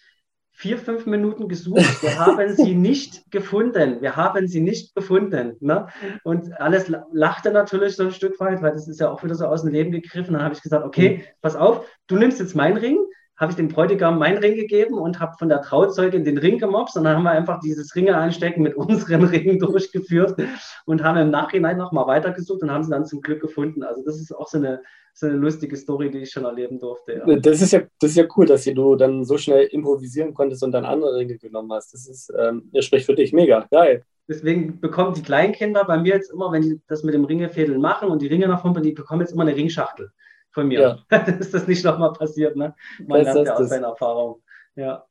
vier, 0.52 0.76
fünf 0.78 1.06
Minuten 1.06 1.48
gesucht. 1.48 2.02
Wir 2.02 2.18
haben 2.18 2.54
sie 2.54 2.74
nicht 2.74 3.30
gefunden. 3.30 4.02
Wir 4.02 4.16
haben 4.16 4.46
sie 4.46 4.60
nicht 4.60 4.94
gefunden. 4.94 5.56
Ne? 5.60 5.86
Und 6.22 6.60
alles 6.60 6.92
lachte 7.12 7.50
natürlich 7.50 7.96
so 7.96 8.04
ein 8.04 8.10
Stück 8.10 8.38
weit, 8.40 8.60
weil 8.62 8.72
das 8.72 8.88
ist 8.88 9.00
ja 9.00 9.10
auch 9.10 9.22
wieder 9.24 9.34
so 9.34 9.46
aus 9.46 9.62
dem 9.62 9.72
Leben 9.72 9.90
gegriffen. 9.90 10.34
Dann 10.34 10.42
habe 10.42 10.54
ich 10.54 10.62
gesagt, 10.62 10.84
okay, 10.84 11.18
mhm. 11.18 11.22
pass 11.40 11.56
auf, 11.56 11.86
du 12.08 12.16
nimmst 12.16 12.40
jetzt 12.40 12.54
meinen 12.54 12.76
Ring, 12.76 12.98
habe 13.40 13.52
ich 13.52 13.56
dem 13.56 13.68
Bräutigam 13.68 14.18
meinen 14.18 14.36
Ring 14.36 14.54
gegeben 14.54 14.98
und 14.98 15.18
habe 15.18 15.34
von 15.38 15.48
der 15.48 15.62
Trauzeugin 15.62 16.24
den 16.24 16.36
Ring 16.36 16.58
gemobst 16.58 16.96
und 16.98 17.04
dann 17.04 17.16
haben 17.16 17.22
wir 17.22 17.30
einfach 17.30 17.58
dieses 17.60 17.96
Ringe 17.96 18.14
anstecken 18.14 18.62
mit 18.62 18.74
unseren 18.76 19.24
Ringen 19.24 19.58
durchgeführt 19.58 20.36
und 20.84 21.02
haben 21.02 21.18
im 21.18 21.30
Nachhinein 21.30 21.78
nochmal 21.78 22.06
weitergesucht 22.06 22.62
und 22.62 22.70
haben 22.70 22.84
sie 22.84 22.90
dann 22.90 23.06
zum 23.06 23.22
Glück 23.22 23.40
gefunden. 23.40 23.82
Also 23.82 24.04
das 24.04 24.20
ist 24.20 24.30
auch 24.36 24.46
so 24.46 24.58
eine, 24.58 24.82
so 25.14 25.26
eine 25.26 25.36
lustige 25.36 25.74
Story, 25.76 26.10
die 26.10 26.18
ich 26.18 26.30
schon 26.30 26.44
erleben 26.44 26.78
durfte. 26.78 27.22
Ja. 27.26 27.36
Das, 27.36 27.62
ist 27.62 27.72
ja, 27.72 27.80
das 27.98 28.10
ist 28.10 28.16
ja 28.18 28.26
cool, 28.36 28.44
dass 28.44 28.64
du 28.64 28.96
dann 28.96 29.24
so 29.24 29.38
schnell 29.38 29.66
improvisieren 29.68 30.34
konntest 30.34 30.62
und 30.62 30.72
dann 30.72 30.84
andere 30.84 31.16
Ringe 31.16 31.38
genommen 31.38 31.72
hast. 31.72 31.94
Das 31.94 32.06
ist, 32.06 32.30
ähm, 32.38 32.68
das 32.74 32.84
spricht 32.84 33.06
für 33.06 33.14
dich 33.14 33.32
mega. 33.32 33.66
Geil. 33.70 34.04
Deswegen 34.28 34.80
bekommen 34.80 35.14
die 35.14 35.22
Kleinkinder 35.22 35.84
bei 35.84 35.98
mir 35.98 36.14
jetzt 36.14 36.30
immer, 36.30 36.52
wenn 36.52 36.62
die 36.62 36.80
das 36.88 37.02
mit 37.02 37.14
dem 37.14 37.24
Ringefädeln 37.24 37.80
machen 37.80 38.10
und 38.10 38.20
die 38.20 38.28
Ringe 38.28 38.48
nach 38.48 38.60
vorne, 38.60 38.82
die 38.82 38.92
bekommen 38.92 39.22
jetzt 39.22 39.32
immer 39.32 39.42
eine 39.42 39.56
Ringschachtel 39.56 40.12
von 40.52 40.68
mir. 40.68 41.02
Ja. 41.10 41.18
ist 41.18 41.54
das 41.54 41.66
nicht 41.66 41.84
nochmal 41.84 42.12
passiert, 42.12 42.56
ne? 42.56 42.74
Man 43.06 43.22
lernt 43.22 43.46
ja 43.46 43.54
aus 43.54 43.68
seiner 43.68 43.88
Erfahrung. 43.88 44.42
Ja. 44.74 45.04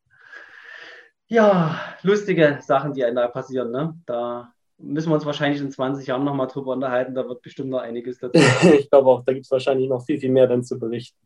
Ja, 1.28 1.80
lustige 2.02 2.60
Sachen, 2.62 2.94
die 2.94 3.04
einem 3.04 3.16
da 3.16 3.28
passieren, 3.28 3.72
ne? 3.72 3.96
Da 4.06 4.52
müssen 4.80 5.10
wir 5.10 5.16
uns 5.16 5.26
wahrscheinlich 5.26 5.62
in 5.62 5.72
20 5.72 6.08
Jahren 6.08 6.24
nochmal 6.24 6.48
drüber 6.48 6.74
unterhalten. 6.74 7.14
Da 7.14 7.28
wird 7.28 7.42
bestimmt 7.42 7.70
noch 7.70 7.82
einiges 7.82 8.18
dazu. 8.20 8.40
ich 8.74 8.90
glaube 8.90 9.10
auch, 9.10 9.24
da 9.24 9.34
gibt 9.34 9.46
es 9.46 9.52
wahrscheinlich 9.52 9.90
noch 9.90 10.04
viel, 10.04 10.20
viel 10.20 10.32
mehr 10.32 10.48
dann 10.48 10.64
zu 10.64 10.80
berichten. 10.80 11.20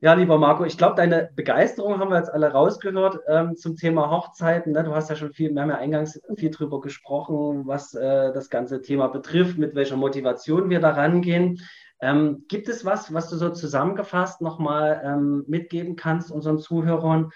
Ja, 0.00 0.14
lieber 0.14 0.36
Marco, 0.36 0.64
ich 0.64 0.76
glaube, 0.76 0.96
deine 0.96 1.30
Begeisterung 1.36 2.00
haben 2.00 2.10
wir 2.10 2.18
jetzt 2.18 2.32
alle 2.32 2.50
rausgehört 2.50 3.20
ähm, 3.28 3.54
zum 3.54 3.76
Thema 3.76 4.10
Hochzeiten. 4.10 4.72
Ne? 4.72 4.82
Du 4.82 4.92
hast 4.96 5.08
ja 5.08 5.14
schon 5.14 5.32
viel, 5.32 5.54
wir 5.54 5.62
haben 5.62 5.70
ja 5.70 5.76
eingangs 5.76 6.20
viel 6.36 6.50
drüber 6.50 6.80
gesprochen, 6.80 7.68
was 7.68 7.94
äh, 7.94 8.32
das 8.32 8.50
ganze 8.50 8.82
Thema 8.82 9.06
betrifft, 9.06 9.58
mit 9.58 9.76
welcher 9.76 9.96
Motivation 9.96 10.70
wir 10.70 10.80
da 10.80 10.90
rangehen. 10.90 11.60
Ähm, 12.02 12.44
gibt 12.48 12.68
es 12.68 12.84
was, 12.84 13.14
was 13.14 13.30
du 13.30 13.36
so 13.36 13.50
zusammengefasst 13.50 14.40
nochmal 14.40 15.00
ähm, 15.04 15.44
mitgeben 15.46 15.94
kannst 15.94 16.32
unseren 16.32 16.58
Zuhörern? 16.58 17.30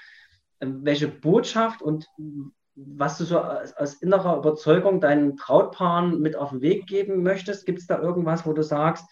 Ähm, 0.60 0.80
welche 0.82 1.06
Botschaft 1.06 1.82
und 1.82 2.06
was 2.74 3.16
du 3.16 3.24
so 3.24 3.38
als, 3.38 3.72
als, 3.74 3.94
innerer 4.02 4.36
Überzeugung 4.36 5.00
deinen 5.00 5.36
Brautpaaren 5.36 6.20
mit 6.20 6.34
auf 6.34 6.50
den 6.50 6.62
Weg 6.62 6.88
geben 6.88 7.22
möchtest? 7.22 7.64
Gibt 7.64 7.78
es 7.78 7.86
da 7.86 8.02
irgendwas, 8.02 8.44
wo 8.44 8.52
du 8.52 8.62
sagst, 8.62 9.06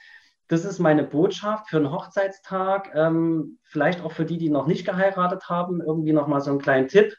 das 0.49 0.65
ist 0.65 0.81
meine 0.81 1.05
Botschaft 1.05 1.69
für 1.69 1.77
einen 1.77 1.93
Hochzeitstag, 1.93 2.91
ähm, 2.95 3.59
vielleicht 3.63 4.03
auch 4.03 4.13
für 4.13 4.25
die, 4.25 4.39
die 4.39 4.51
noch 4.51 4.67
nicht 4.67 4.85
geheiratet 4.85 5.49
haben, 5.49 5.81
irgendwie 5.81 6.13
nochmal 6.13 6.41
so 6.41 6.51
einen 6.51 6.61
kleinen 6.61 6.89
Tipp, 6.89 7.15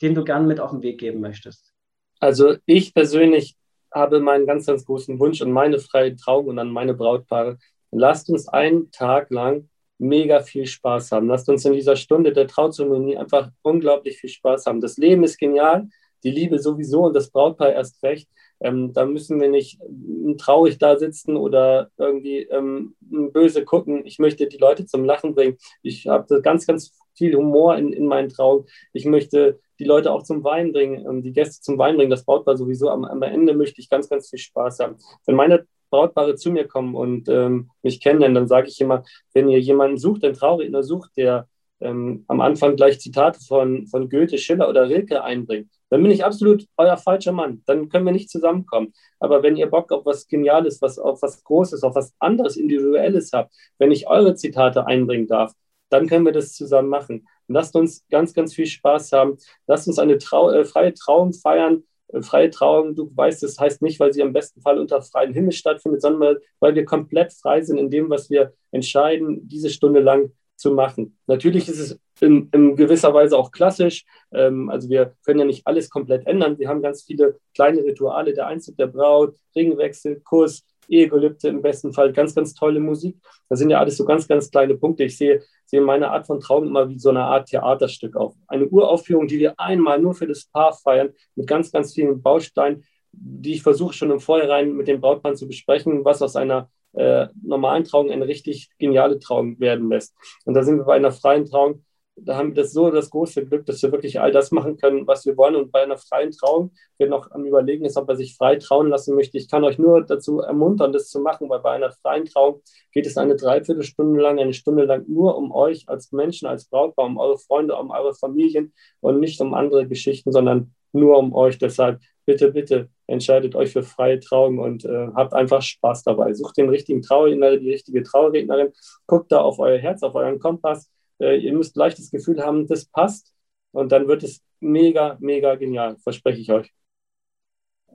den 0.00 0.14
du 0.14 0.22
gern 0.22 0.46
mit 0.46 0.60
auf 0.60 0.70
den 0.70 0.82
Weg 0.82 1.00
geben 1.00 1.20
möchtest? 1.20 1.72
Also 2.20 2.54
ich 2.66 2.94
persönlich 2.94 3.56
habe 3.92 4.20
meinen 4.20 4.46
ganz, 4.46 4.66
ganz 4.66 4.84
großen 4.84 5.18
Wunsch 5.18 5.42
und 5.42 5.50
meine 5.50 5.80
freie 5.80 6.14
Trauung 6.14 6.46
und 6.46 6.58
an 6.60 6.70
meine 6.70 6.94
Brautpaare, 6.94 7.58
lasst 7.90 8.30
uns 8.30 8.48
einen 8.48 8.90
Tag 8.90 9.30
lang 9.30 9.68
mega 9.98 10.40
viel 10.40 10.66
Spaß 10.66 11.12
haben. 11.12 11.28
Lasst 11.28 11.48
uns 11.48 11.64
in 11.64 11.74
dieser 11.74 11.96
Stunde 11.96 12.32
der 12.32 12.46
Trauzeremonie 12.46 13.18
einfach 13.18 13.50
unglaublich 13.62 14.18
viel 14.18 14.30
Spaß 14.30 14.66
haben. 14.66 14.80
Das 14.80 14.96
Leben 14.96 15.24
ist 15.24 15.38
genial, 15.38 15.88
die 16.24 16.30
Liebe 16.30 16.58
sowieso 16.58 17.04
und 17.04 17.14
das 17.14 17.30
Brautpaar 17.30 17.72
erst 17.72 18.02
recht. 18.02 18.28
Ähm, 18.60 18.92
da 18.92 19.06
müssen 19.06 19.40
wir 19.40 19.48
nicht 19.48 19.80
ähm, 19.80 20.36
traurig 20.38 20.78
da 20.78 20.98
sitzen 20.98 21.36
oder 21.36 21.90
irgendwie 21.96 22.42
ähm, 22.42 22.94
böse 23.00 23.64
gucken. 23.64 24.04
Ich 24.04 24.18
möchte 24.18 24.46
die 24.46 24.58
Leute 24.58 24.84
zum 24.86 25.04
Lachen 25.04 25.34
bringen. 25.34 25.56
Ich 25.82 26.06
habe 26.06 26.42
ganz, 26.42 26.66
ganz 26.66 26.92
viel 27.14 27.34
Humor 27.34 27.76
in, 27.76 27.92
in 27.92 28.06
meinen 28.06 28.28
Trauungen. 28.28 28.66
Ich 28.92 29.06
möchte 29.06 29.60
die 29.78 29.84
Leute 29.84 30.12
auch 30.12 30.22
zum 30.22 30.44
Wein 30.44 30.72
bringen, 30.72 31.06
ähm, 31.06 31.22
die 31.22 31.32
Gäste 31.32 31.62
zum 31.62 31.78
Wein 31.78 31.96
bringen. 31.96 32.10
Das 32.10 32.24
Brautpaar 32.24 32.56
sowieso. 32.56 32.90
Am, 32.90 33.04
am 33.04 33.22
Ende 33.22 33.54
möchte 33.54 33.80
ich 33.80 33.88
ganz, 33.88 34.08
ganz 34.08 34.28
viel 34.28 34.38
Spaß 34.38 34.80
haben. 34.80 34.96
Wenn 35.24 35.36
meine 35.36 35.66
Brautpaare 35.90 36.36
zu 36.36 36.50
mir 36.50 36.66
kommen 36.66 36.94
und 36.94 37.28
ähm, 37.28 37.70
mich 37.82 38.00
kennenlernen, 38.00 38.34
dann 38.34 38.48
sage 38.48 38.68
ich 38.68 38.80
immer, 38.80 39.04
wenn 39.34 39.48
ihr 39.48 39.60
jemanden 39.60 39.98
sucht, 39.98 40.24
einen 40.24 40.34
Trauredner 40.34 40.82
sucht, 40.82 41.16
der 41.16 41.48
ähm, 41.80 42.24
am 42.28 42.40
Anfang 42.40 42.76
gleich 42.76 43.00
Zitate 43.00 43.40
von, 43.40 43.86
von 43.86 44.08
Goethe, 44.08 44.38
Schiller 44.38 44.68
oder 44.68 44.88
Rilke 44.88 45.22
einbringt, 45.22 45.70
dann 45.88 46.02
bin 46.02 46.12
ich 46.12 46.24
absolut 46.24 46.66
euer 46.76 46.96
falscher 46.96 47.32
Mann. 47.32 47.62
Dann 47.66 47.88
können 47.88 48.06
wir 48.06 48.12
nicht 48.12 48.30
zusammenkommen. 48.30 48.92
Aber 49.18 49.42
wenn 49.42 49.56
ihr 49.56 49.66
Bock 49.66 49.90
auf 49.92 50.06
was 50.06 50.26
Geniales, 50.28 50.80
was, 50.80 50.98
auf 50.98 51.20
was 51.22 51.42
Großes, 51.42 51.82
auf 51.82 51.94
was 51.94 52.14
anderes, 52.20 52.56
Individuelles 52.56 53.32
habt, 53.32 53.52
wenn 53.78 53.90
ich 53.90 54.06
eure 54.08 54.34
Zitate 54.34 54.86
einbringen 54.86 55.26
darf, 55.26 55.52
dann 55.88 56.06
können 56.06 56.24
wir 56.24 56.32
das 56.32 56.52
zusammen 56.54 56.88
machen. 56.88 57.26
lasst 57.48 57.74
uns 57.74 58.06
ganz, 58.08 58.32
ganz 58.32 58.54
viel 58.54 58.66
Spaß 58.66 59.10
haben. 59.12 59.38
Lasst 59.66 59.88
uns 59.88 59.98
eine 59.98 60.18
Trau 60.18 60.50
äh, 60.50 60.64
freie 60.64 60.94
Trauung 60.94 61.32
feiern 61.32 61.82
freie 62.22 62.50
Trauung, 62.50 62.94
du 62.94 63.10
weißt, 63.14 63.42
das 63.42 63.58
heißt 63.58 63.82
nicht, 63.82 64.00
weil 64.00 64.12
sie 64.12 64.20
im 64.20 64.32
besten 64.32 64.60
Fall 64.60 64.78
unter 64.78 65.00
freiem 65.02 65.32
Himmel 65.32 65.52
stattfindet, 65.52 66.02
sondern 66.02 66.36
weil 66.58 66.74
wir 66.74 66.84
komplett 66.84 67.32
frei 67.32 67.62
sind 67.62 67.78
in 67.78 67.90
dem, 67.90 68.10
was 68.10 68.30
wir 68.30 68.52
entscheiden, 68.70 69.46
diese 69.48 69.70
Stunde 69.70 70.00
lang 70.00 70.32
zu 70.56 70.72
machen. 70.72 71.16
Natürlich 71.26 71.68
ist 71.68 71.78
es 71.78 71.98
in, 72.20 72.50
in 72.52 72.76
gewisser 72.76 73.14
Weise 73.14 73.36
auch 73.38 73.50
klassisch. 73.50 74.04
Ähm, 74.32 74.68
also 74.68 74.90
wir 74.90 75.14
können 75.24 75.40
ja 75.40 75.46
nicht 75.46 75.66
alles 75.66 75.88
komplett 75.88 76.26
ändern. 76.26 76.58
Wir 76.58 76.68
haben 76.68 76.82
ganz 76.82 77.02
viele 77.02 77.38
kleine 77.54 77.82
Rituale, 77.82 78.34
der 78.34 78.46
Einzug 78.46 78.76
der 78.76 78.88
Braut, 78.88 79.36
Ringwechsel, 79.56 80.20
Kurs, 80.20 80.64
Ehegelübde 80.90 81.48
im 81.48 81.62
besten 81.62 81.92
Fall, 81.92 82.12
ganz, 82.12 82.34
ganz 82.34 82.54
tolle 82.54 82.80
Musik. 82.80 83.16
Das 83.48 83.58
sind 83.58 83.70
ja 83.70 83.78
alles 83.78 83.96
so 83.96 84.04
ganz, 84.04 84.26
ganz 84.26 84.50
kleine 84.50 84.76
Punkte. 84.76 85.04
Ich 85.04 85.16
sehe, 85.16 85.42
sehe 85.66 85.80
meine 85.80 86.10
Art 86.10 86.26
von 86.26 86.40
Traum 86.40 86.66
immer 86.66 86.88
wie 86.88 86.98
so 86.98 87.10
eine 87.10 87.22
Art 87.22 87.48
Theaterstück 87.48 88.16
auf. 88.16 88.34
Eine 88.48 88.66
Uraufführung, 88.68 89.26
die 89.26 89.38
wir 89.38 89.58
einmal 89.58 90.00
nur 90.00 90.14
für 90.14 90.26
das 90.26 90.46
Paar 90.46 90.72
feiern, 90.72 91.10
mit 91.34 91.46
ganz, 91.46 91.70
ganz 91.70 91.94
vielen 91.94 92.20
Bausteinen, 92.22 92.84
die 93.12 93.54
ich 93.54 93.62
versuche 93.62 93.94
schon 93.94 94.10
im 94.10 94.20
Vorhinein 94.20 94.74
mit 94.74 94.88
dem 94.88 95.00
Brautmann 95.00 95.36
zu 95.36 95.46
besprechen, 95.46 96.04
was 96.04 96.22
aus 96.22 96.36
einer 96.36 96.70
äh, 96.92 97.28
normalen 97.42 97.84
Trauung 97.84 98.10
eine 98.10 98.26
richtig 98.26 98.70
geniale 98.78 99.18
Trauung 99.18 99.58
werden 99.60 99.88
lässt. 99.88 100.14
Und 100.44 100.54
da 100.54 100.62
sind 100.62 100.78
wir 100.78 100.84
bei 100.84 100.96
einer 100.96 101.12
freien 101.12 101.46
Trauung 101.46 101.84
da 102.24 102.36
haben 102.36 102.48
wir 102.48 102.62
das 102.62 102.72
so 102.72 102.90
das 102.90 103.10
große 103.10 103.46
Glück, 103.46 103.66
dass 103.66 103.82
wir 103.82 103.92
wirklich 103.92 104.20
all 104.20 104.32
das 104.32 104.50
machen 104.50 104.76
können, 104.76 105.06
was 105.06 105.26
wir 105.26 105.36
wollen. 105.36 105.56
Und 105.56 105.72
bei 105.72 105.82
einer 105.82 105.96
freien 105.96 106.30
Trauung, 106.30 106.72
wer 106.98 107.08
noch 107.08 107.30
am 107.30 107.44
Überlegen 107.44 107.84
ist, 107.84 107.96
ob 107.96 108.08
er 108.08 108.16
sich 108.16 108.36
frei 108.36 108.56
trauen 108.56 108.88
lassen 108.88 109.14
möchte, 109.14 109.38
ich 109.38 109.48
kann 109.48 109.64
euch 109.64 109.78
nur 109.78 110.04
dazu 110.04 110.40
ermuntern, 110.40 110.92
das 110.92 111.08
zu 111.08 111.20
machen, 111.20 111.48
weil 111.48 111.60
bei 111.60 111.72
einer 111.72 111.90
freien 111.90 112.26
Trauung 112.26 112.62
geht 112.92 113.06
es 113.06 113.16
eine 113.16 113.36
Dreiviertelstunde 113.36 114.20
lang, 114.20 114.38
eine 114.38 114.52
Stunde 114.52 114.84
lang 114.84 115.04
nur 115.08 115.36
um 115.36 115.52
euch 115.52 115.88
als 115.88 116.12
Menschen, 116.12 116.46
als 116.46 116.66
Brautpaar, 116.66 117.06
um 117.06 117.18
eure 117.18 117.38
Freunde, 117.38 117.76
um 117.76 117.90
eure 117.90 118.14
Familien 118.14 118.72
und 119.00 119.20
nicht 119.20 119.40
um 119.40 119.54
andere 119.54 119.86
Geschichten, 119.86 120.32
sondern 120.32 120.74
nur 120.92 121.18
um 121.18 121.34
euch. 121.34 121.58
Deshalb 121.58 122.00
bitte, 122.26 122.52
bitte 122.52 122.88
entscheidet 123.06 123.54
euch 123.54 123.72
für 123.72 123.82
freie 123.82 124.20
Trauung 124.20 124.58
und 124.58 124.84
äh, 124.84 125.08
habt 125.14 125.34
einfach 125.34 125.62
Spaß 125.62 126.04
dabei. 126.04 126.32
Sucht 126.34 126.56
den 126.56 126.68
richtigen 126.68 127.02
Trauredner, 127.02 127.56
die 127.56 127.70
richtige 127.70 128.02
Traurednerin, 128.02 128.72
guckt 129.06 129.32
da 129.32 129.40
auf 129.40 129.58
euer 129.58 129.78
Herz, 129.78 130.02
auf 130.02 130.14
euren 130.14 130.38
Kompass 130.38 130.90
äh, 131.20 131.36
ihr 131.36 131.52
müsst 131.52 131.74
gleich 131.74 131.94
das 131.94 132.10
Gefühl 132.10 132.42
haben, 132.42 132.66
das 132.66 132.86
passt. 132.86 133.34
Und 133.72 133.92
dann 133.92 134.08
wird 134.08 134.22
es 134.22 134.42
mega, 134.58 135.16
mega 135.20 135.54
genial, 135.54 135.96
verspreche 135.98 136.40
ich 136.40 136.50
euch. 136.50 136.72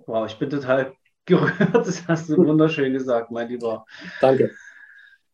Wow, 0.05 0.27
ich 0.27 0.37
bin 0.37 0.49
total 0.49 0.93
gerührt. 1.25 1.73
Das 1.73 2.07
hast 2.07 2.29
du 2.29 2.37
wunderschön 2.37 2.93
gesagt, 2.93 3.31
mein 3.31 3.49
Lieber. 3.49 3.85
Danke. 4.21 4.51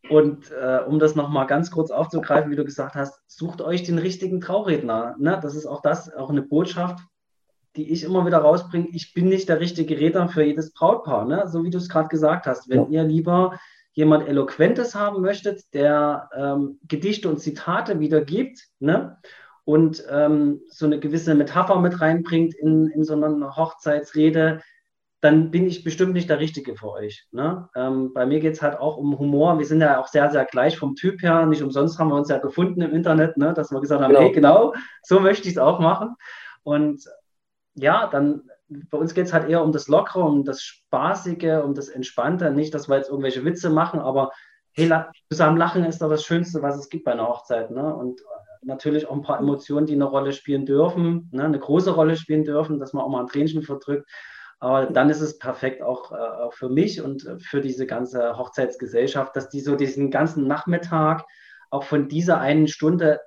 Und 0.10 0.52
äh, 0.52 0.80
um 0.88 1.00
das 1.00 1.16
nochmal 1.16 1.46
ganz 1.46 1.70
kurz 1.70 1.92
aufzugreifen, 1.92 2.50
wie 2.52 2.56
du 2.56 2.66
gesagt 2.66 2.96
hast, 2.96 3.22
sucht 3.28 3.62
euch 3.62 3.84
den 3.84 4.00
richtigen 4.00 4.42
Trauredner. 4.42 5.16
Ne? 5.20 5.40
Das 5.42 5.56
ist 5.56 5.68
auch 5.68 5.82
das, 5.82 6.12
auch 6.14 6.30
eine 6.30 6.42
Botschaft, 6.42 7.00
die 7.76 7.92
ich 7.92 8.04
immer 8.04 8.26
wieder 8.26 8.40
rausbringe. 8.40 8.88
Ich 8.94 9.14
bin 9.14 9.30
nicht 9.30 9.48
der 9.48 9.60
richtige 9.60 9.98
Redner 10.00 10.28
für 10.28 10.44
jedes 10.44 10.74
Brautpaar, 10.74 11.26
ne? 11.26 11.48
so 11.48 11.64
wie 11.64 11.70
du 11.70 11.78
es 11.78 11.88
gerade 11.88 12.10
gesagt 12.10 12.48
hast. 12.48 12.68
Wenn 12.68 12.92
ja. 12.92 13.02
ihr 13.02 13.04
lieber 13.04 13.60
jemand 13.94 14.28
Eloquentes 14.28 14.96
haben 14.96 15.22
möchtet, 15.22 15.74
der 15.74 16.30
ähm, 16.36 16.80
Gedichte 16.88 17.30
und 17.30 17.40
Zitate 17.40 18.00
wiedergibt 18.00 18.68
ne? 18.80 19.18
und 19.66 20.04
ähm, 20.10 20.62
so 20.70 20.86
eine 20.86 21.00
gewisse 21.00 21.36
Metapher 21.36 21.80
mit 21.80 22.00
reinbringt 22.00 22.54
in, 22.56 22.88
in 22.88 23.04
so 23.04 23.14
eine 23.14 23.56
Hochzeitsrede, 23.56 24.62
dann 25.20 25.52
bin 25.52 25.68
ich 25.68 25.84
bestimmt 25.84 26.14
nicht 26.14 26.30
der 26.30 26.40
Richtige 26.40 26.76
für 26.76 26.90
euch. 26.90 27.28
Ne? 27.32 27.70
Ähm, 27.76 28.12
bei 28.14 28.26
mir 28.26 28.40
geht 28.40 28.54
es 28.54 28.62
halt 28.62 28.80
auch 28.80 28.98
um 28.98 29.20
Humor. 29.20 29.60
Wir 29.60 29.66
sind 29.68 29.82
ja 29.82 30.00
auch 30.00 30.08
sehr, 30.08 30.32
sehr 30.32 30.46
gleich 30.46 30.78
vom 30.78 30.96
Typ 30.96 31.22
her. 31.22 31.46
Nicht 31.46 31.62
umsonst 31.62 32.00
haben 32.00 32.10
wir 32.10 32.16
uns 32.16 32.30
ja 32.30 32.40
gefunden 32.40 32.82
im 32.82 32.94
Internet, 32.94 33.38
ne? 33.38 33.54
dass 33.54 33.72
wir 33.72 33.82
gesagt 33.82 34.02
haben, 34.02 34.10
genau. 34.10 34.22
hey, 34.22 34.32
genau, 34.32 34.74
so 35.04 35.20
möchte 35.20 35.48
ich 35.48 35.56
es 35.56 35.60
auch 35.60 35.80
machen. 35.80 36.16
Und 36.64 37.06
ja, 37.76 38.08
dann 38.08 38.50
bei 38.90 38.98
uns 38.98 39.14
geht 39.14 39.26
es 39.26 39.34
halt 39.34 39.50
eher 39.50 39.64
um 39.64 39.72
das 39.72 39.88
Lockere, 39.88 40.24
um 40.24 40.46
das 40.46 40.62
Spaßige, 40.62 41.62
um 41.64 41.74
das 41.74 41.90
Entspannte. 41.90 42.52
Nicht, 42.52 42.74
dass 42.74 42.88
wir 42.88 42.98
jetzt 42.98 43.10
irgendwelche 43.10 43.44
Witze 43.44 43.70
machen, 43.70 44.00
aber 44.00 44.32
hey, 44.74 44.90
zusammen 45.30 45.58
lachen 45.58 45.84
ist 45.84 46.02
doch 46.02 46.10
das 46.10 46.24
Schönste, 46.24 46.62
was 46.62 46.78
es 46.78 46.90
gibt 46.90 47.04
bei 47.04 47.12
einer 47.12 47.28
Hochzeit. 47.28 47.72
Ne? 47.72 47.94
Und 47.94 48.22
natürlich 48.62 49.08
auch 49.08 49.14
ein 49.14 49.24
paar 49.24 49.40
Emotionen, 49.40 49.86
die 49.86 49.96
eine 49.96 50.06
Rolle 50.06 50.32
spielen 50.32 50.66
dürfen, 50.66 51.30
ne? 51.32 51.44
eine 51.44 51.60
große 51.60 51.92
Rolle 51.92 52.16
spielen 52.16 52.46
dürfen, 52.46 52.80
dass 52.80 52.94
man 52.94 53.04
auch 53.04 53.10
mal 53.10 53.22
ein 53.22 53.28
Tränchen 53.28 53.64
verdrückt. 53.64 54.10
Aber 54.60 54.86
dann 54.86 55.10
ist 55.10 55.22
es 55.22 55.40
perfekt 55.40 55.82
auch, 55.82 56.12
äh, 56.12 56.16
auch 56.16 56.54
für 56.54 56.70
mich 56.70 57.02
und 57.02 57.28
für 57.42 57.62
diese 57.62 57.88
ganze 57.88 58.38
Hochzeitsgesellschaft, 58.38 59.36
dass 59.36 59.50
die 59.50 59.60
so 59.60 59.76
diesen 59.76 60.12
ganzen 60.12 60.48
Nachmittag 60.48 61.26
auch 61.72 61.84
von 61.84 62.08
dieser 62.08 62.40
einen 62.40 62.68
Stunde 62.68 63.20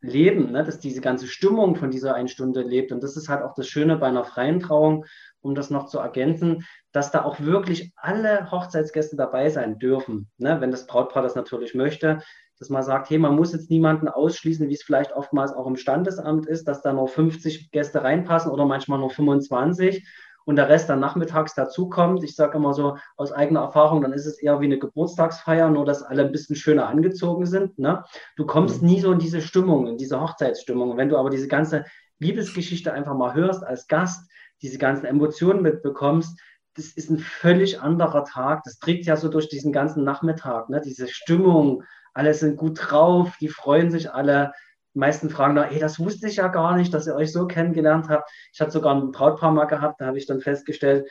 leben, 0.00 0.52
ne? 0.52 0.64
dass 0.64 0.78
diese 0.78 1.00
ganze 1.00 1.26
Stimmung 1.26 1.76
von 1.76 1.90
dieser 1.90 2.14
einen 2.14 2.28
Stunde 2.28 2.62
lebt. 2.62 2.92
Und 2.92 3.02
das 3.02 3.16
ist 3.16 3.28
halt 3.28 3.42
auch 3.42 3.54
das 3.54 3.68
Schöne 3.68 3.96
bei 3.96 4.06
einer 4.06 4.24
freien 4.24 4.60
Trauung, 4.60 5.04
um 5.40 5.54
das 5.54 5.70
noch 5.70 5.86
zu 5.86 5.98
ergänzen, 5.98 6.64
dass 6.92 7.10
da 7.10 7.24
auch 7.24 7.40
wirklich 7.40 7.92
alle 7.96 8.50
Hochzeitsgäste 8.50 9.16
dabei 9.16 9.50
sein 9.50 9.78
dürfen, 9.78 10.30
ne? 10.38 10.60
wenn 10.60 10.70
das 10.70 10.86
Brautpaar 10.86 11.22
das 11.22 11.34
natürlich 11.34 11.74
möchte 11.74 12.20
dass 12.58 12.70
man 12.70 12.82
sagt, 12.82 13.10
hey, 13.10 13.18
man 13.18 13.36
muss 13.36 13.52
jetzt 13.52 13.70
niemanden 13.70 14.08
ausschließen, 14.08 14.68
wie 14.68 14.74
es 14.74 14.82
vielleicht 14.82 15.12
oftmals 15.12 15.52
auch 15.52 15.66
im 15.66 15.76
Standesamt 15.76 16.46
ist, 16.46 16.66
dass 16.66 16.80
da 16.80 16.92
nur 16.92 17.08
50 17.08 17.70
Gäste 17.70 18.02
reinpassen 18.02 18.50
oder 18.50 18.64
manchmal 18.64 18.98
nur 18.98 19.10
25 19.10 20.06
und 20.46 20.56
der 20.56 20.68
Rest 20.68 20.88
dann 20.88 21.00
nachmittags 21.00 21.54
dazukommt. 21.54 22.22
Ich 22.22 22.36
sage 22.36 22.56
immer 22.56 22.72
so 22.72 22.96
aus 23.16 23.32
eigener 23.32 23.60
Erfahrung, 23.60 24.00
dann 24.00 24.12
ist 24.12 24.26
es 24.26 24.38
eher 24.38 24.60
wie 24.60 24.66
eine 24.66 24.78
Geburtstagsfeier, 24.78 25.68
nur 25.70 25.84
dass 25.84 26.04
alle 26.04 26.24
ein 26.24 26.32
bisschen 26.32 26.54
schöner 26.54 26.86
angezogen 26.86 27.46
sind. 27.46 27.78
Ne? 27.78 28.04
Du 28.36 28.46
kommst 28.46 28.80
mhm. 28.80 28.88
nie 28.88 29.00
so 29.00 29.12
in 29.12 29.18
diese 29.18 29.42
Stimmung, 29.42 29.88
in 29.88 29.98
diese 29.98 30.20
Hochzeitsstimmung. 30.20 30.96
Wenn 30.96 31.08
du 31.08 31.18
aber 31.18 31.30
diese 31.30 31.48
ganze 31.48 31.84
Liebesgeschichte 32.20 32.92
einfach 32.92 33.14
mal 33.14 33.34
hörst 33.34 33.64
als 33.64 33.88
Gast, 33.88 34.30
diese 34.62 34.78
ganzen 34.78 35.04
Emotionen 35.04 35.62
mitbekommst, 35.62 36.40
das 36.74 36.86
ist 36.86 37.10
ein 37.10 37.18
völlig 37.18 37.80
anderer 37.80 38.24
Tag. 38.24 38.62
Das 38.64 38.78
trägt 38.78 39.06
ja 39.06 39.16
so 39.16 39.28
durch 39.28 39.48
diesen 39.48 39.72
ganzen 39.72 40.04
Nachmittag, 40.04 40.68
ne? 40.68 40.80
diese 40.80 41.08
Stimmung, 41.08 41.82
alle 42.14 42.32
sind 42.34 42.56
gut 42.56 42.78
drauf, 42.80 43.36
die 43.40 43.48
freuen 43.48 43.90
sich 43.90 44.12
alle. 44.12 44.52
Die 44.96 45.00
meisten 45.00 45.28
fragen 45.28 45.54
da, 45.54 45.64
hey, 45.64 45.78
das 45.78 45.98
wusste 45.98 46.26
ich 46.26 46.36
ja 46.36 46.48
gar 46.48 46.74
nicht, 46.74 46.94
dass 46.94 47.06
ihr 47.06 47.14
euch 47.14 47.30
so 47.30 47.46
kennengelernt 47.46 48.08
habt. 48.08 48.30
Ich 48.54 48.62
hatte 48.62 48.70
sogar 48.70 48.94
ein 48.94 49.12
Brautpaar 49.12 49.52
mal 49.52 49.66
gehabt, 49.66 50.00
da 50.00 50.06
habe 50.06 50.16
ich 50.16 50.24
dann 50.24 50.40
festgestellt, 50.40 51.06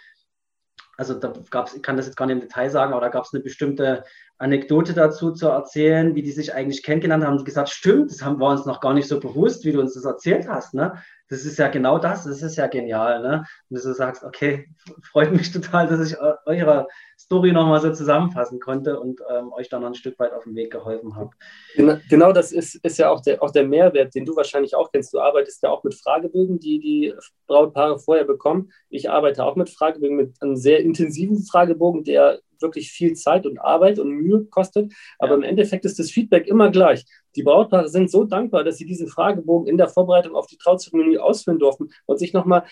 also 0.97 1.13
da 1.13 1.31
gab 1.51 1.67
es, 1.67 1.75
ich 1.75 1.83
kann 1.83 1.95
das 1.95 2.07
jetzt 2.07 2.15
gar 2.15 2.25
nicht 2.25 2.33
im 2.33 2.41
Detail 2.41 2.71
sagen, 2.71 2.93
aber 2.93 3.01
da 3.01 3.09
gab 3.09 3.25
es 3.25 3.33
eine 3.35 3.43
bestimmte 3.43 4.03
Anekdote 4.39 4.95
dazu 4.95 5.33
zu 5.33 5.49
erzählen, 5.49 6.15
wie 6.15 6.23
die 6.23 6.31
sich 6.31 6.55
eigentlich 6.55 6.81
kennengelernt 6.81 7.23
haben. 7.23 7.37
Und 7.37 7.45
gesagt, 7.45 7.69
stimmt, 7.69 8.09
das 8.09 8.23
haben 8.23 8.39
wir 8.39 8.49
uns 8.49 8.65
noch 8.65 8.81
gar 8.81 8.95
nicht 8.95 9.07
so 9.07 9.19
bewusst, 9.19 9.65
wie 9.65 9.71
du 9.71 9.81
uns 9.81 9.93
das 9.93 10.05
erzählt 10.05 10.47
hast. 10.47 10.73
Ne? 10.73 10.99
Das 11.29 11.45
ist 11.45 11.57
ja 11.57 11.67
genau 11.69 11.97
das, 11.97 12.23
das 12.23 12.41
ist 12.41 12.55
ja 12.55 12.67
genial. 12.67 13.21
Ne? 13.21 13.43
Und 13.69 13.83
du 13.83 13.93
sagst, 13.93 14.23
okay, 14.23 14.67
freut 15.11 15.31
mich 15.31 15.51
total, 15.51 15.87
dass 15.87 16.11
ich 16.11 16.17
eure 16.45 16.87
Story 17.17 17.51
nochmal 17.51 17.81
so 17.81 17.91
zusammenfassen 17.91 18.59
konnte 18.59 18.99
und 18.99 19.21
ähm, 19.31 19.51
euch 19.53 19.69
dann 19.69 19.81
noch 19.81 19.89
ein 19.89 19.95
Stück 19.95 20.19
weit 20.19 20.33
auf 20.33 20.43
den 20.43 20.55
Weg 20.55 20.71
geholfen 20.71 21.15
habe. 21.15 21.31
Genau, 21.75 21.97
genau, 22.09 22.31
das 22.31 22.51
ist, 22.51 22.75
ist 22.75 22.97
ja 22.97 23.09
auch 23.09 23.21
der, 23.21 23.41
auch 23.41 23.51
der 23.51 23.67
Mehrwert, 23.67 24.13
den 24.13 24.25
du 24.25 24.35
wahrscheinlich 24.35 24.75
auch 24.75 24.91
kennst. 24.91 25.13
Du 25.13 25.19
arbeitest 25.19 25.63
ja 25.63 25.69
auch 25.69 25.83
mit 25.83 25.95
Fragebögen, 25.95 26.59
die 26.59 26.79
die 26.79 27.13
Brautpaare 27.47 27.99
vorher 27.99 28.25
bekommen. 28.25 28.71
Ich 28.89 29.09
arbeite 29.09 29.43
auch 29.45 29.55
mit 29.55 29.69
Fragebögen, 29.69 30.17
mit 30.17 30.35
einem 30.41 30.55
sehr 30.55 30.79
intensiven 30.79 31.43
Fragebogen, 31.43 32.03
der 32.03 32.39
wirklich 32.61 32.91
viel 32.91 33.13
Zeit 33.13 33.45
und 33.45 33.59
Arbeit 33.59 33.99
und 33.99 34.11
Mühe 34.11 34.45
kostet. 34.45 34.93
Aber 35.19 35.31
ja. 35.31 35.37
im 35.37 35.43
Endeffekt 35.43 35.85
ist 35.85 35.99
das 35.99 36.11
Feedback 36.11 36.47
immer 36.47 36.69
gleich. 36.69 37.05
Die 37.35 37.43
Brautpaare 37.43 37.89
sind 37.89 38.09
so 38.09 38.23
dankbar, 38.23 38.63
dass 38.63 38.77
sie 38.77 38.85
diesen 38.85 39.07
Fragebogen 39.07 39.67
in 39.67 39.77
der 39.77 39.87
Vorbereitung 39.87 40.35
auf 40.35 40.47
die 40.47 40.57
Trauzeremonie 40.57 41.17
ausführen 41.17 41.59
durften 41.59 41.89
und 42.05 42.17
sich 42.19 42.33
nochmal 42.33 42.63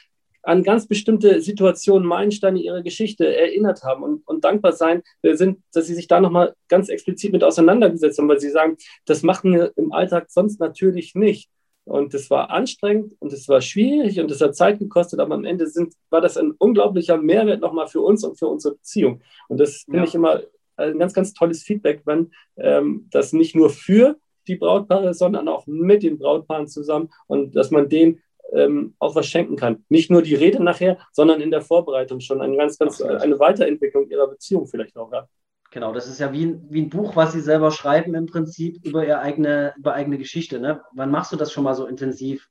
an 0.43 0.63
ganz 0.63 0.87
bestimmte 0.87 1.41
Situationen, 1.41 2.07
Meilensteine 2.07 2.59
ihrer 2.59 2.83
Geschichte 2.83 3.33
erinnert 3.33 3.83
haben 3.83 4.03
und, 4.03 4.27
und 4.27 4.43
dankbar 4.43 4.73
sein 4.73 5.01
sind, 5.23 5.59
dass 5.73 5.87
sie 5.87 5.95
sich 5.95 6.07
da 6.07 6.19
nochmal 6.19 6.53
ganz 6.67 6.89
explizit 6.89 7.31
mit 7.31 7.43
auseinandergesetzt 7.43 8.19
haben, 8.19 8.27
weil 8.27 8.41
sie 8.41 8.49
sagen, 8.49 8.77
das 9.05 9.23
machen 9.23 9.53
wir 9.53 9.71
im 9.77 9.93
Alltag 9.93 10.25
sonst 10.29 10.59
natürlich 10.59 11.15
nicht. 11.15 11.49
Und 11.85 12.13
es 12.13 12.29
war 12.29 12.49
anstrengend 12.49 13.13
und 13.19 13.33
es 13.33 13.47
war 13.49 13.61
schwierig 13.61 14.19
und 14.19 14.31
es 14.31 14.39
hat 14.39 14.55
Zeit 14.55 14.79
gekostet, 14.79 15.19
aber 15.19 15.35
am 15.35 15.43
Ende 15.43 15.67
sind, 15.67 15.93
war 16.09 16.21
das 16.21 16.37
ein 16.37 16.51
unglaublicher 16.51 17.17
Mehrwert 17.17 17.61
nochmal 17.61 17.87
für 17.87 18.01
uns 18.01 18.23
und 18.23 18.37
für 18.37 18.47
unsere 18.47 18.75
Beziehung. 18.75 19.21
Und 19.49 19.59
das 19.59 19.83
finde 19.83 19.99
ja. 19.99 20.03
ich 20.05 20.15
immer 20.15 20.41
ein 20.77 20.97
ganz, 20.97 21.13
ganz 21.13 21.33
tolles 21.33 21.63
Feedback, 21.63 22.01
wenn 22.05 22.31
ähm, 22.57 23.07
das 23.11 23.33
nicht 23.33 23.55
nur 23.55 23.69
für 23.69 24.17
die 24.47 24.55
Brautpaare, 24.55 25.13
sondern 25.13 25.47
auch 25.47 25.65
mit 25.67 26.03
den 26.03 26.17
Brautpaaren 26.17 26.67
zusammen 26.67 27.09
und 27.27 27.55
dass 27.55 27.71
man 27.71 27.89
denen 27.89 28.21
ähm, 28.53 28.93
auch 28.99 29.15
was 29.15 29.25
schenken 29.25 29.55
kann. 29.55 29.83
Nicht 29.89 30.11
nur 30.11 30.21
die 30.21 30.35
Rede 30.35 30.63
nachher, 30.63 30.97
sondern 31.11 31.41
in 31.41 31.51
der 31.51 31.61
Vorbereitung 31.61 32.19
schon 32.19 32.41
eine 32.41 32.55
ganz, 32.57 32.77
ganz 32.77 33.01
eine 33.01 33.39
Weiterentwicklung 33.39 34.09
ihrer 34.09 34.27
Beziehung 34.27 34.67
vielleicht 34.67 34.97
auch. 34.97 35.11
Ja. 35.11 35.27
Genau, 35.71 35.91
das 35.91 36.07
ist 36.07 36.19
ja 36.19 36.31
wie 36.31 36.45
ein, 36.45 36.67
wie 36.69 36.83
ein 36.83 36.89
Buch, 36.89 37.15
was 37.15 37.33
Sie 37.33 37.41
selber 37.41 37.71
schreiben 37.71 38.13
im 38.13 38.27
Prinzip 38.27 38.85
über 38.85 39.05
Ihre 39.07 39.19
eigene, 39.19 39.73
über 39.75 39.93
eigene 39.93 40.19
Geschichte. 40.19 40.59
Ne? 40.59 40.81
Wann 40.93 41.09
machst 41.09 41.31
du 41.31 41.35
das 41.35 41.51
schon 41.51 41.63
mal 41.63 41.73
so 41.73 41.87
intensiv? 41.87 42.47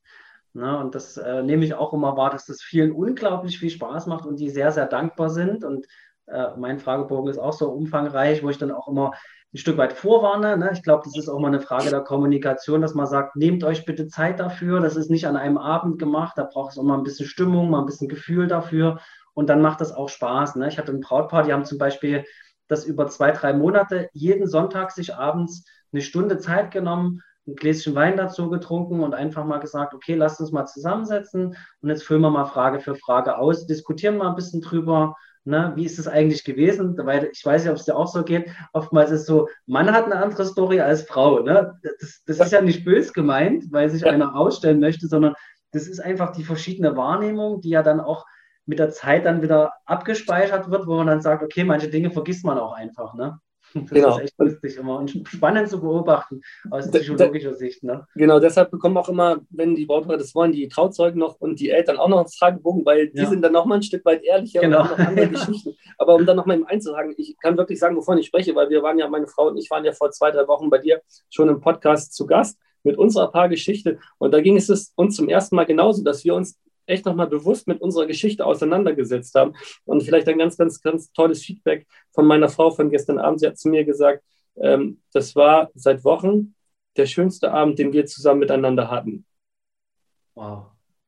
Ne? 0.54 0.76
Und 0.76 0.96
das 0.96 1.18
äh, 1.18 1.42
nehme 1.42 1.64
ich 1.64 1.74
auch 1.74 1.92
immer 1.92 2.16
wahr, 2.16 2.30
dass 2.30 2.46
das 2.46 2.62
vielen 2.62 2.90
unglaublich 2.90 3.60
viel 3.60 3.70
Spaß 3.70 4.06
macht 4.06 4.26
und 4.26 4.40
die 4.40 4.50
sehr, 4.50 4.72
sehr 4.72 4.86
dankbar 4.86 5.30
sind. 5.30 5.62
Und 5.62 5.86
äh, 6.26 6.48
mein 6.56 6.80
Fragebogen 6.80 7.30
ist 7.30 7.38
auch 7.38 7.52
so 7.52 7.70
umfangreich, 7.70 8.42
wo 8.42 8.50
ich 8.50 8.58
dann 8.58 8.72
auch 8.72 8.88
immer 8.88 9.12
ein 9.54 9.58
Stück 9.58 9.76
weit 9.76 9.92
vorwarne. 9.92 10.56
Ne? 10.56 10.70
Ich 10.72 10.82
glaube, 10.82 11.02
das 11.04 11.16
ist 11.16 11.28
auch 11.28 11.38
mal 11.38 11.48
eine 11.48 11.60
Frage 11.60 11.90
der 11.90 12.00
Kommunikation, 12.00 12.80
dass 12.80 12.94
man 12.94 13.06
sagt, 13.06 13.36
nehmt 13.36 13.64
euch 13.64 13.84
bitte 13.84 14.08
Zeit 14.08 14.40
dafür. 14.40 14.80
Das 14.80 14.96
ist 14.96 15.10
nicht 15.10 15.26
an 15.26 15.36
einem 15.36 15.58
Abend 15.58 15.98
gemacht. 15.98 16.34
Da 16.36 16.44
braucht 16.44 16.72
es 16.72 16.78
auch 16.78 16.84
mal 16.84 16.96
ein 16.96 17.02
bisschen 17.04 17.26
Stimmung, 17.26 17.70
mal 17.70 17.80
ein 17.80 17.86
bisschen 17.86 18.08
Gefühl 18.08 18.46
dafür. 18.46 19.00
Und 19.34 19.48
dann 19.48 19.60
macht 19.60 19.80
das 19.80 19.92
auch 19.92 20.08
Spaß. 20.08 20.56
Ne? 20.56 20.68
Ich 20.68 20.78
hatte 20.78 20.92
ein 20.92 21.00
Brautpaar, 21.00 21.42
die 21.42 21.52
haben 21.52 21.64
zum 21.64 21.78
Beispiel 21.78 22.24
das 22.68 22.86
über 22.86 23.06
zwei, 23.08 23.32
drei 23.32 23.52
Monate 23.52 24.08
jeden 24.12 24.46
Sonntag 24.46 24.90
sich 24.92 25.14
abends 25.14 25.66
eine 25.92 26.00
Stunde 26.00 26.38
Zeit 26.38 26.70
genommen, 26.70 27.20
ein 27.46 27.56
Gläschen 27.56 27.94
Wein 27.94 28.16
dazu 28.16 28.48
getrunken 28.48 29.02
und 29.02 29.14
einfach 29.14 29.44
mal 29.44 29.58
gesagt, 29.58 29.94
okay, 29.94 30.14
lasst 30.14 30.40
uns 30.40 30.52
mal 30.52 30.64
zusammensetzen 30.64 31.56
und 31.80 31.88
jetzt 31.88 32.04
füllen 32.04 32.22
wir 32.22 32.30
mal 32.30 32.46
Frage 32.46 32.80
für 32.80 32.94
Frage 32.94 33.36
aus, 33.36 33.66
diskutieren 33.66 34.16
mal 34.16 34.28
ein 34.28 34.36
bisschen 34.36 34.60
drüber, 34.60 35.16
ne, 35.44 35.72
wie 35.76 35.84
ist 35.84 35.98
es 35.98 36.08
eigentlich 36.08 36.44
gewesen, 36.44 36.96
weil 36.98 37.30
ich 37.32 37.44
weiß 37.44 37.62
nicht, 37.62 37.70
ob 37.70 37.78
es 37.78 37.84
dir 37.84 37.96
auch 37.96 38.06
so 38.06 38.22
geht, 38.22 38.50
oftmals 38.72 39.10
ist 39.10 39.22
es 39.22 39.26
so, 39.26 39.48
Mann 39.66 39.92
hat 39.92 40.04
eine 40.04 40.16
andere 40.16 40.44
Story 40.44 40.80
als 40.80 41.02
Frau, 41.02 41.40
ne? 41.40 41.78
das, 42.00 42.22
das 42.26 42.40
ist 42.40 42.52
ja 42.52 42.60
nicht 42.60 42.84
bös 42.84 43.12
gemeint, 43.12 43.64
weil 43.70 43.90
sich 43.90 44.06
einer 44.06 44.34
ausstellen 44.36 44.80
möchte, 44.80 45.06
sondern 45.08 45.34
das 45.72 45.86
ist 45.88 46.00
einfach 46.00 46.32
die 46.32 46.44
verschiedene 46.44 46.96
Wahrnehmung, 46.96 47.60
die 47.60 47.70
ja 47.70 47.82
dann 47.82 48.00
auch 48.00 48.26
mit 48.66 48.78
der 48.78 48.90
Zeit 48.90 49.26
dann 49.26 49.42
wieder 49.42 49.72
abgespeichert 49.86 50.70
wird, 50.70 50.86
wo 50.86 50.96
man 50.96 51.08
dann 51.08 51.22
sagt, 51.22 51.42
okay, 51.42 51.64
manche 51.64 51.88
Dinge 51.88 52.10
vergisst 52.10 52.44
man 52.44 52.58
auch 52.58 52.72
einfach. 52.72 53.14
Ne? 53.14 53.38
Das 53.82 53.90
genau. 53.90 54.16
ist 54.16 54.24
echt 54.24 54.38
lustig 54.38 54.76
immer 54.76 54.98
und 54.98 55.10
spannend 55.28 55.68
zu 55.68 55.80
beobachten 55.80 56.42
aus 56.70 56.90
psychologischer 56.90 57.54
Sicht. 57.54 57.82
Ne? 57.82 58.06
Genau, 58.14 58.38
deshalb 58.38 58.70
bekommen 58.70 58.96
auch 58.96 59.08
immer, 59.08 59.40
wenn 59.50 59.74
die 59.74 59.86
Brautpaare 59.86 60.18
das 60.18 60.34
wollen, 60.34 60.52
die 60.52 60.68
Trauzeugen 60.68 61.18
noch 61.18 61.40
und 61.40 61.60
die 61.60 61.70
Eltern 61.70 61.96
auch 61.96 62.08
noch 62.08 62.18
einen 62.18 62.28
Fragebogen, 62.28 62.84
weil 62.84 63.08
die 63.08 63.18
ja. 63.18 63.28
sind 63.28 63.42
dann 63.42 63.52
noch 63.52 63.64
mal 63.64 63.76
ein 63.76 63.82
Stück 63.82 64.04
weit 64.04 64.22
ehrlicher 64.22 64.60
genau. 64.60 64.82
und 64.82 64.90
noch 64.90 64.98
andere 64.98 65.28
Geschichten. 65.30 65.74
Aber 65.98 66.14
um 66.14 66.26
dann 66.26 66.36
noch 66.36 66.46
mal 66.46 66.54
im 66.54 66.66
einzuhaken, 66.66 67.14
ich 67.16 67.36
kann 67.40 67.56
wirklich 67.56 67.78
sagen, 67.78 67.96
wovon 67.96 68.18
ich 68.18 68.26
spreche, 68.26 68.54
weil 68.54 68.68
wir 68.70 68.82
waren 68.82 68.98
ja, 68.98 69.08
meine 69.08 69.26
Frau 69.26 69.48
und 69.48 69.56
ich 69.56 69.70
waren 69.70 69.84
ja 69.84 69.92
vor 69.92 70.10
zwei, 70.10 70.30
drei 70.30 70.46
Wochen 70.48 70.70
bei 70.70 70.78
dir 70.78 71.00
schon 71.30 71.48
im 71.48 71.60
Podcast 71.60 72.14
zu 72.14 72.26
Gast 72.26 72.58
mit 72.82 72.98
unserer 72.98 73.30
Paargeschichte. 73.30 73.98
Und 74.18 74.32
da 74.32 74.40
ging 74.40 74.56
es 74.56 74.92
uns 74.96 75.16
zum 75.16 75.28
ersten 75.28 75.56
Mal 75.56 75.66
genauso, 75.66 76.02
dass 76.02 76.24
wir 76.24 76.34
uns 76.34 76.58
echt 76.86 77.06
nochmal 77.06 77.28
bewusst 77.28 77.68
mit 77.68 77.80
unserer 77.80 78.06
Geschichte 78.06 78.44
auseinandergesetzt 78.44 79.34
haben. 79.34 79.54
Und 79.84 80.02
vielleicht 80.02 80.28
ein 80.28 80.38
ganz, 80.38 80.56
ganz, 80.56 80.80
ganz 80.80 81.12
tolles 81.12 81.42
Feedback 81.42 81.86
von 82.12 82.26
meiner 82.26 82.48
Frau 82.48 82.70
von 82.70 82.90
gestern 82.90 83.18
Abend. 83.18 83.40
Sie 83.40 83.46
hat 83.46 83.58
zu 83.58 83.68
mir 83.68 83.84
gesagt, 83.84 84.22
ähm, 84.56 85.00
das 85.12 85.34
war 85.36 85.70
seit 85.74 86.04
Wochen 86.04 86.54
der 86.96 87.06
schönste 87.06 87.52
Abend, 87.52 87.78
den 87.78 87.92
wir 87.92 88.06
zusammen 88.06 88.40
miteinander 88.40 88.90
hatten. 88.90 89.24
Wow. 90.34 90.66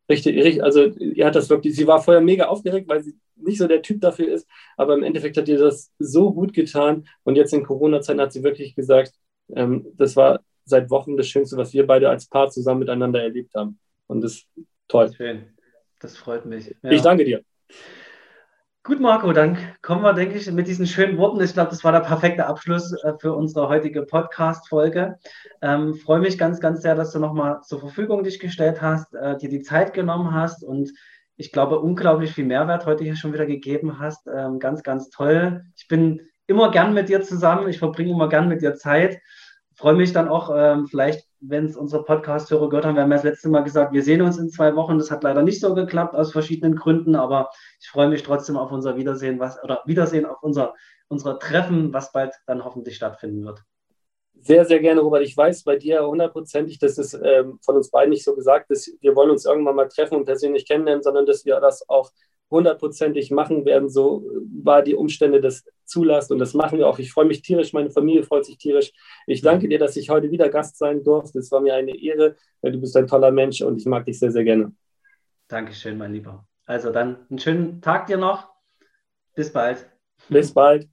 Richtig, 0.08 0.36
richtig, 0.36 0.62
also 0.62 0.84
ihr 0.84 1.24
hat 1.24 1.34
das 1.34 1.48
wirklich, 1.48 1.74
sie 1.74 1.86
war 1.86 2.02
vorher 2.02 2.22
mega 2.22 2.46
aufgeregt, 2.46 2.88
weil 2.88 3.02
sie 3.02 3.16
nicht 3.36 3.56
so 3.56 3.66
der 3.66 3.80
Typ 3.80 4.02
dafür 4.02 4.28
ist, 4.28 4.46
aber 4.76 4.94
im 4.94 5.02
Endeffekt 5.02 5.36
hat 5.38 5.48
ihr 5.48 5.58
das 5.58 5.92
so 5.98 6.32
gut 6.32 6.52
getan 6.52 7.06
und 7.22 7.36
jetzt 7.36 7.54
in 7.54 7.64
Corona-Zeiten 7.64 8.20
hat 8.20 8.32
sie 8.32 8.42
wirklich 8.42 8.74
gesagt, 8.74 9.14
ähm, 9.54 9.86
das 9.94 10.14
war 10.14 10.40
seit 10.66 10.90
Wochen 10.90 11.16
das 11.16 11.28
Schönste, 11.28 11.56
was 11.56 11.72
wir 11.72 11.86
beide 11.86 12.10
als 12.10 12.28
Paar 12.28 12.50
zusammen 12.50 12.80
miteinander 12.80 13.22
erlebt 13.22 13.54
haben. 13.54 13.78
Und 14.06 14.22
das 14.22 14.32
ist 14.32 14.48
toll. 14.88 15.10
Schön. 15.14 15.53
Das 16.04 16.18
freut 16.18 16.44
mich. 16.44 16.76
Ja. 16.82 16.90
Ich 16.90 17.00
danke 17.00 17.24
dir. 17.24 17.42
Gut, 18.82 19.00
Marco, 19.00 19.32
dann 19.32 19.56
kommen 19.80 20.02
wir, 20.02 20.12
denke 20.12 20.36
ich, 20.36 20.52
mit 20.52 20.66
diesen 20.66 20.86
schönen 20.86 21.16
Worten. 21.16 21.40
Ich 21.40 21.54
glaube, 21.54 21.70
das 21.70 21.82
war 21.82 21.92
der 21.92 22.00
perfekte 22.00 22.44
Abschluss 22.44 22.92
äh, 22.92 23.14
für 23.18 23.32
unsere 23.32 23.70
heutige 23.70 24.02
Podcast-Folge. 24.02 25.18
Ähm, 25.62 25.94
freue 25.94 26.20
mich 26.20 26.36
ganz, 26.36 26.60
ganz 26.60 26.82
sehr, 26.82 26.94
dass 26.94 27.12
du 27.12 27.20
nochmal 27.20 27.62
zur 27.62 27.80
Verfügung 27.80 28.22
dich 28.22 28.38
gestellt 28.38 28.82
hast, 28.82 29.14
äh, 29.14 29.38
dir 29.38 29.48
die 29.48 29.62
Zeit 29.62 29.94
genommen 29.94 30.34
hast 30.34 30.62
und 30.62 30.92
ich 31.36 31.52
glaube, 31.52 31.80
unglaublich 31.80 32.32
viel 32.32 32.44
Mehrwert 32.44 32.84
heute 32.84 33.02
hier 33.02 33.16
schon 33.16 33.32
wieder 33.32 33.46
gegeben 33.46 33.98
hast. 33.98 34.26
Ähm, 34.26 34.58
ganz, 34.58 34.82
ganz 34.82 35.08
toll. 35.08 35.64
Ich 35.74 35.88
bin 35.88 36.20
immer 36.46 36.70
gern 36.70 36.92
mit 36.92 37.08
dir 37.08 37.22
zusammen. 37.22 37.66
Ich 37.70 37.78
verbringe 37.78 38.10
immer 38.10 38.28
gern 38.28 38.48
mit 38.48 38.60
dir 38.60 38.74
Zeit. 38.74 39.22
Freue 39.74 39.94
mich 39.94 40.12
dann 40.12 40.28
auch 40.28 40.54
ähm, 40.54 40.86
vielleicht 40.86 41.26
wenn 41.46 41.66
es 41.66 41.76
unsere 41.76 42.04
Podcast-Hörer 42.04 42.68
gehört 42.68 42.86
haben, 42.86 42.96
wir 42.96 43.02
haben 43.02 43.10
ja 43.10 43.16
das 43.16 43.24
letzte 43.24 43.48
Mal 43.48 43.62
gesagt, 43.62 43.92
wir 43.92 44.02
sehen 44.02 44.22
uns 44.22 44.38
in 44.38 44.50
zwei 44.50 44.74
Wochen. 44.76 44.98
Das 44.98 45.10
hat 45.10 45.22
leider 45.22 45.42
nicht 45.42 45.60
so 45.60 45.74
geklappt 45.74 46.14
aus 46.14 46.32
verschiedenen 46.32 46.76
Gründen, 46.76 47.14
aber 47.14 47.50
ich 47.80 47.88
freue 47.88 48.08
mich 48.08 48.22
trotzdem 48.22 48.56
auf 48.56 48.72
unser 48.72 48.96
Wiedersehen, 48.96 49.38
was 49.40 49.62
oder 49.62 49.82
Wiedersehen 49.86 50.26
auf 50.26 50.42
unser 50.42 50.74
unser 51.08 51.38
Treffen, 51.38 51.92
was 51.92 52.12
bald 52.12 52.34
dann 52.46 52.64
hoffentlich 52.64 52.96
stattfinden 52.96 53.44
wird. 53.44 53.62
Sehr, 54.40 54.64
sehr 54.64 54.80
gerne, 54.80 55.00
Robert. 55.00 55.22
Ich 55.22 55.36
weiß 55.36 55.62
bei 55.64 55.76
dir 55.76 56.06
hundertprozentig, 56.06 56.78
dass 56.78 56.98
es 56.98 57.14
ähm, 57.14 57.58
von 57.62 57.76
uns 57.76 57.90
beiden 57.90 58.10
nicht 58.10 58.24
so 58.24 58.34
gesagt 58.34 58.70
ist, 58.70 58.92
wir 59.00 59.14
wollen 59.16 59.30
uns 59.30 59.44
irgendwann 59.46 59.76
mal 59.76 59.88
treffen 59.88 60.16
und 60.16 60.24
persönlich 60.24 60.66
kennenlernen, 60.66 61.02
sondern 61.02 61.24
dass 61.24 61.44
wir 61.44 61.60
das 61.60 61.88
auch 61.88 62.10
hundertprozentig 62.54 63.30
machen 63.30 63.64
werden. 63.64 63.88
So 63.88 64.30
war 64.62 64.82
die 64.82 64.94
Umstände 64.94 65.40
das 65.40 65.64
zulasst 65.84 66.32
und 66.32 66.38
das 66.38 66.54
machen 66.54 66.78
wir 66.78 66.88
auch. 66.88 66.98
Ich 66.98 67.12
freue 67.12 67.26
mich 67.26 67.42
tierisch, 67.42 67.72
meine 67.72 67.90
Familie 67.90 68.22
freut 68.22 68.46
sich 68.46 68.56
tierisch. 68.56 68.92
Ich 69.26 69.42
danke 69.42 69.68
dir, 69.68 69.78
dass 69.78 69.96
ich 69.96 70.08
heute 70.08 70.30
wieder 70.30 70.48
Gast 70.48 70.78
sein 70.78 71.04
durfte. 71.04 71.38
Es 71.38 71.52
war 71.52 71.60
mir 71.60 71.74
eine 71.74 71.96
Ehre. 71.96 72.36
Du 72.62 72.80
bist 72.80 72.96
ein 72.96 73.06
toller 73.06 73.30
Mensch 73.30 73.60
und 73.60 73.76
ich 73.76 73.86
mag 73.86 74.06
dich 74.06 74.18
sehr, 74.18 74.32
sehr 74.32 74.44
gerne. 74.44 74.72
Dankeschön, 75.48 75.98
mein 75.98 76.12
Lieber. 76.12 76.46
Also 76.64 76.90
dann 76.90 77.18
einen 77.28 77.38
schönen 77.38 77.82
Tag 77.82 78.06
dir 78.06 78.16
noch. 78.16 78.48
Bis 79.34 79.52
bald. 79.52 79.86
Bis 80.28 80.54
bald. 80.54 80.88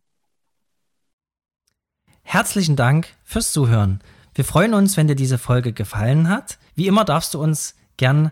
Herzlichen 2.24 2.76
Dank 2.76 3.07
fürs 3.24 3.51
Zuhören. 3.51 4.01
Wir 4.34 4.45
freuen 4.45 4.74
uns, 4.74 4.97
wenn 4.97 5.07
dir 5.07 5.16
diese 5.16 5.38
Folge 5.38 5.74
gefallen 5.74 6.30
hat. 6.30 6.57
Wie 6.76 6.88
immer 6.88 7.05
darfst 7.05 7.34
du 7.34 7.41
uns 7.41 7.76
gern 7.97 8.32